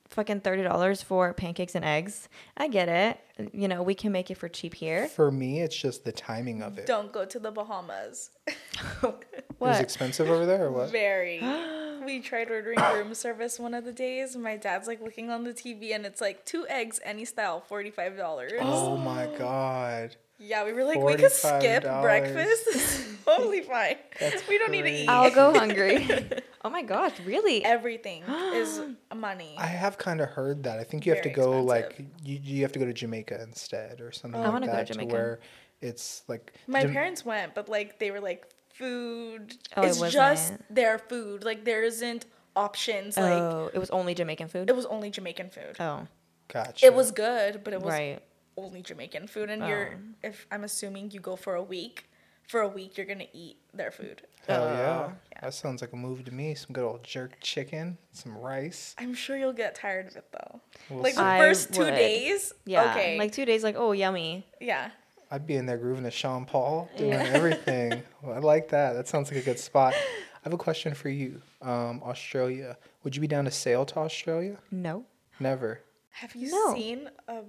[0.09, 2.29] fucking thirty dollars for pancakes and eggs.
[2.57, 3.53] I get it.
[3.53, 5.07] You know, we can make it for cheap here.
[5.09, 6.87] For me, it's just the timing of it.
[6.87, 8.31] Don't go to the Bahamas.
[9.03, 10.91] It was expensive over there, or what?
[10.91, 11.41] Very.
[12.07, 14.37] we tried ordering room service one of the days.
[14.37, 18.53] My dad's like looking on the TV and it's like two eggs, any style, $45.
[18.61, 20.15] Oh my god.
[20.39, 22.63] Yeah, we were like, we could skip breakfast.
[23.29, 23.97] It's totally fine.
[24.19, 25.09] That's we don't need to eat.
[25.09, 26.09] I'll go hungry.
[26.65, 27.63] oh my gosh, really?
[27.65, 28.81] Everything is
[29.15, 29.55] money.
[29.59, 30.79] I have kind of heard that.
[30.79, 33.43] I think you have to Very go like you, you have to go to Jamaica
[33.43, 35.13] instead or something oh, I like wanna go to that to Jamaica.
[35.13, 35.41] where
[35.83, 39.57] it's like My Jam- parents went, but like they were like food.
[39.77, 40.75] Oh, it it's just wasn't.
[40.75, 41.45] their food.
[41.45, 42.25] Like there isn't
[42.57, 43.17] options.
[43.19, 44.71] Like oh, it was only Jamaican food.
[44.71, 45.77] it was only Jamaican food.
[45.81, 46.07] oh,
[46.49, 46.87] Gotcha.
[46.87, 48.23] It was good, but it was right.
[48.59, 49.51] Only Jamaican food.
[49.51, 50.29] And you're, Oh.
[50.31, 52.05] if I'm assuming you go for a week,
[52.47, 54.23] for a week you're gonna eat their food.
[54.47, 55.11] Hell Oh, yeah.
[55.33, 55.41] yeah.
[55.43, 56.55] That sounds like a move to me.
[56.55, 58.95] Some good old jerk chicken, some rice.
[58.99, 60.61] I'm sure you'll get tired of it though.
[60.91, 61.21] We'll like see.
[61.21, 61.91] the I first two would.
[61.95, 62.53] days.
[62.65, 62.91] Yeah.
[62.91, 63.19] Okay.
[63.19, 63.63] Like two days.
[63.63, 64.47] Like oh, yummy.
[64.61, 64.91] yeah.
[65.31, 67.19] I'd be in there grooving to Sean Paul, doing Yeah.
[67.35, 68.03] everything.
[68.23, 68.95] Well, I like that.
[68.95, 69.93] That sounds like a good spot.
[69.95, 71.43] I have a question for you.
[71.61, 72.79] Um, Australia.
[73.05, 74.57] Would you be down to sail to Australia?
[74.71, 75.05] No.
[75.39, 75.81] Never.
[76.13, 76.75] Have you No.
[76.75, 77.43] seen a?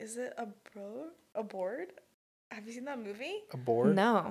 [0.00, 1.06] Is it a bro?
[1.34, 1.88] A board?
[2.50, 3.42] Have you seen that movie?
[3.52, 3.94] Aboard?
[3.96, 4.30] No.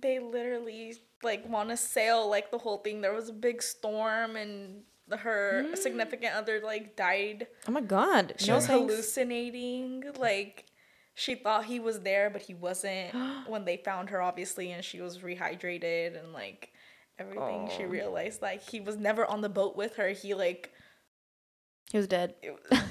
[0.00, 3.00] They literally like want to sail like the whole thing.
[3.00, 4.82] There was a big storm and
[5.18, 5.76] her Mm.
[5.78, 7.46] significant other like died.
[7.68, 8.34] Oh my god.
[8.38, 8.92] She no was thanks.
[8.92, 10.04] hallucinating.
[10.18, 10.66] Like
[11.14, 13.14] she thought he was there, but he wasn't.
[13.48, 16.72] when they found her, obviously, and she was rehydrated and like
[17.18, 17.70] everything.
[17.76, 17.88] She Oh.
[17.88, 20.08] realized like he was never on the boat with her.
[20.10, 20.72] He like
[21.90, 22.34] He was dead.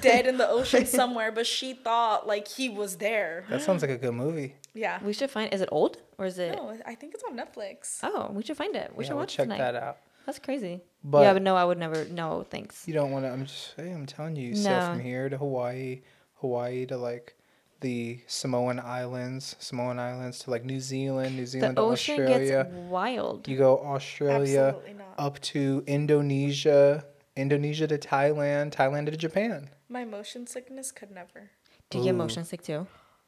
[0.00, 3.44] dead in the ocean somewhere, but she thought like he was there.
[3.50, 4.54] That sounds like a good movie.
[4.72, 4.98] Yeah.
[5.04, 5.52] We should find.
[5.52, 6.56] Is it old or is it?
[6.56, 7.98] No, I think it's on Netflix.
[8.02, 8.92] Oh, we should find it.
[8.96, 9.58] We yeah, should we'll watch it check tonight.
[9.58, 9.96] that out.
[10.26, 10.80] That's crazy.
[11.02, 12.06] But yeah, but no, I would never.
[12.06, 12.88] No, thanks.
[12.88, 13.30] You don't want to.
[13.30, 13.74] I'm just.
[13.76, 14.48] Hey, I'm telling you.
[14.50, 14.86] You sail No.
[14.92, 16.00] from here to Hawaii,
[16.36, 17.34] Hawaii to like
[17.80, 22.64] the Samoan Islands, Samoan Islands to like New Zealand, New The Zealand to ocean Australia.
[22.64, 23.46] gets wild.
[23.46, 24.76] You go Australia
[25.18, 27.04] up to Indonesia,
[27.36, 29.70] Indonesia to Thailand, Thailand to Japan.
[29.88, 31.50] My motion sickness could never.
[31.90, 32.18] Do you get Ooh.
[32.18, 32.86] motion sick too?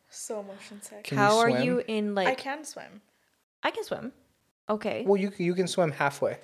[0.09, 1.05] So motion sick.
[1.05, 1.63] Can you How are swim?
[1.63, 2.29] you in like?
[2.29, 3.03] I can swim.
[3.63, 4.13] I can swim.
[4.69, 5.05] Okay.
[5.07, 6.39] Well, you you can swim halfway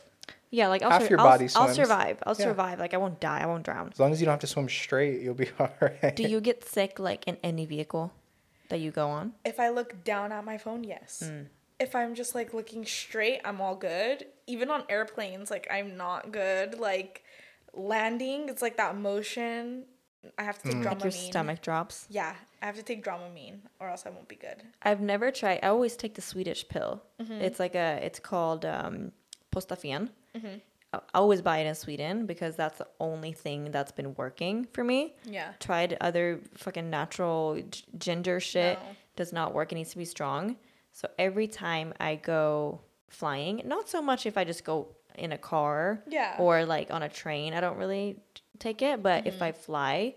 [0.52, 1.76] yeah, like I'll, half sur- your I'll, body I'll swims.
[1.76, 2.18] survive.
[2.26, 2.44] I'll Yeah.
[2.44, 2.78] survive.
[2.78, 3.40] Like I won't die.
[3.40, 3.88] I won't drown.
[3.90, 5.22] as long as you don't have to swim straight.
[5.22, 6.14] You'll be alright.
[6.14, 8.12] Do you get sick like in any vehicle
[8.68, 9.32] that you go on?
[9.46, 11.22] If I look down at my phone, yes.
[11.26, 11.44] Hmm.
[11.80, 14.26] If I'm just like looking straight, I'm all good.
[14.46, 16.78] Even on airplanes, like I'm not good.
[16.78, 17.24] Like
[17.74, 19.84] landing, it's like that motion.
[20.38, 20.82] I have to take Mm.
[20.84, 20.90] Dramamine.
[20.94, 22.06] Like your stomach drops.
[22.08, 24.62] Yeah, I have to take Dramamine, or else I won't be good.
[24.82, 25.58] I've never tried.
[25.64, 27.02] I always take the Swedish pill.
[27.20, 27.32] Mm-hmm.
[27.40, 27.98] It's like a.
[28.02, 29.12] It's called um,
[29.50, 30.10] Postafen.
[30.94, 34.84] I always buy it in Sweden because that's the only thing that's been working for
[34.84, 35.14] me.
[35.24, 35.52] Yeah.
[35.58, 38.78] Tried other fucking natural g- ginger shit.
[38.78, 38.86] No.
[39.16, 39.72] Does not work.
[39.72, 40.56] It needs to be strong.
[40.92, 45.38] So every time I go flying, not so much if I just go in a
[45.38, 46.36] car Yeah.
[46.38, 48.18] or like on a train, I don't really
[48.58, 49.02] take it.
[49.02, 49.44] But if Mm-hmm.
[49.44, 50.14] I fly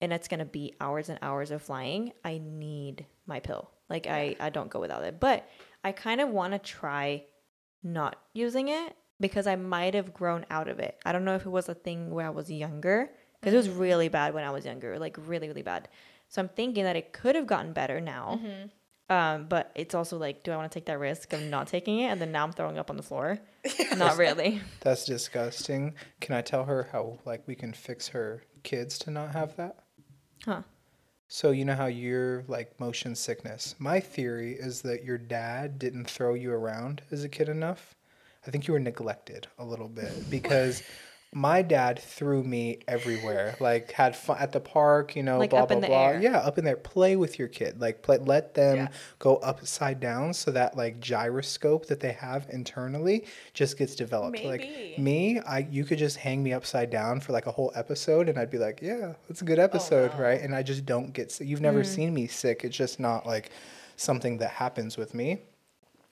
[0.00, 3.70] and it's going to be hours and hours of flying, I need my pill.
[3.88, 5.18] Like I, I don't go without it.
[5.20, 5.48] But
[5.82, 7.24] I kind of want to try
[7.82, 10.98] not using it because I might have grown out of it.
[11.04, 13.68] I don't know if it was a thing where I was younger because it was
[13.68, 13.78] Mm-hmm.
[13.80, 15.88] really bad when I was younger, like really, really bad.
[16.28, 18.38] So I'm thinking that it could have gotten better now.
[19.10, 22.00] Um, but it's also like, do I want to take that risk of not taking
[22.00, 23.38] it and then now I'm throwing up on the floor?
[23.96, 24.60] Not really.
[24.80, 25.94] That's disgusting.
[26.20, 29.76] Can I tell her how like we can fix her kids to not have that?
[30.44, 30.62] Huh.
[31.28, 33.74] So you know how you're like motion sickness.
[33.78, 37.94] My theory is that your dad didn't throw you around as a kid enough.
[38.46, 40.82] I think you were neglected a little bit because
[41.32, 43.54] my dad threw me everywhere.
[43.60, 46.08] Like had fun at the park, you know, Like blah blah blah.
[46.08, 46.20] air.
[46.20, 46.76] Yeah, up in there.
[46.76, 47.80] Play with your kid.
[47.80, 48.88] Like play, let them Yeah.
[49.18, 54.38] go upside down so that like gyroscope that they have internally just gets developed.
[54.42, 54.48] Maybe.
[54.48, 58.28] Like me, I you could just hang me upside down for like a whole episode
[58.30, 60.22] and I'd be like, yeah, it's a good oh, episode, no.
[60.22, 60.40] right?
[60.40, 61.46] And I just don't get sick.
[61.46, 61.86] You've never mm.
[61.86, 62.64] seen me sick.
[62.64, 63.50] It's just not like
[63.96, 65.42] something that happens with me.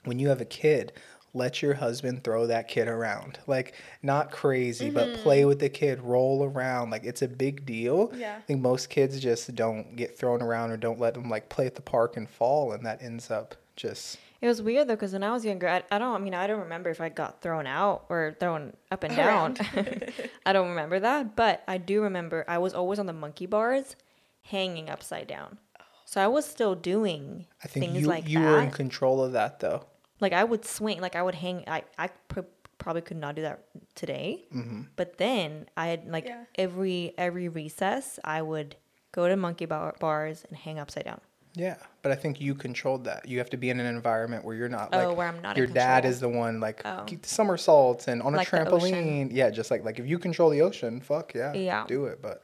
[0.04, 0.92] When you have a kid,
[1.37, 3.39] let your husband throw that kid around.
[3.47, 5.22] Like not crazy, but mm-hmm.
[5.22, 6.91] play with the kid, roll around.
[6.91, 8.12] Like it's a big deal.
[8.16, 8.37] Yeah.
[8.39, 11.66] I think most kids just don't get thrown around or don't let them like play
[11.66, 15.12] at the park and fall and that ends up just It was weird though because
[15.12, 16.14] when I was younger, I, I don't.
[16.14, 19.57] I mean, I don't remember if I got thrown out or thrown up and down.
[20.47, 23.97] I don't remember that, but I do remember I was always on the monkey bars,
[24.43, 25.59] hanging upside down.
[26.07, 28.51] So I was still doing I think things you like you that.
[28.51, 29.84] were in control of that though.
[30.20, 31.64] Like I would swing, like I would hang.
[31.66, 32.40] I I pr-
[32.78, 33.60] probably could not do that
[33.94, 34.82] today, Mm-hmm.
[34.96, 36.44] but then I had like Yeah.
[36.56, 38.76] every every recess I would
[39.12, 41.20] go to monkey bar- bars and hang upside down.
[41.54, 43.26] Yeah, but I think you controlled that.
[43.26, 45.56] You have to be in an environment where you're not like Oh, where I'm not
[45.56, 47.06] in Your dad is the one like Oh.
[47.22, 48.92] somersaults and on a Like the ocean.
[48.92, 49.28] trampoline.
[49.32, 51.84] Yeah, just like like if you control the ocean, fuck yeah, Yeah.
[51.86, 52.20] do it.
[52.20, 52.42] But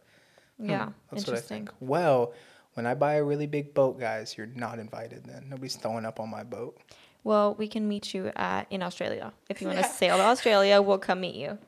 [0.59, 1.67] Yeah, Hmm, that's what I interesting.
[1.67, 1.71] think.
[1.81, 2.33] Well,
[2.75, 5.25] when I buy a really big boat, guys, you're not invited.
[5.25, 6.79] Then nobody's throwing up on my boat.
[7.25, 10.83] Well, we can meet you at in Australia if you want to sail to Australia.
[10.83, 11.59] We'll come meet you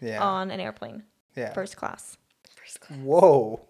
[0.00, 1.04] Yeah, on an airplane,
[1.36, 1.52] yeah.
[1.52, 2.18] first class,
[2.56, 2.98] First class.
[3.00, 3.60] Whoa.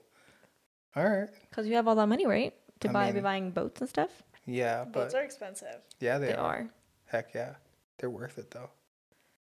[0.96, 1.28] All right.
[1.50, 2.54] because you have all that money, right?
[2.80, 4.10] To I buy, be buying boats and stuff.
[4.46, 5.76] Yeah, Boats are expensive.
[6.00, 6.40] yeah, they, They are.
[6.46, 6.70] are.
[7.06, 7.54] Heck yeah,
[7.98, 8.70] they're worth it though.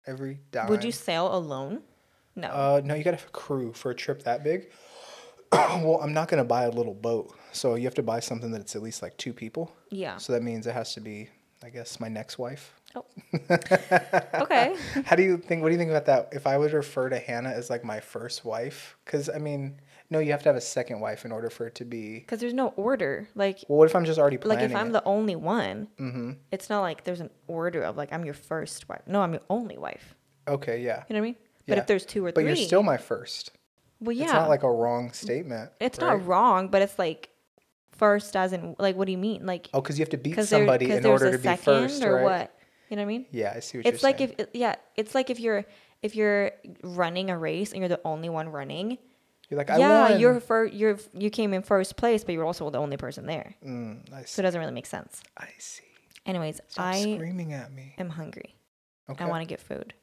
[0.08, 0.68] Every dime.
[0.70, 1.82] Would you sail alone?
[2.36, 2.48] No.
[2.48, 4.70] Uh, no, you gotta have a crew for a trip that big.
[5.52, 8.76] well, I'm not gonna buy a little boat, so you have to buy something that's
[8.76, 9.72] at least like two people.
[9.92, 10.18] yeah.
[10.18, 11.30] So that means it has to be,
[11.64, 12.74] I guess, my next wife.
[12.96, 13.06] Oh.
[14.34, 14.76] okay.
[15.06, 15.62] How do you think?
[15.62, 16.30] What do you think about that?
[16.32, 20.20] If I would refer to Hanna as like my first wife, because I mean, no,
[20.20, 22.20] you have to have a second wife in order for it to be.
[22.20, 23.28] Because there's no order.
[23.34, 24.64] Like, Well, what if I'm just already planning?
[24.64, 24.94] like if I'm it?
[24.94, 26.32] the only one, mm-hmm.
[26.52, 29.02] it's not like there's an order of like I'm your first wife.
[29.08, 30.16] No, I'm your only wife.
[30.48, 31.36] Okay, yeah, You know what I mean?
[31.66, 33.52] But if there's two or but three, you're still my first.
[34.02, 34.26] well, yeah.
[34.26, 35.72] It's not like a wrong statement.
[35.80, 36.18] It's right?
[36.18, 37.30] not wrong, but it's like
[38.04, 39.40] first as in like what do you mean?
[39.54, 41.44] Like Oh, because you have to beat because there, somebody 'cause in order to be
[41.44, 42.24] second first, or right?
[42.30, 42.46] what?
[42.90, 43.26] You know what I mean?
[43.32, 44.36] Yeah, I see what It's you're like saying.
[44.38, 45.64] if yeah, it's like if you're
[46.08, 46.52] if you're
[46.84, 48.88] running a race and you're the only one running.
[49.50, 50.20] you're like, I yeah, won.
[50.22, 53.56] you're fir- you're you came in first place, but you're also the only person there.
[53.66, 55.22] Mm, I So it doesn't really make sense.
[55.38, 55.84] I see.
[56.26, 57.86] Anyways, Stop I screaming at me.
[58.04, 58.52] am hungry.
[59.10, 59.24] Okay.
[59.24, 59.94] I want to get food.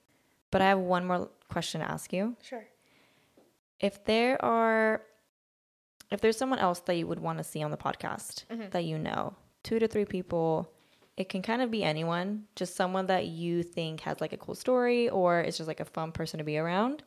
[0.52, 2.36] But I have one more question to ask you.
[2.50, 2.64] Sure.
[3.88, 5.02] If there are
[6.10, 8.70] if there's someone else that you would want to see on the podcast Mhm.
[8.70, 10.70] that you know, two to three people,
[11.16, 14.54] it can kind of be anyone, just someone that you think has like a cool
[14.54, 17.02] story or is just like a fun person to be around.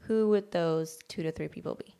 [0.00, 1.94] Who would those two to three people be?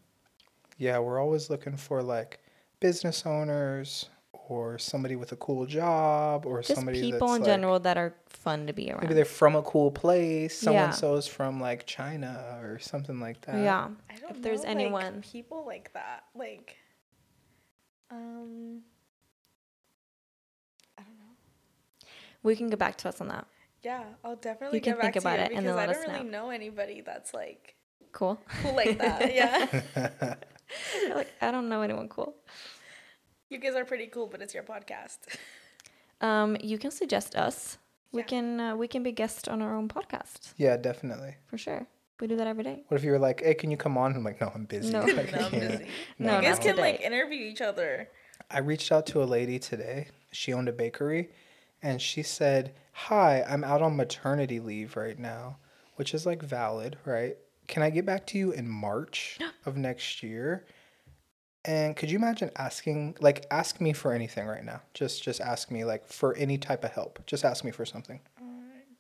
[0.79, 2.41] Yeah, we're always looking for like
[2.81, 4.11] business owners
[4.49, 7.97] or somebody with a cool job or Just somebody people that's in like, general that
[7.99, 9.03] are fun to be around.
[9.03, 10.57] Maybe they're from a cool place.
[10.59, 10.85] Someone so Yeah.
[10.87, 13.57] and so's from like China or something like that.
[13.63, 13.89] yeah.
[14.11, 16.77] I don't If there's know, anyone- like, people like that, like,
[18.11, 18.83] um,
[20.97, 21.35] I don't know.
[22.43, 23.47] We can get back to us on that.
[23.83, 25.75] Yeah, I'll definitely You can get back think to about you it and because then
[25.75, 26.45] I let don't us really know.
[26.45, 27.75] know anybody that's like
[28.13, 28.41] Cool.
[28.63, 29.35] cool like that.
[29.35, 30.37] Yeah,
[31.15, 32.37] like I don't know anyone cool.
[33.51, 35.19] you guys are pretty cool, but it's your podcast.
[36.21, 37.79] Um, you can suggest us.
[38.13, 41.35] We can uh, we can be guests on our own podcast yeah, definitely.
[41.49, 41.87] for sure.
[42.19, 42.83] We do that every day.
[42.89, 44.15] What if you were like, hey, can you come on?
[44.15, 44.91] I'm like, no, I'm busy.
[44.91, 45.01] No.
[45.07, 45.87] Like, I no, I'm can't." busy.
[46.19, 47.07] No, no, you guys not can like today.
[47.07, 48.09] interview each other.
[48.51, 50.09] I reached out to a lady today.
[50.33, 51.29] She owned a bakery
[51.83, 55.59] and she said, "Hi, I'm out on maternity leave right now,"
[55.97, 57.37] which is like valid, right?
[57.67, 60.65] Can I get back to you in March of next year?
[61.67, 64.83] And could you imagine asking, like, ask me for anything right now?
[64.95, 67.27] Just, just ask me, like, for any type of help.
[67.27, 68.21] Just ask me for something.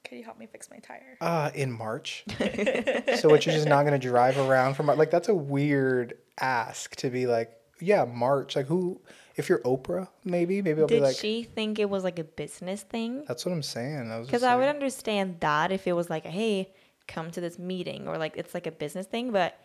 [0.07, 1.17] Can you help me fix my tire?
[1.21, 2.25] Uh, in March.
[3.19, 3.45] so what?
[3.45, 7.51] You're just not gonna drive around from like that's a weird ask to be like,
[7.81, 8.55] yeah, March.
[8.55, 9.01] Like who?
[9.35, 12.21] If you're Oprah, maybe, maybe I'll Did be like, Did she think it was like
[12.21, 13.25] a business thing?
[13.27, 14.09] that's what I'm saying.
[14.09, 16.73] Because just I would understand that if it was like, hey,
[17.09, 19.59] come to this meeting, or like it's like a business thing, but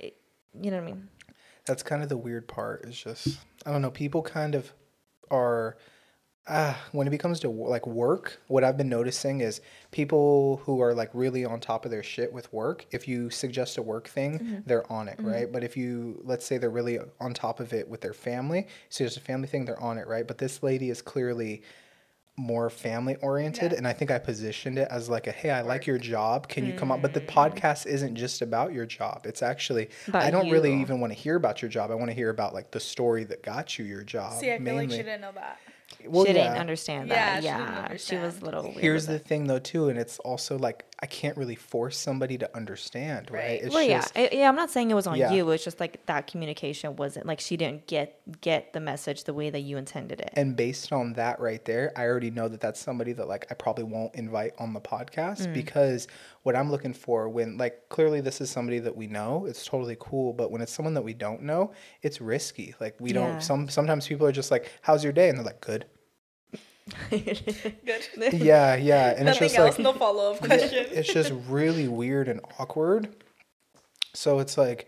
[0.00, 0.16] it,
[0.60, 1.08] you know what I mean?
[1.66, 2.84] That's kind of the weird part.
[2.84, 3.90] Is just I don't know.
[3.90, 4.72] People kind of
[5.30, 5.76] are.
[6.46, 9.62] Ah, when it becomes to like work, what I've been noticing is
[9.92, 12.84] people who are like really on top of their shit with work.
[12.90, 15.50] If you suggest a work thing, they're on it, right?
[15.50, 19.04] But if you let's say they're really on top of it with their family, so
[19.04, 20.28] it's a family thing, they're on it, right?
[20.28, 21.62] But this lady is clearly
[22.36, 23.78] more family oriented Yeah.
[23.78, 26.48] and i think i positioned it as like a hey i like your job.
[26.48, 27.00] Can you come up?
[27.00, 27.28] But the mm.
[27.28, 29.22] podcast isn't just about your job.
[29.24, 31.90] It's actually About i don't really even want to hear about your job.
[31.90, 34.58] I want to hear about like the story that got you your job See, I
[34.58, 34.96] feel like mainly.
[34.96, 35.58] she didn't know that.
[36.06, 36.44] Well, she yeah.
[36.48, 37.42] didn't understand Yeah, that.
[37.42, 38.76] she didn't Yeah, she, was a little weird.
[38.76, 42.56] here's the thing though too and it's also like i can't really force somebody to
[42.56, 43.60] understand right, Right.
[43.62, 44.48] it's well, just yeah, I- yeah.
[44.48, 45.32] I'm not saying it was on Yeah.
[45.32, 45.48] you.
[45.50, 49.50] It's just like that communication wasn't like she didn't get get the message the way
[49.50, 50.30] that you intended it.
[50.34, 53.54] and based on that right there i already know that that's somebody that like i
[53.54, 55.54] probably won't invite on the podcast Mm.
[55.54, 56.08] because
[56.44, 59.96] what i'm looking for when like clearly this is somebody that we know it's totally
[59.98, 61.72] cool but when it's someone that we don't know
[62.02, 63.26] it's risky like we Yeah.
[63.32, 65.84] don't some sometimes people are just like how's your day and they're like good
[67.10, 67.32] Good.
[68.32, 69.78] yeah yeah and it's just else.
[69.78, 70.86] like no follow up question.
[70.90, 73.14] it's just really weird and awkward.
[74.12, 74.86] So it's like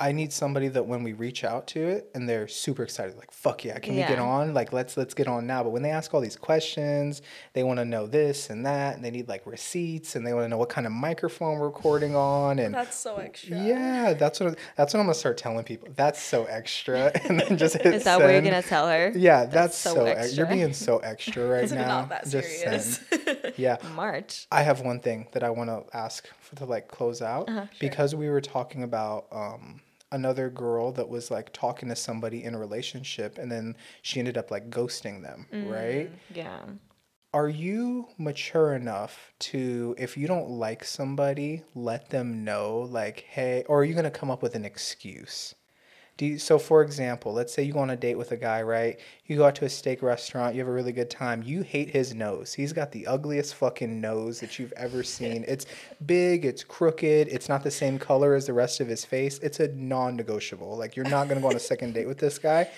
[0.00, 3.30] I need somebody that when we reach out to it and they're super excited, like
[3.30, 4.54] fuck yeah, can we get on?
[4.54, 5.62] Like let's let's get on now.
[5.62, 7.20] But when they ask all these questions,
[7.52, 10.44] they want to know this and that, and they need like receipts, and they want
[10.46, 13.56] to know what kind of microphone we're recording on, and That's so extra.
[13.58, 15.88] yeah, that's what that's what I'm gonna start telling people.
[15.94, 19.12] That's so extra, and then just hit Is that what you're gonna tell her?
[19.14, 21.86] Yeah, that's, so so, ex- you're being so extra right now.
[21.86, 23.00] not that Just serious.
[23.10, 23.52] send.
[23.56, 24.46] Yeah, March.
[24.50, 27.66] I have one thing that I want to ask for, to like close out Uh-huh.
[27.78, 29.80] because we were talking about um,
[30.12, 34.36] another girl that was like talking to somebody in a relationship and then she ended
[34.36, 36.10] up like ghosting them, mm, right?
[36.34, 36.60] Yeah.
[37.32, 43.64] Are you mature enough to, if you don't like somebody, let them know, like, hey,
[43.68, 45.54] or are you gonna come up with an excuse?
[46.20, 48.60] Do you, so, for example, let's say you go on a date with a guy,
[48.60, 49.00] right?
[49.24, 51.42] You go out to a steak restaurant, you have a really good time.
[51.42, 52.52] You hate his nose.
[52.52, 55.46] He's got the ugliest fucking nose that you've ever seen.
[55.48, 55.64] It's
[56.04, 59.38] big, it's crooked, it's not the same color as the rest of his face.
[59.38, 60.76] It's a non negotiable.
[60.76, 62.68] Like, you're not gonna go on a second date with this guy.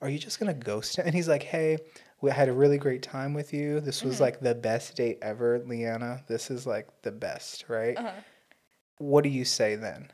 [0.00, 1.04] Are you just gonna ghost him?
[1.04, 1.76] And he's like, hey,
[2.22, 3.80] we had a really great time with you.
[3.80, 6.26] This was like the best date ever, Leana.
[6.26, 7.98] This is like the best, right?
[7.98, 8.12] Uh-huh.
[8.96, 10.10] What do you say then?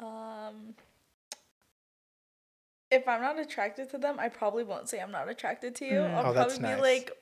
[0.00, 0.74] Um,
[2.92, 5.92] if I'm not attracted to them, I probably won't say I'm not attracted to you.
[6.00, 6.14] Mm.
[6.14, 6.76] I'll Oh, that's probably nice.
[6.76, 7.12] be like,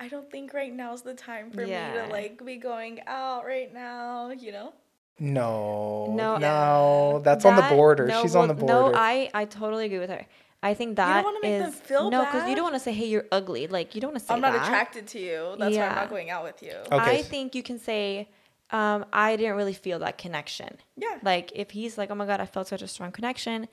[0.00, 3.72] I don't think right now's the time for me to like be going out right
[3.72, 4.30] now.
[4.30, 4.72] You know?
[5.18, 8.06] No, No, no, that's on the That- border.
[8.06, 8.92] no, She's well, on the border.
[8.92, 10.24] No, I, I totally agree with her.
[10.64, 12.80] I think don't that wanna make them is- feel no, because you don't want to
[12.80, 14.62] say, "Hey, you're ugly." Like you don't want to say I'm not that.
[14.66, 15.56] attracted to you.
[15.58, 16.72] That's why I'm not going out with you.
[16.90, 17.18] Okay.
[17.18, 18.28] I think you can say,
[18.70, 21.18] um, "I didn't really feel that connection." Yeah.
[21.22, 23.68] Like if he's like, "Oh my god, I felt such a strong connection,"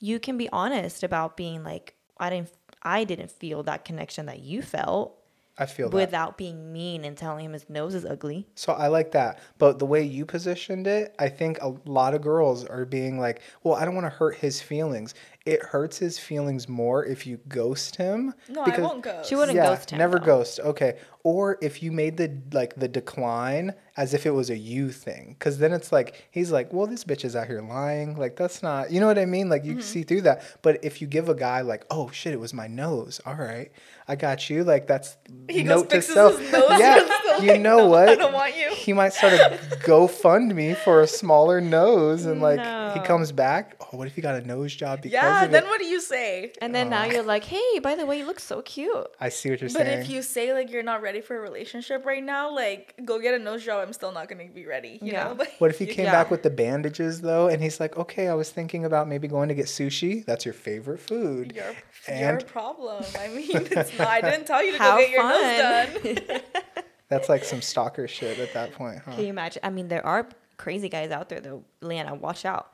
[0.00, 2.50] you can be honest about being like, "I didn't,
[2.82, 5.16] I didn't feel that connection that you felt."
[5.58, 5.96] I feel that.
[5.96, 8.46] Without being mean and telling him his nose is ugly.
[8.54, 9.40] So I like that.
[9.58, 13.42] But the way you positioned it, I think a lot of girls are being like,
[13.62, 15.12] well, I don't want to hurt his feelings.
[15.50, 18.34] It hurts his feelings more if you ghost him.
[18.48, 19.20] No, I because- won't go.
[19.24, 19.98] She wouldn't ghost him.
[19.98, 20.24] Never though.
[20.26, 20.60] ghost.
[20.60, 20.96] Okay.
[21.22, 25.34] Or if you made the like the decline as if it was a you thing,
[25.38, 28.16] because then it's like he's like, well, this bitch is out here lying.
[28.16, 28.90] Like that's not.
[28.90, 29.48] You know what I mean?
[29.50, 29.80] Like you Mm-hmm.
[29.82, 30.42] see through that.
[30.62, 33.20] But if you give a guy like, oh shit, it was my nose.
[33.26, 33.70] All right,
[34.08, 34.64] I got you.
[34.64, 35.18] Like that's
[35.48, 36.38] He goes, note to fixes self.
[36.38, 37.06] his nose Yeah.
[37.32, 38.08] And still You know "No, what?
[38.08, 38.70] I don't want you.
[38.74, 39.38] He might start a
[39.82, 43.76] GoFundMe for a smaller nose, and like he comes back.
[43.80, 45.44] Oh, what if he got a nose job because Yeah.
[45.44, 45.66] of Then it?
[45.68, 46.52] what do you say?
[46.62, 49.50] And then now you're like, "Hey, by the way, you look so cute." I see
[49.50, 49.96] what you're But saying.
[49.98, 53.18] But if you say like you're not ready for a relationship right now, like go
[53.18, 53.82] get a nose job.
[53.86, 54.98] I'm still not gonna be ready.
[55.02, 55.24] You Yeah.
[55.24, 55.34] know.
[55.40, 56.12] Like, What if he came Yeah.
[56.12, 59.48] back with the bandages though, and he's like, "Okay, I was thinking about maybe going
[59.48, 60.24] to get sushi.
[60.24, 61.74] That's your favorite food." Your,
[62.14, 63.04] your problem.
[63.18, 64.08] I mean, it's not.
[64.08, 66.40] I didn't tell you to How go get your nose done.
[67.10, 69.12] That's like some stalker shit at that point, huh?
[69.12, 69.60] Can you imagine?
[69.62, 70.26] I mean, there are
[70.56, 71.64] crazy guys out there though.
[71.82, 72.72] Leana, watch out.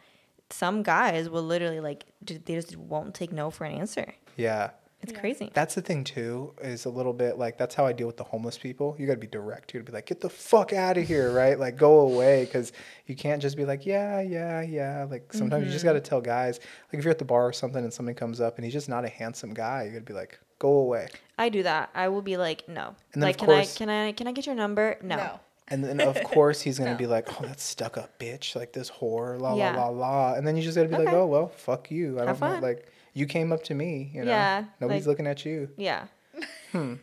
[0.51, 4.15] Some guys will literally like they just won't take no for an answer.
[4.37, 4.71] Yeah.
[5.03, 5.21] It's Yeah.
[5.21, 5.51] crazy.
[5.53, 8.25] That's the thing too, is a little bit like that's how I deal with the
[8.25, 8.95] homeless people.
[8.99, 9.73] You gotta be direct.
[9.75, 11.59] You gotta be like, get the fuck out of here, right?
[11.59, 12.73] Like go away, because
[13.07, 15.07] you can't just be like, yeah, yeah, yeah.
[15.11, 15.95] Like sometimes you just Mm-hmm.
[15.95, 16.61] gotta tell guys,
[16.93, 18.89] like if you're at the bar or something and somebody comes up and he's just
[18.89, 21.09] not a handsome guy, you gotta be like, go away.
[21.39, 21.91] I do that.
[21.95, 22.95] I will be like, no.
[23.13, 24.97] And then, like, of can I can I can I get your number?
[25.03, 25.17] No.
[25.17, 25.41] No.
[25.69, 26.97] And then of course he's gonna No.
[26.97, 29.77] be like, oh, that's stuck up bitch, like this whore, la Yeah.
[29.77, 30.35] la la la.
[30.35, 32.19] And then you just gotta be like, oh well, fuck you.
[32.21, 34.31] I Have don't know, like you came up to me, you know.
[34.31, 35.69] Yeah, Nobody's like- looking at you.
[35.77, 36.07] Yeah.
[36.73, 36.95] Hmm.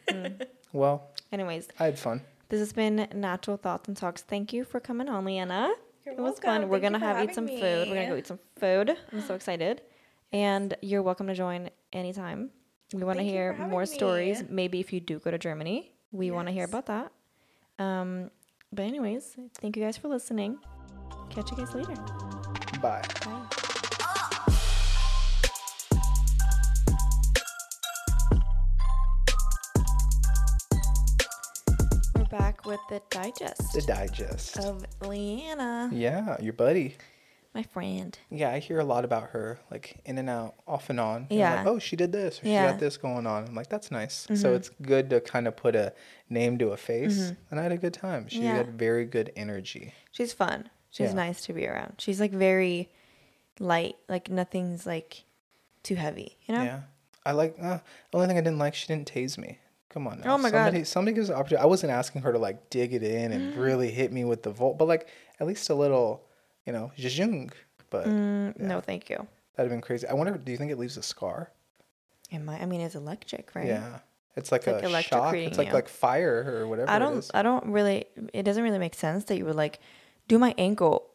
[0.72, 2.22] Well, Anyways, I had fun.
[2.49, 4.22] this has been Natural Thoughts and Talks.
[4.22, 5.72] Thank you for coming on, Leana.
[6.05, 6.61] You're it was welcome.
[6.64, 6.69] fun.
[6.69, 7.88] We're gonna have eat having some food.
[7.89, 8.95] We're gonna go eat some food.
[9.11, 9.81] I'm so excited.
[10.31, 12.51] And you're welcome to join anytime.
[12.93, 14.41] We want to hear for having more stories.
[14.43, 14.47] me.
[14.51, 17.11] Maybe if you do go to Germany, we want to hear about that.
[17.79, 18.29] Um,
[18.71, 20.59] but anyways, thank you guys for listening.
[21.31, 21.95] Catch you guys later.
[22.81, 23.01] Bye.
[23.25, 24.53] Bye.
[32.15, 34.57] We're back with the digest The digest.
[34.59, 36.95] of Leana, Yeah, your buddy.
[37.53, 38.17] My friend.
[38.30, 41.27] Yeah, I hear a lot about her, like in and out, off and on.
[41.30, 41.55] And Yeah.
[41.57, 42.71] like, oh, she did this, or she Yeah.
[42.71, 43.45] got this going on.
[43.45, 44.23] I'm like, that's nice.
[44.25, 44.35] Mm-hmm.
[44.35, 45.93] So it's good to kind of put a
[46.30, 47.31] name to a face.
[47.51, 48.27] And I had a good time.
[48.27, 48.55] She Yeah.
[48.55, 49.93] had very good energy.
[50.11, 50.69] She's fun.
[50.89, 51.13] She's Yeah.
[51.13, 51.95] nice to be around.
[51.99, 52.89] She's like very
[53.59, 53.95] light.
[54.09, 55.23] Like nothing's like
[55.84, 56.38] too heavy.
[56.47, 56.63] You know?
[56.63, 56.80] Yeah.
[57.25, 57.80] I like, uh,
[58.11, 59.59] the only thing I didn't like, she didn't tase me.
[59.89, 60.34] Come on now.
[60.34, 60.65] Oh my God.
[60.65, 61.63] somebody, Somebody gives an opportunity.
[61.63, 64.49] I wasn't asking her to like dig it in and really hit me with the
[64.49, 65.07] volt, but like
[65.39, 66.25] at least a little,
[66.65, 67.52] you know, jejung.
[67.90, 68.68] But Mm, Yeah.
[68.68, 69.18] No, thank you.
[69.56, 70.07] that'd have been crazy.
[70.07, 71.52] I wonder, do you think it leaves a scar?
[72.31, 72.61] It might.
[72.61, 73.68] I mean, it's electric, right?
[73.68, 73.99] Yeah.
[74.35, 75.35] It's like It's a like shock.
[75.35, 75.73] It's like you.
[75.73, 77.23] like fire or whatever I don't.
[77.35, 78.06] I don't really.
[78.34, 79.80] It doesn't really make sense that you would like
[80.27, 81.07] do my ankle.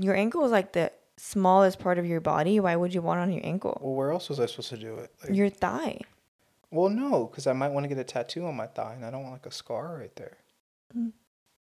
[0.00, 2.58] Your ankle is like the smallest part of your body.
[2.60, 3.78] Why would you want it on your ankle?
[3.82, 5.10] Well, where else was I supposed to do it?
[5.22, 6.00] Like, Your thigh.
[6.70, 9.10] well, no, because I might want to get a tattoo on my thigh, and I
[9.10, 10.38] don't want like a scar right there.
[10.96, 11.12] Mm,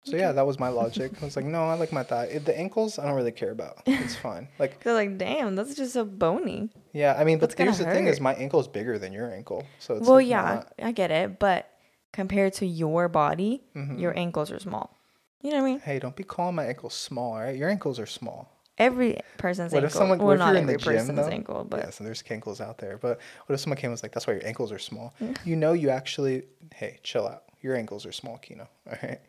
[0.06, 1.11] So yeah, that was my logic.
[1.22, 2.26] I was like, no, I like my thigh.
[2.26, 3.82] It- The ankles, I don't really care about.
[3.88, 4.48] It's fine.
[4.60, 6.69] Like, They're like, damn, that's just so bony.
[6.94, 9.65] yeah, I mean, but here's the thing: is my ankle is bigger than your ankle,
[9.80, 11.69] so it's well, like yeah, not- I get it, but
[12.14, 13.99] compared to your body, Mhm.
[13.99, 14.95] your ankles are small.
[15.41, 15.80] You know what I mean?
[15.80, 17.56] Hey, don't be calling my ankles small, all right?
[17.56, 18.49] Your ankles are small.
[18.77, 19.99] Every person's What if ankle.
[19.99, 22.60] someone- well, what if not every the gym, person's ankle, but yeah, so there's ankles
[22.61, 22.98] out there.
[22.98, 25.14] But what if someone came and was like, that's why your ankles are small?
[25.22, 25.38] Mm.
[25.45, 27.44] You know, you actually, hey, chill out.
[27.61, 28.68] Your ankles are small, Kino.
[28.88, 29.19] All right.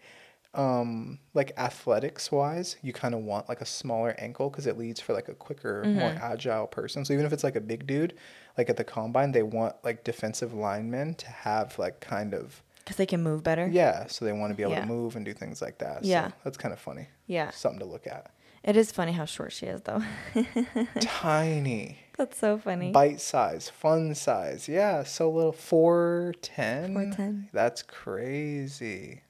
[0.58, 5.00] Um, like athletics wise, you kind of want like a smaller ankle because it leads
[5.00, 6.24] for like a quicker, more Mm-hmm.
[6.32, 7.04] agile person.
[7.04, 8.14] So even if it's like a big dude,
[8.56, 12.96] like at the combine, they want like defensive linemen to have like kind of because
[12.96, 13.66] they can move better.
[13.70, 14.06] yeah.
[14.06, 14.82] So they want to be able Yeah.
[14.82, 16.04] to move and do things like that.
[16.04, 16.28] Yeah.
[16.28, 17.08] So that's kind of funny.
[17.26, 17.50] Yeah.
[17.50, 18.30] Something to look at.
[18.62, 20.02] It is funny how short she is, though.
[21.00, 21.98] Tiny.
[22.16, 22.90] That's so funny.
[22.92, 24.68] bite size, fun size.
[24.68, 26.94] Yeah, so little 410.
[27.12, 27.48] 4'10".
[27.52, 29.22] That's crazy.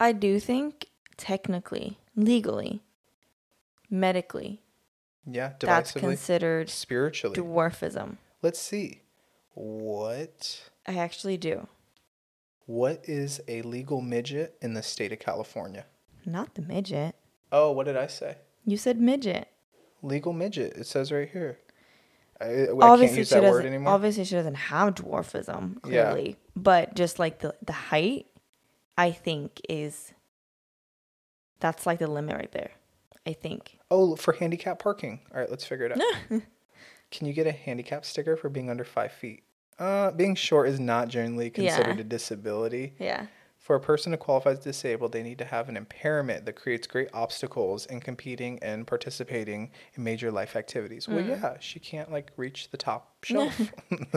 [0.00, 0.86] I do think
[1.16, 2.80] technically, legally,
[3.90, 4.62] medically,
[5.26, 7.36] Yeah, that's considered spiritually.
[7.36, 8.16] dwarfism.
[8.42, 9.02] Let's see.
[9.54, 11.68] What I actually do.
[12.66, 15.84] what is a legal midget in the state of California?
[16.24, 17.14] Not the midget.
[17.52, 18.36] Oh, what did I say?
[18.64, 19.48] You said midget.
[20.02, 20.74] Legal midget.
[20.76, 21.58] It says right here.
[22.40, 23.52] I, I can't obviously, use she that doesn't.
[23.64, 23.92] word anymore.
[23.92, 25.76] Obviously, she doesn't have dwarfism.
[25.86, 26.12] Yeah.
[26.12, 28.26] Clearly, but just like the the height,
[29.00, 30.12] I think is.
[31.60, 32.70] That's like the limit right there.
[33.26, 33.78] I think.
[33.90, 35.20] Oh, for handicap parking.
[35.32, 36.42] All right, let's figure it out.
[37.10, 39.42] Can you get a handicap sticker for being under five feet?
[39.78, 42.00] Uh, being short is not generally considered Yeah.
[42.02, 42.94] a disability.
[42.98, 43.26] Yeah.
[43.58, 46.86] For a person to qualify as disabled, they need to have an impairment that creates
[46.86, 51.06] great obstacles in competing and participating in major life activities.
[51.08, 51.28] Well, Mm.
[51.28, 53.60] yeah, she can't like reach the top shelf.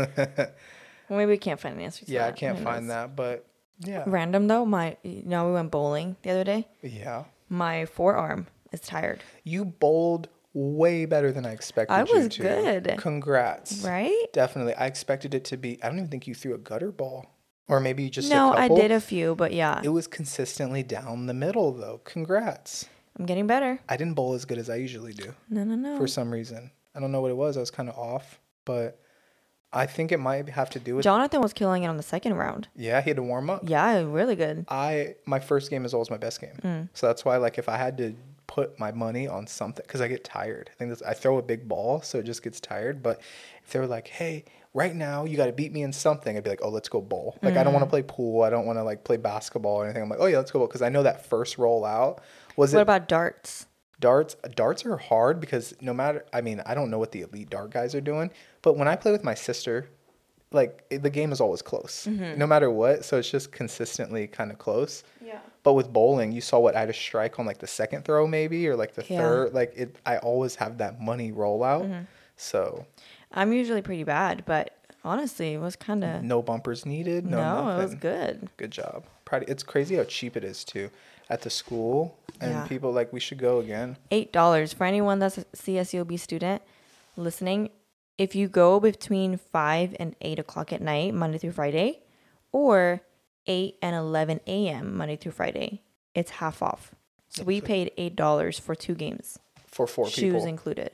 [1.09, 2.05] Well, maybe we can't find an answer.
[2.05, 2.95] To yeah, I can't Who find knows?
[2.95, 3.45] that, but
[3.85, 6.67] yeah, Random though, my you know we went bowling the other day.
[6.81, 7.25] yeah.
[7.49, 9.21] My forearm is tired.
[9.43, 11.93] You bowled way better than I expected.
[11.93, 12.41] I you was to.
[12.41, 12.95] good.
[12.97, 13.83] Congrats.
[13.83, 14.25] Right?
[14.33, 15.81] Definitely, I expected it to be.
[15.83, 17.27] I don't even think you threw a gutter ball,
[17.67, 20.81] or maybe you just no, A I did a few, but yeah, It was consistently
[20.83, 22.01] down the middle, though.
[22.05, 22.87] Congrats.
[23.19, 23.79] I'm getting better.
[23.87, 25.33] I didn't bowl as good as I usually do.
[25.49, 25.97] No, no, no.
[25.97, 26.71] for some reason.
[26.95, 27.57] I don't know what it was.
[27.57, 28.99] I was kind of off, but
[29.73, 31.03] I think it might have to do with.
[31.03, 32.67] Jonathan was killing it on the second round.
[32.75, 33.61] Yeah, he had to warm up.
[33.67, 34.65] Yeah, really good.
[34.69, 36.89] I my first game is always my best game, Mm.
[36.93, 40.07] so that's why like if I had to put my money on something because I
[40.07, 40.69] get tired.
[40.71, 43.01] I think that's I throw a big ball, so it just gets tired.
[43.01, 43.19] But
[43.63, 44.45] if they were like, hey.
[44.75, 46.35] Right now, you got to beat me in something.
[46.35, 47.75] I'd be like, "Oh, let's go bowl." Like, I don't Mm.
[47.75, 48.41] want to play pool.
[48.41, 50.01] I don't want to like play basketball or anything.
[50.01, 52.21] I'm like, "Oh yeah, let's go bowl," because I know that first roll out
[52.57, 53.67] was it What it about darts?
[54.07, 57.49] Darts darts are hard because no matter i mean i don't know what the elite
[57.49, 58.29] dart guys are doing
[58.61, 59.87] but when i play with my sister
[60.51, 62.37] like the game is always close, Mm-hmm.
[62.37, 63.03] no matter what.
[63.05, 65.03] So it's just consistently kind of close.
[65.19, 65.39] Yeah.
[65.63, 68.27] But with bowling, you saw what I had a strike on like the second throw,
[68.27, 69.17] maybe, or like the Yeah.
[69.17, 69.53] third.
[69.55, 71.85] Like it, I always have that money rollout.
[71.85, 72.03] Mm-hmm.
[72.37, 72.85] So
[73.31, 77.25] I'm usually pretty bad, but honestly, it was kind of no bumpers needed.
[77.25, 77.79] No, no, nothing.
[77.79, 78.49] it was good.
[78.57, 79.05] Good job.
[79.25, 79.45] Proud.
[79.47, 80.89] It's crazy how cheap it is too,
[81.29, 82.67] at the school, and Yeah.
[82.67, 83.97] people like we should go again.
[84.11, 86.61] Eight dollars for anyone that's a CSULB student
[87.17, 87.69] listening.
[88.17, 92.01] If you go between five and eight o'clock at night, Monday through Friday,
[92.51, 93.01] or
[93.47, 94.95] eight and eleven a.m.
[94.95, 95.81] Monday through Friday,
[96.13, 96.93] it's half off.
[97.29, 100.45] So we paid eight dollars for two games, For four shoes people.
[100.45, 100.91] included.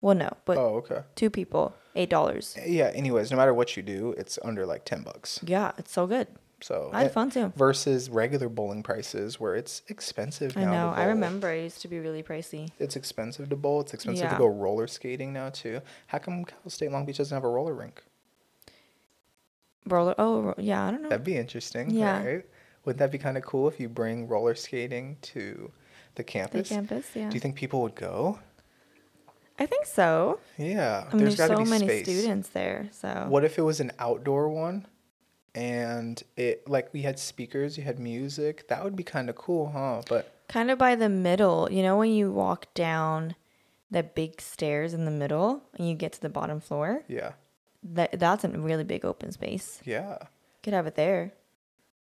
[0.00, 1.02] Well, no, but oh, okay.
[1.14, 2.56] two people, eight dollars.
[2.64, 2.90] Yeah.
[2.94, 5.40] Anyways, no matter what you do, it's under like ten bucks.
[5.44, 6.28] Yeah, it's so good.
[6.60, 7.52] So I had eh, fun too.
[7.56, 10.94] versus regular bowling prices where it's expensive I know.
[10.96, 12.70] I remember it used to be really pricey.
[12.78, 13.82] It's expensive to bowl.
[13.82, 14.32] It's expensive Yeah.
[14.32, 15.80] to go roller skating now too.
[16.06, 18.02] How come Cal State Long Beach doesn't have a roller rink?
[19.86, 20.14] Roller.
[20.16, 20.86] Oh, yeah.
[20.86, 21.08] I don't know.
[21.10, 22.24] That'd be interesting, Yeah.
[22.24, 22.44] right?
[22.84, 25.70] Wouldn't that be kind of cool if you bring roller skating to
[26.14, 26.68] the campus?
[26.70, 27.10] the campus.
[27.14, 27.28] Yeah.
[27.28, 28.38] Do you think people would go?
[29.58, 30.40] I think so.
[30.58, 32.04] Yeah, I mean, there's, got to so be many space.
[32.06, 32.88] students there.
[32.92, 34.86] So What if it was an outdoor one,
[35.54, 38.66] and it like we had speakers, you had music?
[38.68, 40.02] That would be kind of cool, huh?
[40.08, 43.36] But kind of by the middle, you know, when you walk down
[43.90, 47.32] the big stairs in the middle and you get to the bottom floor, yeah,
[47.84, 49.80] that that's a really big open space.
[49.84, 50.18] yeah,
[50.64, 51.32] Could have it there.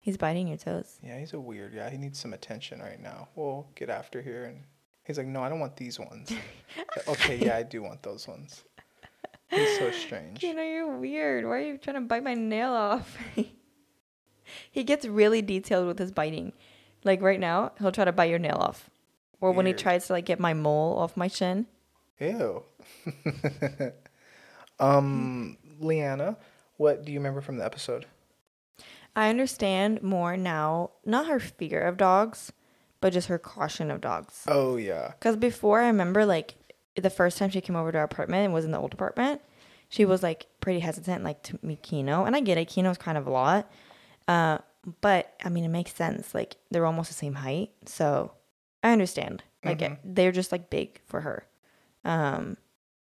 [0.01, 0.97] He's biting your toes.
[1.01, 1.17] yeah.
[1.19, 1.89] He's a weird guy.
[1.91, 3.29] He needs some attention right now.
[3.35, 4.63] We'll get after here, and
[5.03, 6.31] he's like, "No, I don't want these ones."
[7.07, 8.63] okay, yeah, I do want those ones.
[9.49, 10.41] He's so strange.
[10.43, 11.45] You know, you're weird.
[11.45, 13.17] Why are you trying to bite my nail off?
[14.71, 16.53] he gets really detailed with his biting.
[17.03, 18.89] Like right now, he'll try to bite your nail off.
[19.41, 21.67] Or when he tries to like get my mole off my chin.
[22.19, 22.63] Ew.
[24.79, 26.37] um, Leana,
[26.77, 28.05] what do you remember from the episode?
[29.15, 32.53] I understand more now, not her fear of dogs,
[33.03, 34.45] but just her caution of dogs.
[34.47, 36.55] Oh yeah, Because before, I remember like
[36.95, 39.41] the first time she came over to our apartment and was in the old apartment,
[39.89, 42.23] she was like pretty hesitant, like to meet Kino.
[42.23, 43.69] And I get it, Kino's kind of a lot.
[44.27, 44.59] Uh,
[45.01, 46.33] but I mean, it makes sense.
[46.33, 47.71] Like they're almost the same height.
[47.85, 48.31] So
[48.81, 49.43] I understand.
[49.65, 51.45] Like it, they're just like big for her.
[52.05, 52.55] Um,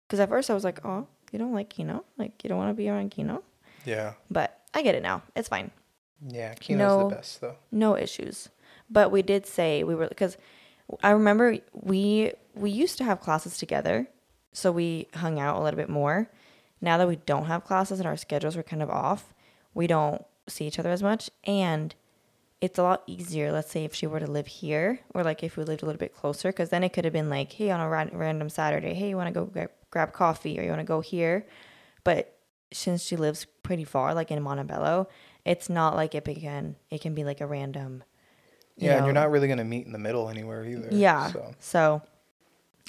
[0.06, 2.04] because at first I was like, oh, you don't like Kino?
[2.16, 3.42] Like you don't want to be around Kino?
[3.84, 5.22] yeah, But I get it now.
[5.34, 5.70] It's fine.
[6.28, 6.54] yeah.
[6.54, 7.08] Kino's No.
[7.08, 7.56] the best though.
[7.72, 8.48] no issues
[8.90, 10.36] but we did say we were because
[11.02, 14.08] i remember we we used to have classes together
[14.52, 16.28] so we hung out a little bit more.
[16.80, 19.34] Now that we don't have classes and our schedules were kind of off
[19.74, 21.94] we don't see each other as much and
[22.60, 25.56] it's a lot easier let's say if she were to live here or like if
[25.56, 27.80] we lived a little bit closer because then it could have been like hey on
[27.80, 30.80] a ran- random saturday hey you want to go grab, grab coffee or you want
[30.80, 31.46] to go here?
[32.02, 32.36] But
[32.72, 35.06] since she lives pretty far like in montebello
[35.44, 38.02] it's not like it can it can be like a random
[38.80, 40.88] Yeah, and you're not really gonna meet in the middle anywhere either.
[40.90, 42.02] yeah So so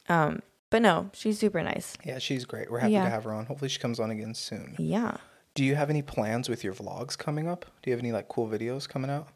[0.10, 2.72] um but no she's super nice yeah, she's great.
[2.72, 3.04] We're happy Yeah.
[3.06, 3.46] to have her on.
[3.46, 4.76] Hopefully, she comes on again soon.
[4.80, 5.18] yeah
[5.54, 7.66] Do you have any plans with your vlogs coming up?
[7.82, 9.28] Do you have any like cool videos coming out?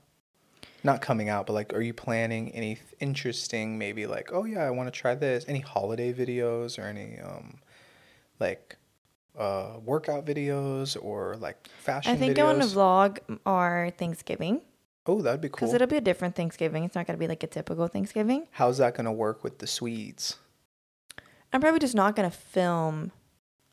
[0.84, 3.78] Not coming out, but like, are you planning any interesting?
[3.78, 5.44] Maybe like, oh yeah, I want to try this.
[5.48, 7.60] Any holiday videos or any um,
[8.40, 8.78] like,
[9.38, 12.40] uh, workout videos or like fashion i think videos?
[12.40, 14.62] i want to vlog our thanksgiving
[15.08, 15.56] oh, that'd be cool.
[15.58, 18.48] because it'll be a different thanksgiving it's not going to be like a typical thanksgiving
[18.52, 20.38] How's that gonna work with the Swedes?
[21.54, 23.12] i'm probably just not going to film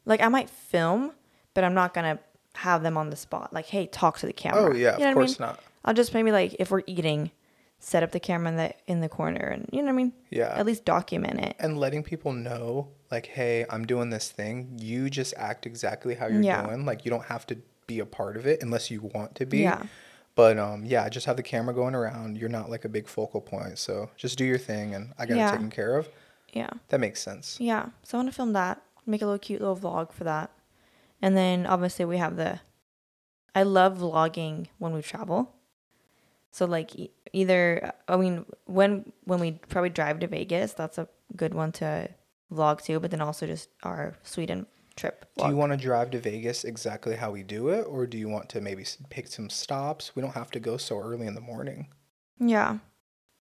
[0.05, 1.13] like i might film
[1.55, 2.23] but i'm not going to
[2.61, 5.11] have them on the spot like hey talk to the camera Oh yeah, You know
[5.13, 5.49] of what I course mean?
[5.49, 5.61] not.
[5.85, 7.31] i'll just maybe like if we're eating
[7.79, 10.13] set up the camera in the in the corner and you know what i mean
[10.31, 14.77] Yeah, at least document it and letting people know like hey i'm doing this thing
[14.81, 16.65] you just act exactly how you're Yeah.
[16.67, 17.57] doing like you don't have to
[17.89, 19.83] be a part of it unless you want to be Yeah.
[20.35, 23.41] But um yeah just have the camera going around you're not like a big focal
[23.41, 25.49] point so just do your thing and i got Yeah.
[25.49, 26.09] it taken care of
[26.53, 27.87] yeah that makes sense Yeah.
[28.03, 30.51] So I want to film that, make a little cute little vlog for that.
[31.23, 32.61] And then obviously we have the
[33.55, 35.55] I love vlogging when we travel.
[36.51, 41.09] So like e- either I mean when when we probably drive to Vegas, that's a
[41.37, 42.09] good one to
[42.53, 45.25] vlog too, but then also just our Sweden trip.
[45.39, 48.29] do you want to drive to vegas exactly how we do it or do you
[48.29, 51.41] want to maybe pick some stops we don't have to go so early in the
[51.41, 51.89] morning
[52.39, 52.79] Yeah.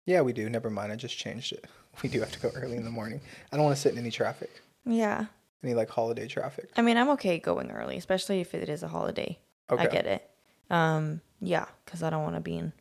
[0.07, 1.67] yeah we do never mind i just changed it
[2.03, 3.21] we do have to go early in the morning
[3.53, 4.51] i don't want to sit in any traffic
[4.87, 5.27] Yeah.
[5.63, 8.89] any like holiday traffic I mean, I'm okay going early, especially if it is a
[8.89, 9.39] holiday.
[9.71, 10.31] okay I get it.
[10.71, 12.73] Um yeah, cuz I don't want to be in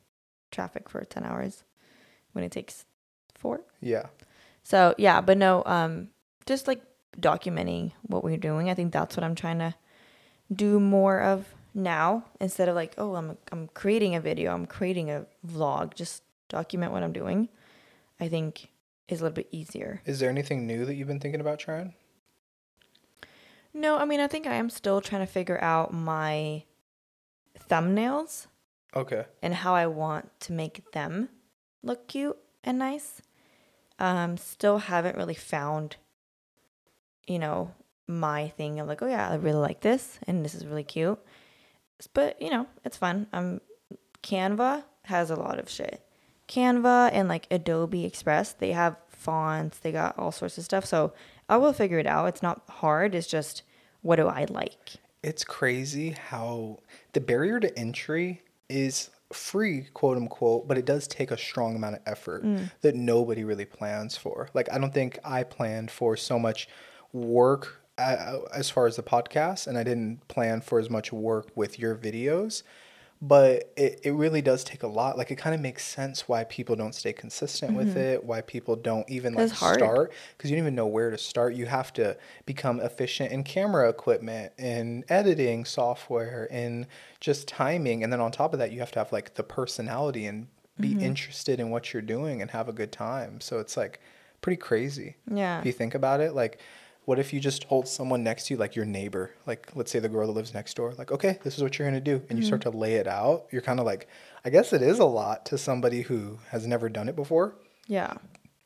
[0.52, 1.64] traffic for 10 hours
[2.34, 2.86] when it takes
[3.36, 3.62] 4.
[3.82, 4.08] yeah
[4.64, 6.10] So yeah, but no, um,
[6.46, 6.82] just like
[7.20, 8.70] documenting what we're doing.
[8.70, 9.76] I think that's what I'm trying to
[10.54, 15.10] do more of now instead of like, oh, I'm I'm creating a video, I'm creating
[15.10, 17.50] a vlog, just document what I'm doing.
[18.20, 18.70] I think
[19.08, 20.02] is a little bit easier.
[20.06, 21.94] Is there anything new that you've been thinking about trying?
[23.74, 26.64] No, I mean, I think I am still trying to figure out my
[27.70, 28.48] thumbnails
[28.96, 29.26] Okay.
[29.42, 31.30] and how I want to make them
[31.82, 33.22] look cute and nice.
[34.00, 35.96] Um, still haven't really found,
[37.28, 37.72] you know,
[38.08, 38.80] my thing.
[38.80, 41.20] I'm like, oh yeah, I really like this, and this is really cute.
[42.14, 43.28] But you know, it's fun.
[43.34, 43.62] Um,
[44.22, 46.02] Canva has a lot of shit.
[46.48, 50.86] Canva and like Adobe Express, they have fonts, they got all sorts of stuff.
[50.86, 51.14] So
[51.48, 52.28] I will figure it out.
[52.28, 53.16] It's not hard.
[53.16, 53.64] It's just
[54.02, 54.96] what do I like?
[55.24, 56.80] It's crazy how
[57.14, 61.96] the barrier to entry is free, quote unquote, but it does take a strong amount
[61.96, 62.46] of effort
[62.82, 64.50] that nobody really plans for.
[64.54, 66.68] Like, I don't think I planned for so much
[67.14, 71.80] work as far as the podcast, and I didn't plan for as much work with
[71.80, 72.64] your videos.
[73.22, 75.18] But it, it really does take a lot.
[75.18, 78.76] Like, it kind of makes sense why people don't stay consistent with it, why people
[78.76, 81.54] don't even like start because you don't even know where to start.
[81.54, 86.86] You have to become efficient in camera equipment, in editing software, in
[87.22, 88.04] just timing.
[88.04, 90.48] And then on top of that, you have to have like the personality and
[90.82, 91.02] be Mm-hmm.
[91.02, 93.40] interested in what you're doing and have a good time.
[93.40, 94.02] So it's like
[94.42, 95.16] pretty crazy.
[95.32, 95.60] Yeah.
[95.60, 96.60] If you think about it, like,
[97.06, 100.00] what if you just hold someone next to you, like your neighbor, like let's say
[100.00, 102.40] the girl that lives next door, like, okay, this is what you're gonna do, and
[102.40, 102.72] you start Mm-hmm.
[102.72, 103.46] to lay it out.
[103.52, 104.08] You're kind of like,
[104.46, 107.56] I guess it is a lot to somebody who has never done it before.
[107.88, 108.14] Yeah.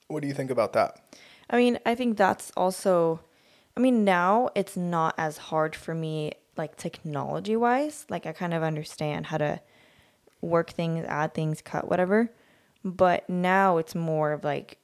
[0.07, 1.01] What do you think about that?
[1.49, 3.21] I mean, I think that's also,
[3.75, 8.05] I mean, now it's not as hard for me, like technology wise.
[8.09, 9.61] Like, I kind of understand how to
[10.41, 12.31] work things, add things, cut, whatever.
[12.83, 14.77] But now it's more of like,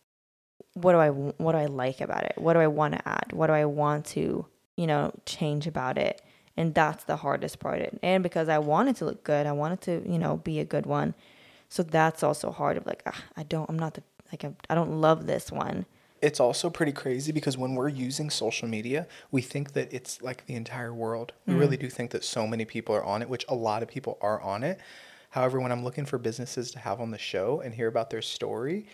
[0.73, 2.33] what do I, what do I like about it?
[2.37, 3.27] What do I want to add?
[3.31, 4.45] What do I want to,
[4.75, 6.21] you know, change about it?
[6.55, 7.81] And that's the hardest part.
[8.03, 10.59] And because I want it to look good, I want it to, you know, be
[10.59, 11.15] a good one.
[11.69, 14.75] So that's also hard of like, ah, I don't, I'm not the, like, I I
[14.75, 15.85] don't love this one.
[16.21, 20.45] It's also pretty crazy because when we're using social media, we think that it's like
[20.45, 21.33] the entire world.
[21.45, 23.89] We really do think that so many people are on it, which a lot of
[23.89, 24.79] people are on it.
[25.31, 28.21] However, when I'm looking for businesses to have on the show and hear about their
[28.21, 28.85] story,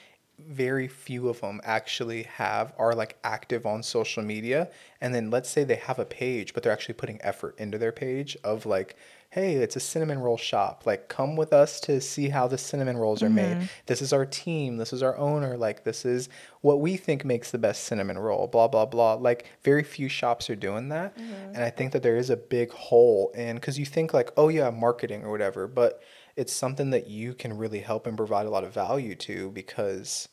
[0.48, 4.70] very few of them actually have are like active on social media.
[5.02, 7.92] And then let's say they have a page but they're actually putting effort into their
[7.92, 8.96] page of like
[9.32, 10.84] hey it's a cinnamon roll shop.
[10.86, 13.58] Like come with us to see how the cinnamon rolls are made.
[13.58, 13.66] Mm-hmm.
[13.86, 14.78] This is our team.
[14.78, 15.56] This is our owner.
[15.58, 16.30] Like this is
[16.62, 19.14] what we think makes the best cinnamon roll blah blah blah.
[19.14, 21.18] Like very few shops are doing that.
[21.18, 21.56] Mm-hmm.
[21.56, 24.50] And i think that there is a big hole in because you think like oh
[24.50, 26.02] yeah marketing or whatever but
[26.40, 30.30] it's something that you can really help and provide a lot of value to because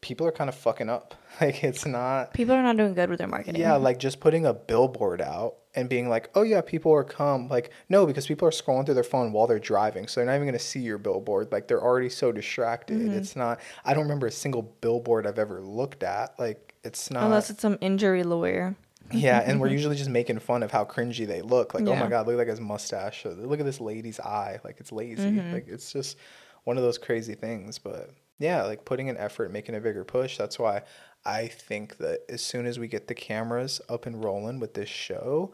[0.00, 1.14] people are kind of fucking up.
[1.38, 3.60] Like it's not People are not doing good with their marketing.
[3.60, 7.48] yeah, like just putting a billboard out and being like, "Oh yeah, people are come."
[7.48, 10.36] Like no, because people are scrolling through their phone while they're driving, so they're not
[10.36, 11.52] even going to see your billboard.
[11.52, 13.00] Like they're already so distracted.
[13.00, 13.18] Mm-hmm.
[13.18, 16.38] It's not I don't remember a single billboard I've ever looked at.
[16.38, 18.76] Like it's not Unless it's some injury lawyer.
[19.12, 21.74] Yeah, and we're usually just making fun of how cringy they look.
[21.74, 23.24] Like, oh my god, look at his mustache.
[23.26, 24.58] Or, Look at this lady's eye.
[24.64, 25.22] Like it's lazy.
[25.30, 25.52] Mm-hmm.
[25.52, 26.16] Like it's just
[26.64, 27.78] one of those crazy things.
[27.78, 30.36] But yeah, like putting an effort, making a bigger push.
[30.36, 30.82] That's why
[31.24, 34.88] I think that as soon as we get the cameras up and rolling with this
[34.88, 35.52] show,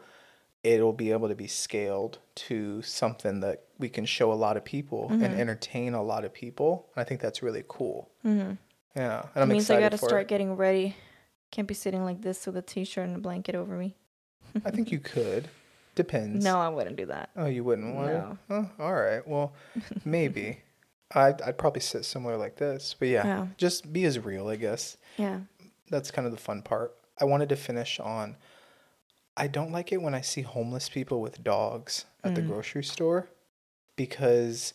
[0.63, 4.63] it'll be able to be scaled to something that we can show a lot of
[4.63, 5.23] people Mm-hmm.
[5.23, 6.87] and entertain a lot of people.
[6.95, 8.09] And I think that's really cool.
[8.25, 8.53] Mm-hmm.
[8.95, 10.27] Yeah, and It I'm means I got to start it.
[10.27, 10.95] getting ready.
[11.53, 13.95] Can't be sitting like this with a t-shirt and a blanket over me.
[14.65, 15.49] I think you could.
[15.93, 16.43] Depends.
[16.43, 17.29] No, I wouldn't do that.
[17.37, 18.37] Oh, you wouldn't want No.
[18.49, 18.55] to?
[18.79, 19.27] Oh, all right.
[19.27, 19.53] Well,
[20.03, 20.61] maybe.
[21.13, 22.95] I'd, I'd probably sit similar like this.
[22.97, 23.47] But yeah, Yeah.
[23.57, 24.97] just be as real, I guess.
[25.17, 25.41] Yeah.
[25.91, 26.95] That's kind of the fun part.
[27.21, 28.35] I wanted to finish on
[29.37, 32.47] I don't like it when I see homeless people with dogs at the Mm.
[32.47, 33.29] grocery store
[33.95, 34.73] because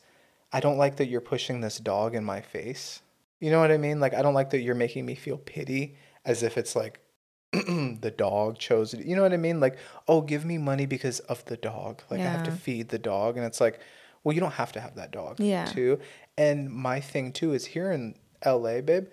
[0.52, 3.02] I don't like that you're pushing this dog in my face.
[3.40, 4.00] You know what I mean?
[4.00, 7.00] Like, I don't like that you're making me feel pity as if it's like
[7.52, 9.04] the dog chose it.
[9.06, 9.58] You know what I mean?
[9.60, 12.02] Like, oh, give me money because of the dog.
[12.10, 13.36] Like, I have to feed the dog.
[13.36, 13.80] And it's like,
[14.22, 15.64] well, you don't have to have that dog Yeah.
[15.64, 15.98] too.
[16.36, 18.14] And my thing too is here in
[18.44, 19.06] LA, babe,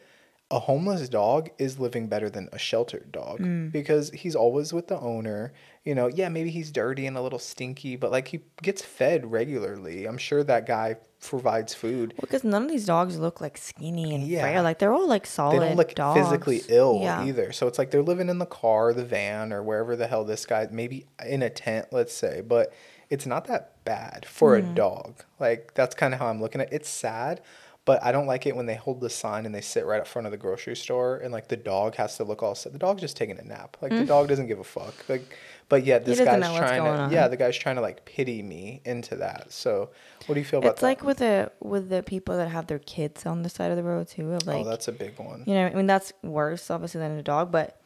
[0.52, 3.72] a homeless dog is living better than a sheltered dog Mm.
[3.72, 5.54] because he's always with the owner.
[5.84, 9.32] You know, yeah, maybe he's dirty and a little stinky, but like he gets fed
[9.32, 10.06] regularly.
[10.06, 12.14] I'm sure that guy provides food.
[12.22, 14.42] Because none of these dogs look like skinny and Yeah.
[14.42, 14.62] frail.
[14.62, 16.20] Like they're all like solid They don't look dogs.
[16.20, 17.24] physically ill Yeah.
[17.26, 17.52] either.
[17.52, 20.46] So it's like they're living in the car, the van, or wherever the hell this
[20.46, 22.72] guy, maybe in a tent, let's say, but
[23.10, 24.72] it's not that bad for Mm-hmm.
[24.72, 25.24] a dog.
[25.40, 26.76] Like that's kind of how I'm looking at it.
[26.76, 27.42] It's sad,
[27.86, 30.08] But I don't like it when they hold the sign and they sit right up
[30.08, 32.74] front of the grocery store and like the dog has to look all set.
[32.74, 33.78] The dog's just taking a nap.
[33.80, 35.08] Like the dog doesn't give a fuck.
[35.08, 35.38] Like,
[35.70, 36.26] but yet this Mm.
[36.26, 37.12] guy's trying to on.
[37.12, 39.52] yeah the guy's trying to like pity me into that.
[39.52, 39.92] So
[40.26, 40.88] what do you feel about It's that?
[40.88, 43.84] like with the with the people that have their kids on the side of the
[43.84, 44.32] road too.
[44.34, 45.44] Of like, oh, that's a big one.
[45.46, 47.80] you know, I mean that's worse obviously than a dog, but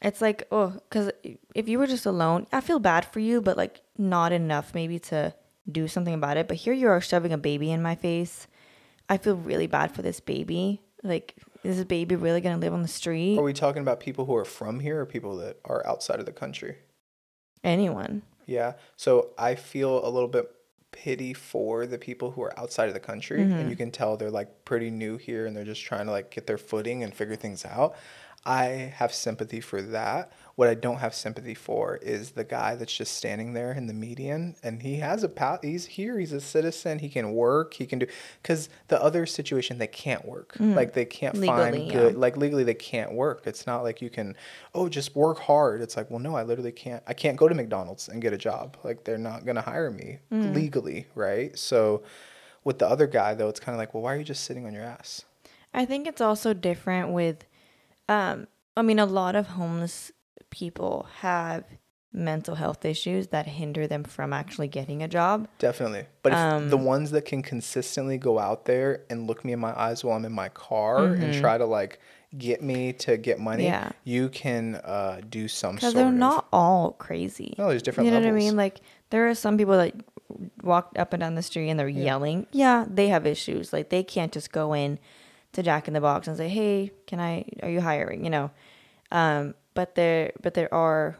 [0.00, 1.10] it's like oh, because
[1.54, 4.98] if you were just alone, I feel bad for you, but like not enough maybe
[5.00, 5.34] to
[5.70, 6.48] do something about it.
[6.48, 8.46] But here you are shoving a baby in my face.
[9.08, 10.82] I feel really bad for this baby.
[11.02, 13.38] Like, is this baby really gonna live on the street?
[13.38, 16.26] Are we talking about people who are from here or people that are outside of
[16.26, 16.76] the country?
[17.64, 18.22] Anyone?
[18.46, 18.74] Yeah.
[18.96, 20.50] So I feel a little bit
[20.92, 23.52] pity for the people who are outside of the country Mm-hmm.
[23.52, 26.30] and you can tell they're like pretty new here and they're just trying to like
[26.30, 27.96] get their footing and figure things out.
[28.44, 28.64] I
[28.96, 30.32] have sympathy for that.
[30.56, 33.92] What I don't have sympathy for is the guy that's just standing there in the
[33.92, 37.84] median and he has a pal he's here, he's a citizen, he can work, he
[37.86, 38.06] can do
[38.42, 40.56] cuz the other situation they can't work.
[40.58, 41.34] Like they can't.
[41.36, 41.92] Legally, find yeah.
[41.92, 43.42] good like legally they can't work.
[43.46, 44.34] It's not like you can,
[44.74, 45.82] oh, just work hard.
[45.82, 47.02] It's like, well, no, I literally can't.
[47.06, 48.78] I can't go to McDonald's and get a job.
[48.82, 50.54] Like they're not gonna hire me Mm.
[50.54, 51.56] legally, right?
[51.58, 52.02] So
[52.64, 54.64] with the other guy though, it's kind of like, well, why are you just sitting
[54.64, 55.26] on your ass?
[55.74, 57.44] I think it's also different with,
[58.08, 60.12] um, I mean, a lot of homeless
[60.56, 61.64] people have
[62.12, 65.46] mental health issues that hinder them from actually getting a job.
[65.58, 66.06] Definitely.
[66.22, 69.58] But if Um, the ones that can consistently go out there and look me in
[69.60, 72.00] my eyes while I'm in my car and try to like
[72.38, 73.72] get me to get money, Mm-hmm.
[73.72, 73.92] Yeah.
[74.04, 76.14] you can uh, do some sort they're of.
[76.14, 77.54] not all crazy.
[77.58, 78.56] No, there's different You know what I mean?
[78.56, 78.80] Like
[79.10, 79.92] there are some people that
[80.62, 82.46] walk up and down the street and they're yelling.
[82.50, 83.72] Yeah, they have issues.
[83.74, 84.98] Like they can't just go in
[85.52, 87.44] to Jack in the Box and say, "Hey, can I?
[87.62, 88.50] Are you hiring?" You know.
[89.12, 91.16] Um, but there, but there are,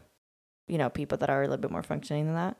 [0.66, 2.56] you know, people that are a little bit more functioning than that.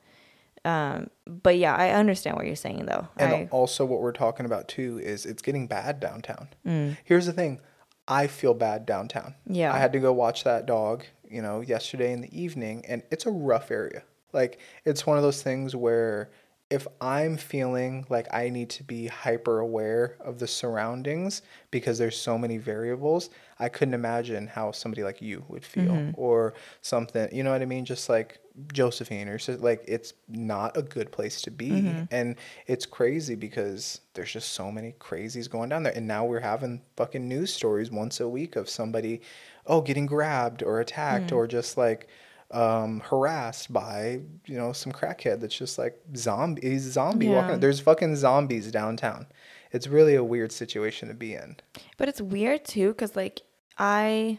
[0.64, 3.09] Um, but yeah, I understand what you're saying though.
[3.16, 6.48] And I, also, what we're talking about too is it's getting bad downtown.
[6.64, 6.97] Mm.
[7.05, 7.60] Here's the thing
[8.06, 9.35] I feel bad downtown.
[9.47, 9.73] Yeah.
[9.73, 13.27] I had to go watch that dog, you know, yesterday in the evening, and it's
[13.27, 14.02] a rough area.
[14.32, 16.31] Like, it's one of those things where
[16.68, 22.18] if I'm feeling like I need to be hyper aware of the surroundings because there's
[22.18, 23.30] so many variables,
[23.60, 26.20] I couldn't imagine how somebody like you would feel Mm-hmm.
[26.20, 27.84] or something, you know what I mean?
[27.84, 28.40] Just like
[28.72, 31.70] Josephine or so, like it's not a good place to be.
[31.70, 32.05] Mm-hmm.
[32.10, 32.34] And
[32.66, 35.93] it's crazy because there's just so many crazies going down there.
[35.94, 39.20] And now we're having fucking news stories once a week of somebody,
[39.66, 41.36] oh, getting grabbed or attacked Mm.
[41.36, 42.09] or just like
[42.52, 47.40] um harassed by you know some crackhead that's just like zombie he's a zombie Yeah.
[47.43, 49.27] walking there's fucking zombies downtown
[49.73, 51.56] it's really a weird situation to be in
[51.97, 53.43] But it's weird too, cause like
[53.77, 54.39] I,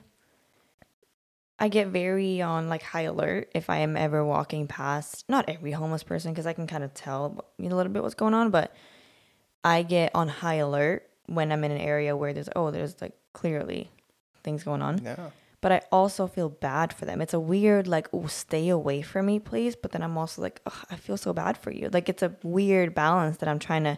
[1.60, 5.26] I get very on like high alert if I am ever walking past.
[5.28, 8.34] Not every homeless person, cause I can kind of tell a little bit what's going
[8.34, 8.50] on.
[8.52, 8.74] But
[9.64, 13.14] I get on high alert when I'm in an area where there's oh there's like
[13.34, 13.92] clearly
[14.44, 15.02] things going on.
[15.04, 15.30] yeah
[15.60, 17.22] But I also feel bad for them.
[17.22, 19.76] It's a weird like oh stay away from me please.
[19.76, 21.90] But then I'm also like Ugh, I feel so bad for you.
[21.92, 23.98] Like it's a weird balance that I'm trying to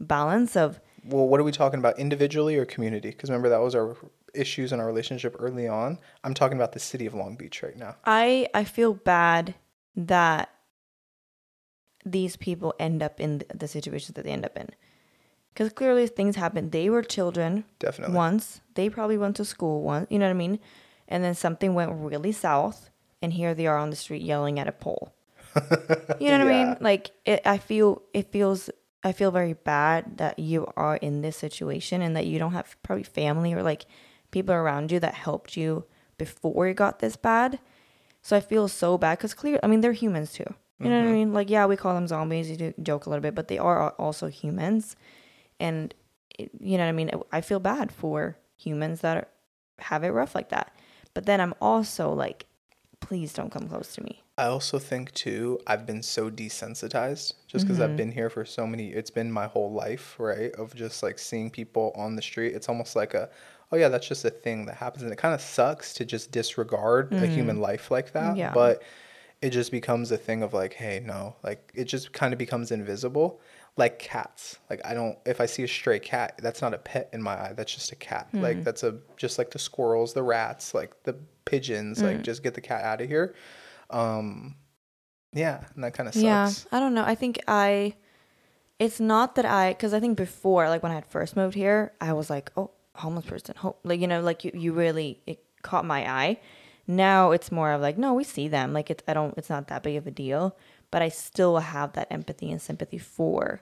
[0.00, 3.76] balance of well what are we talking about individually or community because remember that was
[3.76, 3.96] our
[4.34, 7.76] issues in our relationship early on i'm talking about the city of long beach right
[7.76, 9.54] now I I feel bad
[9.94, 10.50] that
[12.04, 14.68] these people end up in the situations that they end up in.
[15.52, 16.70] Because clearly things happen.
[16.70, 18.60] They were children definitely once.
[18.74, 20.08] They probably went to school once.
[20.10, 20.58] You know what I mean?
[21.08, 22.90] And then something went really south,
[23.20, 25.12] and here they are on the street yelling at a pole.
[26.20, 26.76] You know what I mean?
[26.80, 28.70] Like it, I feel it feels.
[29.02, 32.74] I feel very bad that you are in this situation and that you don't have
[32.82, 33.84] probably family or like
[34.30, 35.84] people around you that helped you
[36.16, 37.58] before it got this bad.
[38.22, 39.60] So I feel so bad because clear.
[39.62, 40.54] I mean, they're humans too.
[40.80, 41.12] You know what I mm-hmm.
[41.12, 41.32] mean?
[41.32, 42.50] Like, yeah, we call them zombies.
[42.50, 44.96] You do joke a little bit, but they are also humans,
[45.60, 45.94] and
[46.38, 47.10] you know what I mean.
[47.30, 49.28] I feel bad for humans that are,
[49.78, 50.73] have it rough like that.
[51.14, 52.46] But then I'm also like,
[53.00, 54.22] please don't come close to me.
[54.36, 57.96] I also think too, I've been so desensitized just because I've mm-hmm.
[57.96, 58.88] been here for so many.
[58.88, 60.52] It's been my whole life, right?
[60.56, 62.54] Of just like seeing people on the street.
[62.54, 63.30] It's almost like a,
[63.70, 66.32] oh yeah, that's just a thing that happens, and it kind of sucks to just
[66.32, 67.28] disregard a mm.
[67.28, 68.36] human life like that.
[68.36, 68.52] Yeah.
[68.52, 68.82] But
[69.40, 72.72] it just becomes a thing of like, hey, no, like it just kind of becomes
[72.72, 73.40] invisible.
[73.76, 74.58] Like cats.
[74.70, 75.18] Like I don't.
[75.26, 77.52] If I see a stray cat, that's not a pet in my eye.
[77.56, 78.28] That's just a cat.
[78.32, 82.00] Like that's a just like the squirrels, the rats, like the pigeons.
[82.02, 83.34] Like just get the cat out of here.
[83.90, 84.56] Um,
[85.32, 86.24] yeah, and that kind of sucks.
[86.24, 87.04] Yeah, I don't know.
[87.04, 87.94] I think I,
[88.78, 91.92] it's not that I, because I think before, like when I had first moved here,
[92.00, 95.42] I was like, oh, homeless person, ho-, like you know, like you, you really it
[95.62, 96.40] caught my eye.
[96.86, 98.72] Now it's more of like, no, we see them.
[98.72, 100.56] Like it's I don't, it's not that big of a deal,
[100.94, 103.60] but I still have that empathy and sympathy for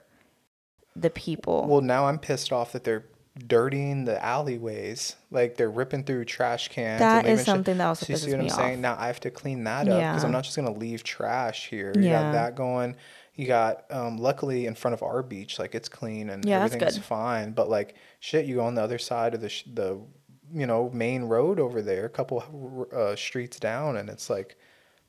[0.95, 1.65] the people.
[1.67, 3.05] Well, now I'm pissed off that they're
[3.47, 5.15] dirtying the alleyways.
[5.31, 6.99] Like they're ripping through trash cans.
[6.99, 7.45] That is shit.
[7.47, 8.81] something that also So you see pisses what I'm me saying?
[8.81, 10.25] Now I have to clean that up because Yeah.
[10.27, 11.91] I'm not just gonna leave trash here.
[11.95, 12.21] You Yeah.
[12.21, 12.97] got that going.
[13.33, 16.99] You got um, luckily in front of our beach, like it's clean and Yeah, everything's
[16.99, 17.53] fine.
[17.53, 19.99] But like shit, you go on the other side of the sh- the
[20.53, 24.55] you know main road over there, a couple uh, streets down, and it's like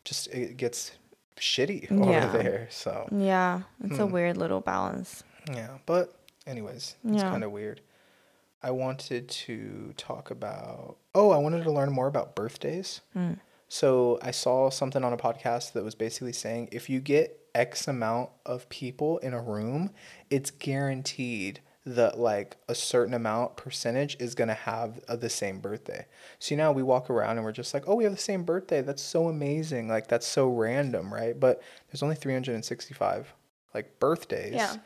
[0.07, 0.93] just it gets
[1.39, 2.33] shitty over Yeah.
[2.33, 2.69] there.
[2.71, 4.03] So yeah, it's Hmm.
[4.03, 5.25] a weird little balance.
[5.53, 6.15] yeah, but
[6.47, 7.31] anyways, it's Yeah.
[7.31, 7.81] kind of weird.
[8.63, 10.97] I wanted to talk about.
[11.15, 13.03] Oh, I wanted to learn more about birthdays.
[13.15, 13.39] Mm.
[13.69, 17.87] So I saw something on a podcast that was basically saying if you get X
[17.89, 19.91] amount of people in a room,
[20.31, 26.07] it's guaranteed that like a certain amount percentage is gonna have uh, the same birthday.
[26.39, 28.81] So now we walk around and we're just like, oh, we have the same birthday.
[28.81, 29.89] That's so amazing.
[29.89, 31.39] Like that's so random, right?
[31.39, 33.35] But there's only 365
[33.75, 34.55] like birthdays.
[34.55, 34.77] Yeah.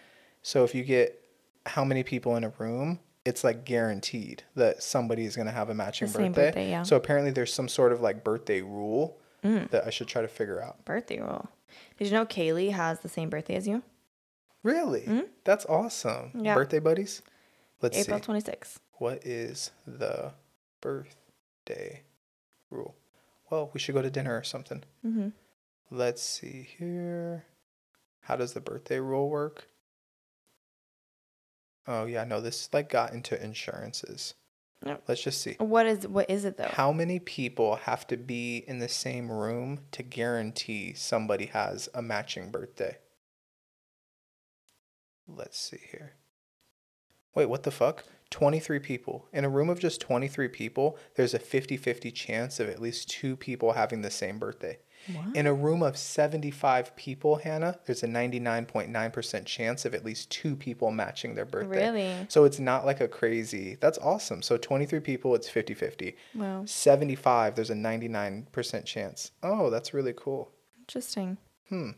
[0.42, 1.22] So if you get
[1.66, 5.68] how many people in a room, it's like guaranteed that somebody is going to have
[5.68, 6.28] a matching birthday.
[6.30, 6.82] birthday, yeah.
[6.82, 9.70] So apparently there's some sort of like birthday rule Mm.
[9.70, 10.84] that I should try to figure out.
[10.84, 11.48] Birthday rule.
[11.96, 13.84] Did you know Kaylee has the same birthday as you?
[14.62, 15.02] Really?
[15.02, 15.28] Mhm.
[15.44, 16.32] That's awesome.
[16.34, 16.54] Yeah.
[16.54, 17.22] Birthday buddies?
[17.80, 18.02] Let's see.
[18.02, 18.24] April see.
[18.24, 18.78] 26th.
[18.94, 20.32] What is the
[20.80, 22.02] birthday
[22.70, 22.96] rule?
[23.50, 24.82] Well, we should go to dinner or something.
[25.06, 25.28] Mm-hmm.
[25.90, 27.46] Let's see here.
[28.22, 29.68] How does the birthday rule work?
[31.86, 34.34] Oh yeah, no, this like got into insurances.
[34.84, 35.04] Yep.
[35.08, 35.56] Let's just see.
[35.58, 36.68] What is what is it though?
[36.70, 42.02] How many people have to be in the same room to guarantee somebody has a
[42.02, 42.98] matching birthday?
[45.28, 46.14] Let's see here.
[47.34, 48.04] Wait, what the fuck?
[48.30, 49.26] 23 people.
[49.32, 53.08] In a room of just 23 people, there's a 50 50 chance of at least
[53.08, 54.78] two people having the same birthday.
[55.12, 55.36] What?
[55.36, 60.56] In a room of 75 people, Hanna, there's a 99.9% chance of at least two
[60.56, 61.90] people matching their birthday.
[61.90, 62.26] Really?
[62.28, 63.76] So it's not like a crazy.
[63.80, 64.42] That's awesome.
[64.42, 66.16] So 23 people, it's 50 50.
[66.34, 66.64] Wow.
[66.66, 69.30] 75, there's a 99% chance.
[69.42, 70.50] Oh, that's really cool.
[70.80, 71.38] Interesting.
[71.68, 71.90] Hmm.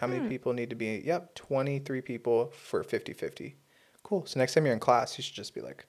[0.00, 0.28] How many Hmm.
[0.28, 1.02] people need to be?
[1.04, 3.54] Yep, 23 people for 50 50.
[4.02, 4.24] Cool.
[4.24, 5.84] So next time you're in class, you should just be like,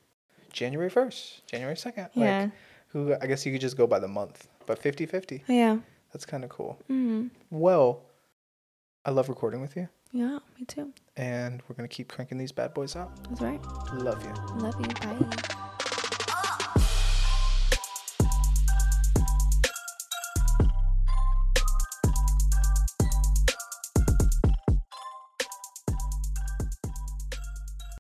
[0.51, 2.09] January 1st, January 2nd.
[2.13, 2.41] Yeah.
[2.43, 2.51] Like,
[2.89, 5.45] who, I guess you could just go by the month, but 50 50.
[5.47, 5.77] Yeah.
[6.11, 6.77] That's kind of cool.
[6.89, 7.27] Mm-hmm.
[7.51, 8.01] Well,
[9.05, 10.91] I love recording with you, Yeah, me too.
[11.15, 13.11] and we're going to keep cranking these bad boys out.
[13.29, 13.61] That's right.
[13.93, 14.33] Love you.
[14.61, 14.87] Love you.
[14.87, 15.55] Bye.